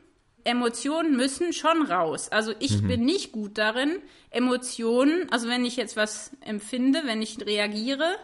Emotionen 0.48 1.16
müssen 1.16 1.54
schon 1.54 1.84
raus. 1.84 2.30
Also 2.30 2.54
ich 2.60 2.82
mhm. 2.82 2.88
bin 2.88 3.06
nicht 3.06 3.32
gut 3.32 3.58
darin, 3.58 3.98
Emotionen, 4.30 5.30
also 5.32 5.48
wenn 5.48 5.66
ich 5.66 5.76
jetzt 5.76 5.98
was 5.98 6.32
empfinde, 6.42 7.02
wenn 7.06 7.22
ich 7.22 7.46
reagiere, 7.46 8.16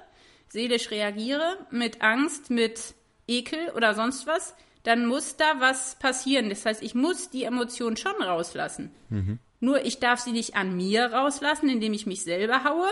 seelisch 0.48 0.90
reagiere, 0.90 1.58
mit 1.70 2.02
Angst, 2.02 2.50
mit 2.50 2.96
Ekel 3.28 3.70
oder 3.76 3.94
sonst 3.94 4.26
was, 4.26 4.56
dann 4.84 5.06
muss 5.06 5.38
da 5.38 5.60
was 5.60 5.98
passieren. 6.00 6.50
Das 6.50 6.66
heißt, 6.66 6.82
ich 6.82 6.96
muss 6.96 7.30
die 7.30 7.44
Emotion 7.44 7.98
schon 7.98 8.16
rauslassen. 8.22 8.92
Mhm. 9.10 9.40
Nur 9.60 9.86
ich 9.86 10.00
darf 10.00 10.20
sie 10.20 10.32
nicht 10.32 10.56
an 10.56 10.76
mir 10.76 11.06
rauslassen, 11.06 11.70
indem 11.70 11.94
ich 11.94 12.06
mich 12.06 12.24
selber 12.24 12.64
haue. 12.64 12.90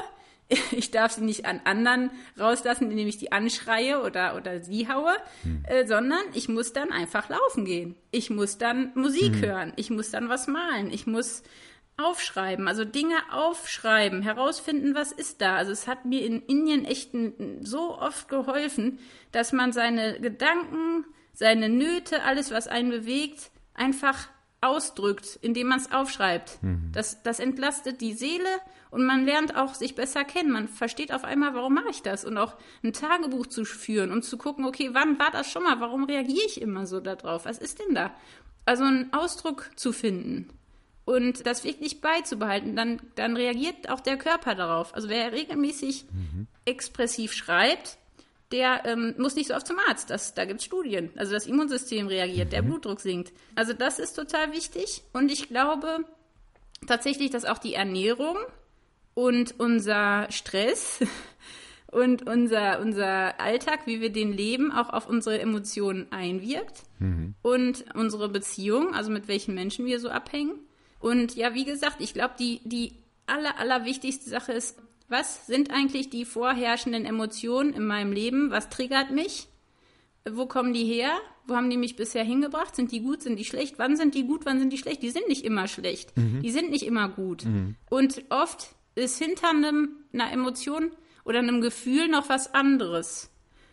ich 0.71 0.91
darf 0.91 1.13
sie 1.13 1.23
nicht 1.23 1.45
an 1.45 1.61
anderen 1.63 2.11
rauslassen, 2.39 2.91
indem 2.91 3.07
ich 3.07 3.17
die 3.17 3.31
anschreie 3.31 4.01
oder, 4.01 4.35
oder 4.35 4.61
sie 4.61 4.87
haue, 4.87 5.13
hm. 5.43 5.63
äh, 5.67 5.85
sondern 5.85 6.21
ich 6.33 6.49
muss 6.49 6.73
dann 6.73 6.91
einfach 6.91 7.29
laufen 7.29 7.65
gehen. 7.65 7.95
Ich 8.11 8.29
muss 8.29 8.57
dann 8.57 8.91
Musik 8.95 9.35
hm. 9.35 9.41
hören. 9.41 9.73
Ich 9.75 9.89
muss 9.89 10.11
dann 10.11 10.29
was 10.29 10.47
malen. 10.47 10.91
Ich 10.91 11.07
muss 11.07 11.43
aufschreiben, 11.97 12.67
also 12.67 12.85
Dinge 12.85 13.15
aufschreiben, 13.31 14.21
herausfinden, 14.21 14.95
was 14.95 15.11
ist 15.11 15.41
da. 15.41 15.55
Also 15.55 15.71
es 15.71 15.87
hat 15.87 16.05
mir 16.05 16.25
in 16.25 16.41
Indien 16.41 16.85
echt 16.85 17.11
so 17.61 17.97
oft 17.97 18.27
geholfen, 18.27 18.99
dass 19.31 19.51
man 19.51 19.71
seine 19.71 20.19
Gedanken, 20.19 21.05
seine 21.33 21.69
Nöte, 21.69 22.23
alles, 22.23 22.51
was 22.51 22.67
einen 22.67 22.89
bewegt, 22.89 23.51
einfach 23.73 24.29
ausdrückt, 24.61 25.39
indem 25.41 25.67
man 25.67 25.79
es 25.79 25.91
aufschreibt. 25.91 26.61
Mhm. 26.61 26.91
Das, 26.93 27.23
das 27.23 27.39
entlastet 27.39 28.01
die 28.01 28.13
Seele 28.13 28.49
und 28.91 29.05
man 29.05 29.25
lernt 29.25 29.55
auch 29.55 29.73
sich 29.73 29.95
besser 29.95 30.23
kennen. 30.25 30.51
Man 30.51 30.67
versteht 30.67 31.13
auf 31.13 31.23
einmal, 31.23 31.55
warum 31.55 31.73
mache 31.73 31.89
ich 31.89 32.03
das? 32.03 32.25
Und 32.25 32.37
auch 32.37 32.55
ein 32.83 32.93
Tagebuch 32.93 33.47
zu 33.47 33.63
führen 33.65 34.11
und 34.11 34.23
zu 34.23 34.37
gucken, 34.37 34.65
okay, 34.65 34.89
wann 34.91 35.17
war 35.17 35.31
das 35.31 35.49
schon 35.49 35.63
mal? 35.63 35.79
Warum 35.79 36.03
reagiere 36.03 36.45
ich 36.45 36.61
immer 36.61 36.85
so 36.85 36.99
darauf? 36.99 37.45
Was 37.45 37.57
ist 37.57 37.79
denn 37.79 37.95
da? 37.95 38.13
Also 38.65 38.83
einen 38.83 39.11
Ausdruck 39.13 39.71
zu 39.75 39.93
finden 39.93 40.49
und 41.05 41.45
das 41.47 41.63
wirklich 41.63 42.01
beizubehalten, 42.01 42.75
dann, 42.75 43.01
dann 43.15 43.35
reagiert 43.35 43.89
auch 43.89 44.01
der 44.01 44.17
Körper 44.17 44.55
darauf. 44.55 44.93
Also 44.93 45.09
wer 45.09 45.31
regelmäßig 45.31 46.05
mhm. 46.11 46.47
expressiv 46.65 47.33
schreibt, 47.33 47.97
der 48.51 48.85
ähm, 48.85 49.15
muss 49.17 49.35
nicht 49.35 49.47
so 49.47 49.55
oft 49.55 49.65
zum 49.65 49.77
Arzt. 49.87 50.09
Das, 50.09 50.33
da 50.33 50.45
gibt 50.45 50.59
es 50.59 50.65
Studien. 50.65 51.09
Also 51.15 51.31
das 51.31 51.47
Immunsystem 51.47 52.07
reagiert, 52.07 52.47
mhm. 52.47 52.51
der 52.51 52.61
Blutdruck 52.61 52.99
sinkt. 52.99 53.31
Also 53.55 53.73
das 53.73 53.99
ist 53.99 54.13
total 54.13 54.51
wichtig. 54.51 55.01
Und 55.13 55.31
ich 55.31 55.47
glaube 55.47 56.05
tatsächlich, 56.87 57.31
dass 57.31 57.45
auch 57.45 57.57
die 57.57 57.73
Ernährung 57.73 58.37
und 59.13 59.59
unser 59.59 60.27
Stress 60.31 60.99
und 61.91 62.27
unser, 62.27 62.79
unser 62.79 63.39
Alltag, 63.39 63.81
wie 63.85 64.01
wir 64.01 64.11
den 64.11 64.31
leben, 64.31 64.71
auch 64.71 64.89
auf 64.89 65.07
unsere 65.07 65.39
Emotionen 65.39 66.07
einwirkt. 66.11 66.83
Mhm. 66.99 67.35
Und 67.41 67.85
unsere 67.93 68.29
Beziehung, 68.29 68.93
also 68.93 69.11
mit 69.11 69.27
welchen 69.27 69.53
Menschen 69.53 69.85
wir 69.85 69.99
so 69.99 70.09
abhängen. 70.09 70.55
Und 70.99 71.35
ja, 71.35 71.53
wie 71.53 71.65
gesagt, 71.65 71.97
ich 71.99 72.13
glaube, 72.13 72.35
die, 72.39 72.61
die 72.63 72.93
aller, 73.25 73.59
allerwichtigste 73.59 74.29
Sache 74.29 74.53
ist, 74.53 74.77
was 75.09 75.45
sind 75.45 75.71
eigentlich 75.71 76.09
die 76.09 76.23
vorherrschenden 76.23 77.05
Emotionen 77.05 77.73
in 77.73 77.85
meinem 77.85 78.13
Leben? 78.13 78.49
Was 78.49 78.69
triggert 78.69 79.11
mich? 79.11 79.47
Wo 80.29 80.45
kommen 80.45 80.73
die 80.73 80.85
her? 80.85 81.11
Wo 81.47 81.55
haben 81.55 81.69
die 81.69 81.77
mich 81.77 81.97
bisher 81.97 82.23
hingebracht? 82.23 82.75
Sind 82.75 82.91
die 82.91 83.01
gut? 83.01 83.21
Sind 83.21 83.37
die 83.37 83.43
schlecht? 83.43 83.77
Wann 83.77 83.97
sind 83.97 84.15
die 84.15 84.25
gut? 84.25 84.45
Wann 84.45 84.59
sind 84.59 84.71
die 84.71 84.77
schlecht? 84.77 85.03
Die 85.03 85.09
sind 85.09 85.27
nicht 85.27 85.43
immer 85.43 85.67
schlecht. 85.67 86.15
Mhm. 86.15 86.41
Die 86.41 86.51
sind 86.51 86.69
nicht 86.69 86.85
immer 86.85 87.09
gut. 87.09 87.43
Mhm. 87.43 87.75
Und 87.89 88.23
oft 88.29 88.73
ist 88.95 89.17
hinter 89.17 89.49
einem, 89.49 89.97
einer 90.13 90.31
Emotion 90.31 90.91
oder 91.23 91.39
einem 91.39 91.61
Gefühl 91.61 92.07
noch 92.07 92.29
was 92.29 92.53
anderes. 92.53 93.31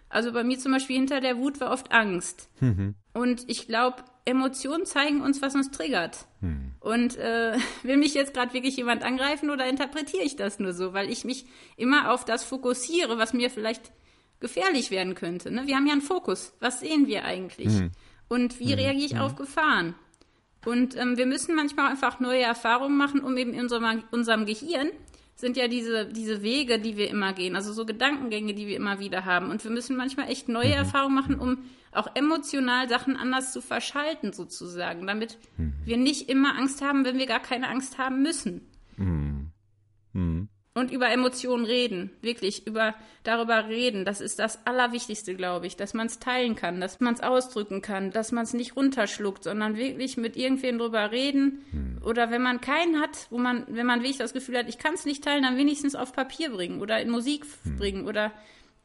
Also 0.09 0.33
bei 0.33 0.45
mir 0.45 0.59
zum 0.59 0.73
Beispiel 0.73 0.97
hinter 0.97 1.21
der 1.21 1.37
Wut 1.39 1.61
war 1.61 1.71
oft 1.71 1.93
Angst. 1.93 2.49
Mhm. 2.61 2.95
Und 3.13 3.45
ich 3.49 3.67
glaube, 3.67 4.05
Emotionen 4.25 4.87
zeigen 4.87 5.23
uns, 5.23 5.43
was 5.43 5.55
uns 5.55 5.71
triggert. 5.71 6.27
Mhm. 6.41 6.73
Und 6.81 7.17
äh, 7.17 7.57
will 7.83 7.97
mich 7.97 8.15
jetzt 8.15 8.35
gerade 8.35 8.53
wirklich 8.55 8.77
jemand 8.77 9.03
angreifen 9.03 9.51
oder 9.51 9.67
interpretiere 9.67 10.23
ich 10.23 10.37
das 10.37 10.59
nur 10.59 10.73
so, 10.73 10.93
weil 10.93 11.11
ich 11.11 11.25
mich 11.25 11.47
immer 11.77 12.13
auf 12.13 12.25
das 12.25 12.45
fokussiere, 12.45 13.19
was 13.19 13.33
mir 13.33 13.51
vielleicht 13.51 13.93
gefährlich 14.41 14.91
werden 14.91 15.15
könnte. 15.15 15.51
Ne? 15.51 15.67
Wir 15.67 15.77
haben 15.77 15.87
ja 15.87 15.93
einen 15.93 16.03
Fokus. 16.03 16.55
Was 16.61 16.81
sehen 16.81 17.07
wir 17.07 17.25
eigentlich? 17.25 17.69
Mhm. 17.69 17.91
Und 18.29 18.61
wie 18.61 18.73
mhm. 18.73 18.75
reagiere 18.75 19.07
ich 19.07 19.19
auf 19.19 19.37
Gefahren? 19.37 19.95
Und 20.65 20.97
ähm, 20.97 21.17
wir 21.17 21.27
müssen 21.27 21.55
manchmal 21.55 21.91
einfach 21.91 22.21
neue 22.21 22.43
Erfahrungen 22.43 22.97
machen, 22.97 23.21
um 23.21 23.37
eben 23.37 23.55
in 23.55 23.61
unserem, 23.61 24.03
unserem 24.11 24.45
Gehirn 24.45 24.91
sind 25.39 25.57
ja 25.57 25.69
diese, 25.69 26.07
diese 26.07 26.43
Wege, 26.43 26.81
die 26.81 26.97
wir 26.97 27.09
immer 27.09 27.33
gehen, 27.33 27.55
also 27.55 27.73
so 27.73 27.87
Gedankengänge, 27.87 28.55
die 28.55 28.67
wir 28.67 28.77
immer 28.77 28.99
wieder 28.99 29.25
haben. 29.25 29.51
Und 29.51 29.63
wir 29.63 29.71
müssen 29.71 29.97
manchmal 29.97 30.29
echt 30.29 30.49
neue 30.49 30.67
mhm. 30.67 30.73
Erfahrungen 30.73 31.15
machen, 31.15 31.39
um 31.39 31.59
auch 31.93 32.09
emotional 32.17 32.89
Sachen 32.89 33.17
anders 33.17 33.53
zu 33.53 33.61
verschalten, 33.61 34.33
sozusagen, 34.33 35.07
damit 35.07 35.39
mhm. 35.57 35.75
wir 35.85 35.97
nicht 35.97 36.29
immer 36.29 36.59
Angst 36.59 36.83
haben, 36.83 37.05
wenn 37.05 37.19
wir 37.19 37.27
gar 37.27 37.41
keine 37.41 37.69
Angst 37.69 37.99
haben 37.99 38.21
müssen. 38.21 38.63
Mhm. 38.97 39.28
Und 40.79 40.91
über 40.91 41.11
Emotionen 41.11 41.65
reden, 41.65 42.11
wirklich 42.23 42.67
über 42.67 42.95
darüber 43.25 43.69
reden, 43.69 44.05
das 44.05 44.21
ist 44.21 44.39
das 44.39 44.65
Allerwichtigste, 44.65 45.35
glaube 45.35 45.67
ich, 45.67 45.77
dass 45.77 45.93
man 45.93 46.07
es 46.07 46.19
teilen 46.19 46.55
kann, 46.55 46.81
dass 46.81 47.01
man 47.01 47.15
es 47.15 47.21
ausdrücken 47.21 47.83
kann, 47.83 48.11
dass 48.11 48.33
man 48.33 48.45
es 48.45 48.55
nicht 48.55 48.77
runterschluckt, 48.77 49.45
sondern 49.45 49.77
wirklich 49.77 50.17
mit 50.17 50.37
irgendwem 50.37 50.79
drüber 50.79 51.11
reden 51.11 51.65
hm. 51.71 51.99
oder 52.05 52.31
wenn 52.31 52.43
man 52.43 52.61
keinen 52.61 53.01
hat, 53.01 53.27
wo 53.31 53.39
man, 53.39 53.65
wenn 53.69 53.87
man 53.87 54.01
wirklich 54.01 54.19
das 54.19 54.33
Gefühl 54.33 54.57
hat, 54.57 54.69
ich 54.69 54.79
kann 54.79 54.95
es 54.95 55.05
nicht 55.05 55.25
teilen, 55.25 55.43
dann 55.43 55.57
wenigstens 55.57 55.95
auf 55.95 56.13
Papier 56.13 56.51
bringen 56.51 56.81
oder 56.81 57.01
in 57.01 57.11
Musik 57.11 57.45
hm. 57.65 57.77
bringen 57.77 58.07
oder 58.07 58.33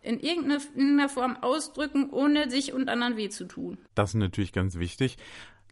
in 0.02 0.20
irgendeiner 0.20 1.08
Form 1.08 1.38
ausdrücken, 1.38 2.10
ohne 2.10 2.50
sich 2.50 2.74
und 2.74 2.90
anderen 2.90 3.16
weh 3.16 3.30
zu 3.30 3.46
tun. 3.46 3.78
Das 3.96 4.10
ist 4.10 4.16
natürlich 4.16 4.52
ganz 4.52 4.78
wichtig. 4.78 5.18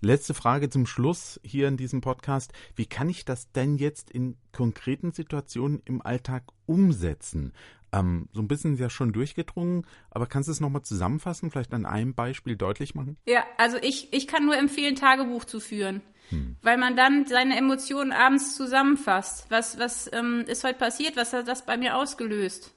Letzte 0.04 0.34
Frage 0.34 0.68
zum 0.72 0.88
Schluss 0.88 1.40
hier 1.44 1.68
in 1.68 1.78
diesem 1.78 2.02
Podcast. 2.02 2.54
Wie 2.76 2.88
kann 2.88 3.08
ich 3.08 3.24
das 3.24 3.52
denn 3.52 3.78
jetzt 3.78 4.10
in 4.10 4.36
konkreten 4.52 5.12
Situationen 5.12 5.84
im 5.86 6.02
Alltag 6.02 6.44
umsetzen? 6.66 7.54
Ähm, 7.92 8.28
so 8.34 8.42
ein 8.42 8.48
bisschen 8.48 8.74
ist 8.74 8.80
ja 8.80 8.90
schon 8.90 9.14
durchgedrungen, 9.14 9.86
aber 10.10 10.26
kannst 10.26 10.48
du 10.48 10.54
es 10.54 10.60
nochmal 10.60 10.82
zusammenfassen, 10.82 11.52
vielleicht 11.52 11.72
an 11.76 11.86
einem 11.86 12.16
Beispiel 12.16 12.56
deutlich 12.56 12.96
machen? 12.96 13.16
Ja, 13.28 13.44
also 13.60 13.78
ich, 13.80 14.12
ich 14.12 14.28
kann 14.28 14.44
nur 14.44 14.58
empfehlen, 14.58 14.96
Tagebuch 14.96 15.46
zu 15.46 15.60
führen. 15.60 16.02
Hm. 16.30 16.56
Weil 16.64 16.78
man 16.78 16.96
dann 16.96 17.28
seine 17.28 17.56
Emotionen 17.56 18.12
abends 18.12 18.56
zusammenfasst. 18.56 19.46
Was, 19.50 19.78
was 19.78 20.12
ähm, 20.14 20.46
ist 20.48 20.64
heute 20.64 20.80
passiert? 20.80 21.16
Was 21.16 21.32
hat 21.32 21.48
das 21.48 21.64
bei 21.64 21.78
mir 21.78 21.96
ausgelöst? 21.96 22.74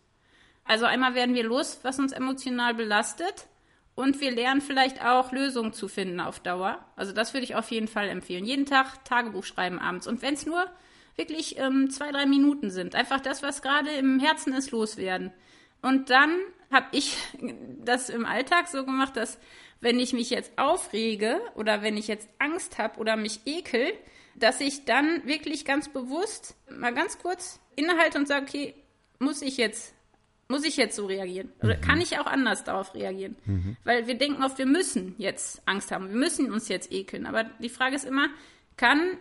Also 0.64 0.84
einmal 0.84 1.14
werden 1.14 1.34
wir 1.34 1.44
los, 1.44 1.78
was 1.84 1.98
uns 1.98 2.12
emotional 2.12 2.74
belastet. 2.74 3.46
Und 3.94 4.20
wir 4.20 4.32
lernen 4.32 4.60
vielleicht 4.60 5.04
auch 5.04 5.30
Lösungen 5.30 5.72
zu 5.72 5.86
finden 5.86 6.20
auf 6.20 6.40
Dauer. 6.40 6.84
Also 6.96 7.12
das 7.12 7.32
würde 7.32 7.44
ich 7.44 7.54
auf 7.54 7.70
jeden 7.70 7.86
Fall 7.86 8.08
empfehlen. 8.08 8.44
Jeden 8.44 8.66
Tag 8.66 9.04
Tagebuch 9.04 9.44
schreiben 9.44 9.78
abends. 9.78 10.06
Und 10.06 10.20
wenn 10.20 10.34
es 10.34 10.46
nur 10.46 10.66
wirklich 11.16 11.58
ähm, 11.58 11.90
zwei, 11.90 12.10
drei 12.10 12.26
Minuten 12.26 12.70
sind, 12.70 12.96
einfach 12.96 13.20
das, 13.20 13.42
was 13.42 13.62
gerade 13.62 13.90
im 13.90 14.18
Herzen 14.18 14.52
ist, 14.52 14.72
loswerden. 14.72 15.32
Und 15.80 16.10
dann 16.10 16.36
habe 16.72 16.86
ich 16.92 17.16
das 17.84 18.08
im 18.08 18.26
Alltag 18.26 18.68
so 18.68 18.84
gemacht, 18.84 19.16
dass 19.16 19.38
wenn 19.80 20.00
ich 20.00 20.12
mich 20.12 20.30
jetzt 20.30 20.58
aufrege 20.58 21.40
oder 21.54 21.82
wenn 21.82 21.96
ich 21.96 22.08
jetzt 22.08 22.28
Angst 22.38 22.78
habe 22.78 22.98
oder 22.98 23.16
mich 23.16 23.42
ekel, 23.44 23.92
dass 24.34 24.60
ich 24.60 24.84
dann 24.84 25.24
wirklich 25.26 25.64
ganz 25.64 25.88
bewusst 25.88 26.56
mal 26.68 26.92
ganz 26.92 27.18
kurz 27.18 27.60
innehalte 27.76 28.18
und 28.18 28.26
sage, 28.26 28.46
okay, 28.48 28.74
muss 29.18 29.42
ich 29.42 29.56
jetzt 29.56 29.93
muss 30.48 30.64
ich 30.64 30.76
jetzt 30.76 30.96
so 30.96 31.06
reagieren? 31.06 31.52
Oder 31.62 31.76
mhm. 31.76 31.80
kann 31.80 32.00
ich 32.00 32.18
auch 32.18 32.26
anders 32.26 32.64
darauf 32.64 32.94
reagieren? 32.94 33.36
Mhm. 33.44 33.76
Weil 33.84 34.06
wir 34.06 34.16
denken 34.16 34.42
oft, 34.42 34.58
wir 34.58 34.66
müssen 34.66 35.14
jetzt 35.18 35.62
Angst 35.66 35.90
haben, 35.90 36.08
wir 36.08 36.16
müssen 36.16 36.52
uns 36.52 36.68
jetzt 36.68 36.92
ekeln. 36.92 37.26
Aber 37.26 37.44
die 37.60 37.68
Frage 37.68 37.96
ist 37.96 38.04
immer, 38.04 38.28
kann 38.76 39.18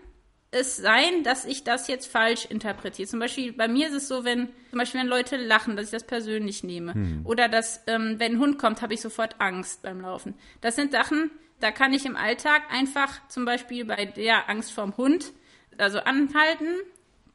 es 0.51 0.77
sein, 0.77 1.23
dass 1.23 1.45
ich 1.45 1.63
das 1.63 1.87
jetzt 1.87 2.07
falsch 2.07 2.45
interpretiere? 2.45 3.07
Zum 3.07 3.19
Beispiel 3.19 3.53
bei 3.53 3.67
mir 3.67 3.87
ist 3.87 3.95
es 3.95 4.07
so, 4.07 4.23
wenn 4.23 4.49
zum 4.69 4.79
Beispiel 4.79 5.01
wenn 5.01 5.07
Leute 5.07 5.37
lachen, 5.37 5.75
dass 5.75 5.85
ich 5.85 5.91
das 5.91 6.03
persönlich 6.03 6.63
nehme. 6.63 6.93
Mhm. 6.93 7.25
Oder 7.25 7.47
dass, 7.47 7.81
ähm, 7.87 8.15
wenn 8.19 8.33
ein 8.33 8.39
Hund 8.39 8.59
kommt, 8.59 8.81
habe 8.81 8.93
ich 8.93 9.01
sofort 9.01 9.39
Angst 9.39 9.81
beim 9.81 10.01
Laufen. 10.01 10.35
Das 10.61 10.75
sind 10.75 10.91
Sachen, 10.91 11.31
da 11.59 11.71
kann 11.71 11.93
ich 11.93 12.05
im 12.05 12.15
Alltag 12.15 12.63
einfach 12.69 13.25
zum 13.29 13.45
Beispiel 13.45 13.85
bei 13.85 14.05
der 14.05 14.49
Angst 14.49 14.73
vorm 14.73 14.97
Hund, 14.97 15.31
also 15.77 15.99
anhalten, 15.99 16.67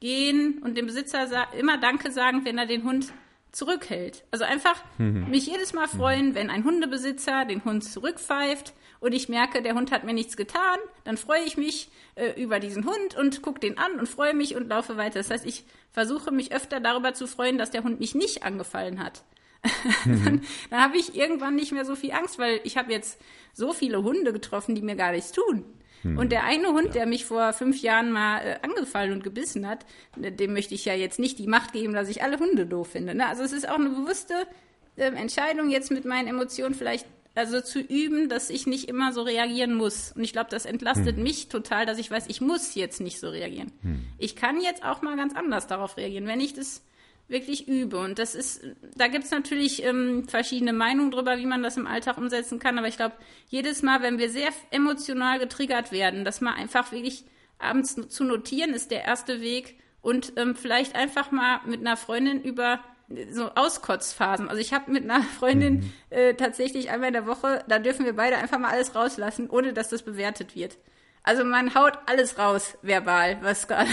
gehen 0.00 0.58
und 0.62 0.76
dem 0.76 0.86
Besitzer 0.86 1.48
immer 1.58 1.78
Danke 1.78 2.10
sagen, 2.12 2.44
wenn 2.44 2.58
er 2.58 2.66
den 2.66 2.84
Hund 2.84 3.12
zurückhält. 3.52 4.24
Also 4.30 4.44
einfach 4.44 4.82
mhm. 4.98 5.30
mich 5.30 5.46
jedes 5.46 5.72
Mal 5.72 5.88
freuen, 5.88 6.34
wenn 6.34 6.50
ein 6.50 6.64
Hundebesitzer 6.64 7.44
den 7.44 7.64
Hund 7.64 7.84
zurückpfeift 7.84 8.74
und 9.00 9.12
ich 9.12 9.28
merke, 9.28 9.62
der 9.62 9.74
Hund 9.74 9.90
hat 9.92 10.04
mir 10.04 10.12
nichts 10.12 10.36
getan, 10.36 10.78
dann 11.04 11.16
freue 11.16 11.42
ich 11.44 11.56
mich 11.56 11.90
äh, 12.14 12.40
über 12.40 12.60
diesen 12.60 12.84
Hund 12.84 13.16
und 13.16 13.42
gucke 13.42 13.60
den 13.60 13.78
an 13.78 13.98
und 13.98 14.08
freue 14.08 14.34
mich 14.34 14.56
und 14.56 14.68
laufe 14.68 14.96
weiter. 14.96 15.18
Das 15.18 15.30
heißt, 15.30 15.46
ich 15.46 15.64
versuche 15.92 16.30
mich 16.30 16.52
öfter 16.52 16.80
darüber 16.80 17.14
zu 17.14 17.26
freuen, 17.26 17.58
dass 17.58 17.70
der 17.70 17.84
Hund 17.84 18.00
mich 18.00 18.14
nicht 18.14 18.42
angefallen 18.42 19.02
hat. 19.02 19.22
Mhm. 20.04 20.24
dann, 20.24 20.40
dann 20.70 20.80
habe 20.80 20.96
ich 20.98 21.16
irgendwann 21.16 21.56
nicht 21.56 21.72
mehr 21.72 21.84
so 21.84 21.96
viel 21.96 22.12
Angst, 22.12 22.38
weil 22.38 22.60
ich 22.62 22.76
habe 22.76 22.92
jetzt 22.92 23.20
so 23.52 23.72
viele 23.72 24.04
Hunde 24.04 24.32
getroffen, 24.32 24.76
die 24.76 24.82
mir 24.82 24.94
gar 24.94 25.10
nichts 25.10 25.32
tun. 25.32 25.64
Hm. 26.02 26.18
Und 26.18 26.32
der 26.32 26.44
eine 26.44 26.68
Hund, 26.68 26.86
ja. 26.86 26.92
der 26.92 27.06
mich 27.06 27.24
vor 27.24 27.52
fünf 27.52 27.80
Jahren 27.80 28.12
mal 28.12 28.38
äh, 28.40 28.56
angefallen 28.62 29.12
und 29.12 29.24
gebissen 29.24 29.66
hat, 29.66 29.84
ne, 30.16 30.32
dem 30.32 30.52
möchte 30.52 30.74
ich 30.74 30.84
ja 30.84 30.94
jetzt 30.94 31.18
nicht 31.18 31.38
die 31.38 31.46
Macht 31.46 31.72
geben, 31.72 31.92
dass 31.92 32.08
ich 32.08 32.22
alle 32.22 32.38
Hunde 32.38 32.66
doof 32.66 32.88
finde. 32.92 33.14
Ne? 33.14 33.26
Also 33.26 33.42
es 33.42 33.52
ist 33.52 33.68
auch 33.68 33.76
eine 33.76 33.90
bewusste 33.90 34.34
äh, 34.96 35.04
Entscheidung, 35.04 35.70
jetzt 35.70 35.90
mit 35.90 36.04
meinen 36.04 36.28
Emotionen 36.28 36.74
vielleicht 36.74 37.06
also 37.34 37.60
zu 37.60 37.78
üben, 37.78 38.28
dass 38.28 38.50
ich 38.50 38.66
nicht 38.66 38.88
immer 38.88 39.12
so 39.12 39.22
reagieren 39.22 39.74
muss. 39.74 40.12
Und 40.12 40.24
ich 40.24 40.32
glaube, 40.32 40.50
das 40.50 40.66
entlastet 40.66 41.16
hm. 41.16 41.22
mich 41.22 41.48
total, 41.48 41.86
dass 41.86 41.98
ich 41.98 42.10
weiß, 42.10 42.24
ich 42.28 42.40
muss 42.40 42.74
jetzt 42.74 43.00
nicht 43.00 43.20
so 43.20 43.28
reagieren. 43.28 43.72
Hm. 43.82 44.06
Ich 44.18 44.34
kann 44.34 44.60
jetzt 44.60 44.84
auch 44.84 45.02
mal 45.02 45.16
ganz 45.16 45.34
anders 45.34 45.66
darauf 45.66 45.96
reagieren, 45.96 46.26
wenn 46.26 46.40
ich 46.40 46.54
das 46.54 46.82
wirklich 47.28 47.68
übe. 47.68 47.98
Und 47.98 48.18
das 48.18 48.34
ist, 48.34 48.62
da 48.96 49.06
gibt's 49.08 49.30
natürlich 49.30 49.84
ähm, 49.84 50.26
verschiedene 50.28 50.72
Meinungen 50.72 51.10
drüber, 51.10 51.38
wie 51.38 51.46
man 51.46 51.62
das 51.62 51.76
im 51.76 51.86
Alltag 51.86 52.18
umsetzen 52.18 52.58
kann. 52.58 52.78
Aber 52.78 52.88
ich 52.88 52.96
glaube, 52.96 53.14
jedes 53.48 53.82
Mal, 53.82 54.02
wenn 54.02 54.18
wir 54.18 54.30
sehr 54.30 54.48
emotional 54.70 55.38
getriggert 55.38 55.92
werden, 55.92 56.24
das 56.24 56.40
mal 56.40 56.54
einfach 56.54 56.90
wirklich 56.90 57.24
abends 57.58 57.96
zu 58.08 58.24
notieren, 58.24 58.72
ist 58.72 58.90
der 58.90 59.04
erste 59.04 59.40
Weg. 59.40 59.78
Und 60.00 60.32
ähm, 60.36 60.54
vielleicht 60.54 60.94
einfach 60.94 61.30
mal 61.30 61.60
mit 61.66 61.80
einer 61.80 61.96
Freundin 61.96 62.42
über 62.42 62.80
so 63.30 63.50
Auskotzphasen. 63.54 64.48
Also 64.48 64.60
ich 64.60 64.72
habe 64.72 64.90
mit 64.90 65.04
einer 65.04 65.22
Freundin 65.38 65.74
mhm. 65.74 65.92
äh, 66.10 66.34
tatsächlich 66.34 66.90
einmal 66.90 67.08
in 67.08 67.14
der 67.14 67.26
Woche, 67.26 67.64
da 67.68 67.78
dürfen 67.78 68.04
wir 68.04 68.14
beide 68.14 68.36
einfach 68.36 68.58
mal 68.58 68.70
alles 68.70 68.94
rauslassen, 68.94 69.50
ohne 69.50 69.72
dass 69.72 69.88
das 69.88 70.02
bewertet 70.02 70.54
wird. 70.54 70.78
Also 71.22 71.44
man 71.44 71.74
haut 71.74 71.98
alles 72.06 72.38
raus, 72.38 72.78
verbal, 72.82 73.38
was 73.42 73.68
gerade, 73.68 73.90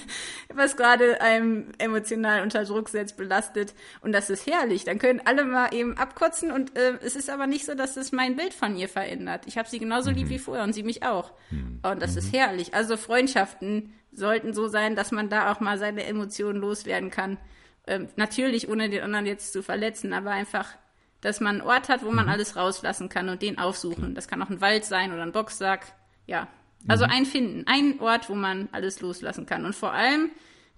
was 0.54 0.76
gerade 0.76 1.20
einem 1.20 1.72
emotional 1.78 2.42
unter 2.42 2.64
Druck 2.64 2.88
setzt, 2.88 3.16
belastet. 3.16 3.74
Und 4.00 4.12
das 4.12 4.30
ist 4.30 4.46
herrlich. 4.46 4.84
Dann 4.84 4.98
können 4.98 5.22
alle 5.24 5.44
mal 5.44 5.72
eben 5.72 5.96
abkotzen 5.96 6.50
und 6.50 6.76
äh, 6.76 6.98
es 7.02 7.16
ist 7.16 7.30
aber 7.30 7.46
nicht 7.46 7.64
so, 7.64 7.74
dass 7.74 7.96
es 7.96 8.12
mein 8.12 8.36
Bild 8.36 8.52
von 8.52 8.76
ihr 8.76 8.88
verändert. 8.88 9.46
Ich 9.46 9.56
habe 9.56 9.68
sie 9.68 9.78
genauso 9.78 10.10
mhm. 10.10 10.16
lieb 10.16 10.28
wie 10.28 10.38
vorher 10.38 10.64
und 10.64 10.72
sie 10.72 10.82
mich 10.82 11.02
auch. 11.02 11.32
Mhm. 11.50 11.80
Und 11.82 12.02
das 12.02 12.12
mhm. 12.12 12.18
ist 12.18 12.32
herrlich. 12.34 12.74
Also 12.74 12.96
Freundschaften 12.96 13.94
sollten 14.12 14.52
so 14.52 14.68
sein, 14.68 14.94
dass 14.94 15.10
man 15.10 15.28
da 15.28 15.52
auch 15.52 15.60
mal 15.60 15.78
seine 15.78 16.04
Emotionen 16.04 16.60
loswerden 16.60 17.10
kann. 17.10 17.38
Ähm, 17.86 18.08
natürlich, 18.16 18.68
ohne 18.68 18.90
den 18.90 19.02
anderen 19.02 19.26
jetzt 19.26 19.52
zu 19.52 19.62
verletzen, 19.62 20.12
aber 20.12 20.30
einfach 20.30 20.76
dass 21.24 21.40
man 21.40 21.60
einen 21.60 21.66
Ort 21.66 21.88
hat, 21.88 22.04
wo 22.04 22.10
man 22.10 22.26
mhm. 22.26 22.32
alles 22.32 22.54
rauslassen 22.54 23.08
kann 23.08 23.30
und 23.30 23.40
den 23.40 23.58
aufsuchen. 23.58 24.14
Das 24.14 24.28
kann 24.28 24.42
auch 24.42 24.50
ein 24.50 24.60
Wald 24.60 24.84
sein 24.84 25.10
oder 25.10 25.22
ein 25.22 25.32
Boxsack. 25.32 25.94
Ja, 26.26 26.48
also 26.88 27.04
mhm. 27.04 27.10
ein 27.10 27.26
Finden, 27.26 27.64
ein 27.66 28.00
Ort, 28.00 28.28
wo 28.28 28.34
man 28.34 28.68
alles 28.72 29.00
loslassen 29.00 29.46
kann. 29.46 29.64
Und 29.64 29.74
vor 29.74 29.92
allem 29.92 30.30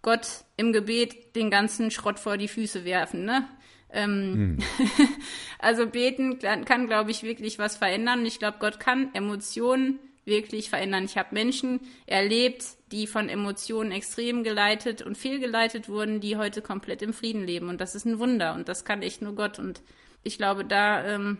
Gott 0.02 0.44
im 0.56 0.72
Gebet 0.72 1.34
den 1.34 1.50
ganzen 1.50 1.90
Schrott 1.90 2.18
vor 2.18 2.36
die 2.36 2.48
Füße 2.48 2.84
werfen. 2.84 3.24
Ne? 3.24 3.48
Ähm, 3.90 4.32
mhm. 4.34 4.58
also 5.58 5.86
beten 5.86 6.38
kann, 6.38 6.86
glaube 6.86 7.10
ich, 7.10 7.22
wirklich 7.22 7.58
was 7.58 7.76
verändern. 7.76 8.20
Und 8.20 8.26
ich 8.26 8.38
glaube, 8.38 8.58
Gott 8.60 8.78
kann 8.78 9.14
Emotionen 9.14 9.98
wirklich 10.24 10.70
verändern. 10.70 11.04
Ich 11.04 11.16
habe 11.16 11.34
Menschen 11.34 11.80
erlebt, 12.06 12.64
die 12.92 13.06
von 13.06 13.28
Emotionen 13.28 13.92
extrem 13.92 14.42
geleitet 14.42 15.02
und 15.02 15.16
fehlgeleitet 15.16 15.88
wurden, 15.88 16.20
die 16.20 16.36
heute 16.36 16.62
komplett 16.62 17.02
im 17.02 17.12
Frieden 17.12 17.44
leben. 17.44 17.68
Und 17.68 17.80
das 17.80 17.94
ist 17.94 18.04
ein 18.04 18.18
Wunder. 18.18 18.54
Und 18.54 18.68
das 18.68 18.84
kann 18.84 19.02
echt 19.02 19.22
nur 19.22 19.34
Gott. 19.34 19.58
Und 19.58 19.82
ich 20.24 20.36
glaube, 20.36 20.64
da 20.64 21.04
ähm, 21.04 21.38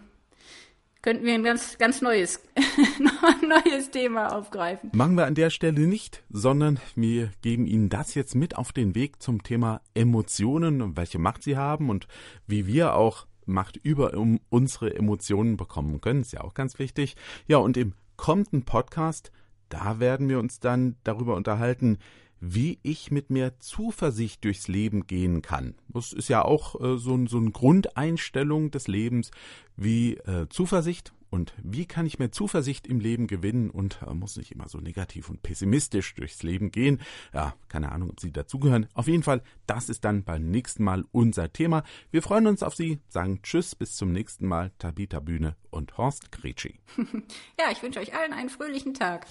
könnten 1.07 1.25
wir 1.25 1.35
ein 1.35 1.45
ganz, 1.45 1.79
ganz 1.79 2.03
neues, 2.03 2.41
neues 3.65 3.93
Thema 3.93 4.37
aufgreifen. 4.37 4.91
Machen 4.93 5.17
wir 5.17 5.27
an 5.27 5.37
der 5.37 5.51
Stelle 5.51 5.87
nicht, 5.87 6.25
sondern 6.31 6.81
wir 6.97 7.31
geben 7.43 7.69
Ihnen 7.69 7.89
das 7.89 8.17
jetzt 8.17 8.35
mit 8.35 8.57
auf 8.57 8.73
den 8.73 8.97
Weg 8.97 9.23
zum 9.23 9.45
Thema 9.45 9.83
Emotionen 9.95 10.83
und 10.83 10.97
welche 10.97 11.21
Macht 11.21 11.45
sie 11.45 11.57
haben 11.57 11.91
und 11.91 12.09
wie 12.49 12.67
wir 12.67 12.97
auch 12.97 13.29
Macht 13.45 13.77
über 13.77 14.15
um 14.15 14.41
unsere 14.49 14.97
Emotionen 14.97 15.57
bekommen 15.57 16.01
können. 16.01 16.23
Ist 16.23 16.33
ja 16.33 16.41
auch 16.41 16.55
ganz 16.55 16.81
wichtig. 16.81 17.15
Ja, 17.47 17.59
und 17.59 17.77
im 17.77 17.93
kommenden 18.17 18.65
Podcast, 18.65 19.31
da 19.69 20.01
werden 20.01 20.29
wir 20.29 20.41
uns 20.41 20.59
dann 20.59 20.97
darüber 21.05 21.37
unterhalten, 21.37 21.99
wie 22.41 22.79
ich 22.83 23.11
mit 23.11 23.31
mehr 23.31 23.59
Zuversicht 23.61 24.45
durchs 24.45 24.69
Leben 24.69 25.07
gehen 25.07 25.43
kann. 25.43 25.75
Das 25.89 26.13
ist 26.13 26.29
ja 26.29 26.45
auch 26.45 26.81
äh, 26.81 26.99
so, 26.99 27.27
so 27.27 27.39
eine 27.39 27.51
Grundeinstellung 27.51 28.71
des 28.71 28.89
Lebens 28.89 29.31
wie 29.77 30.15
äh, 30.19 30.49
Zuversicht 30.49 31.13
und 31.31 31.55
wie 31.63 31.87
kann 31.87 32.07
ich 32.07 32.19
mehr 32.19 32.33
Zuversicht 32.33 32.87
im 32.87 33.01
Leben 33.01 33.27
gewinnen 33.27 33.71
und 33.71 34.01
äh, 34.07 34.15
muss 34.15 34.37
nicht 34.37 34.53
immer 34.53 34.69
so 34.69 34.79
negativ 34.79 35.29
und 35.29 35.43
pessimistisch 35.43 36.15
durchs 36.15 36.43
Leben 36.43 36.71
gehen. 36.71 37.01
Ja, 37.35 37.55
keine 37.69 37.93
Ahnung, 37.93 38.11
ob 38.11 38.21
Sie 38.21 38.33
dazugehören. 38.33 38.87
Auf 38.95 39.09
jeden 39.09 39.23
Fall, 39.23 39.43
das 39.67 39.89
ist 39.89 40.05
dann 40.05 40.25
beim 40.25 40.51
nächsten 40.51 40.85
Mal 40.85 41.05
unser 41.13 41.53
Thema. 41.53 41.83
Wir 42.11 42.23
freuen 42.23 42.47
uns 42.47 42.63
auf 42.63 42.75
Sie, 42.75 43.01
sagen 43.09 43.41
Tschüss, 43.43 43.75
bis 43.75 43.97
zum 43.97 44.13
nächsten 44.13 44.47
Mal, 44.47 44.73
Tabita 44.79 45.21
Bühne 45.21 45.57
und 45.71 45.99
Horst 45.99 46.33
Gretschi. 46.33 46.79
ja, 47.59 47.71
ich 47.73 47.83
wünsche 47.83 48.01
euch 48.01 48.15
allen 48.15 48.33
einen 48.33 48.49
fröhlichen 48.49 48.95
Tag. 48.95 49.27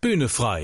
Bühne 0.00 0.28
frei. 0.28 0.62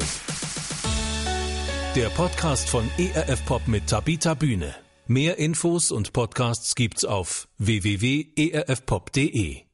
Der 1.97 2.11
Podcast 2.11 2.69
von 2.69 2.91
ERF 2.99 3.47
Pop 3.47 3.67
mit 3.69 3.87
Tabita 3.87 4.35
Bühne. 4.35 4.75
Mehr 5.07 5.39
Infos 5.39 5.91
und 5.91 6.13
Podcasts 6.13 6.75
gibt's 6.75 7.07
auf 7.07 7.49
www.erfpop.de. 7.57 9.66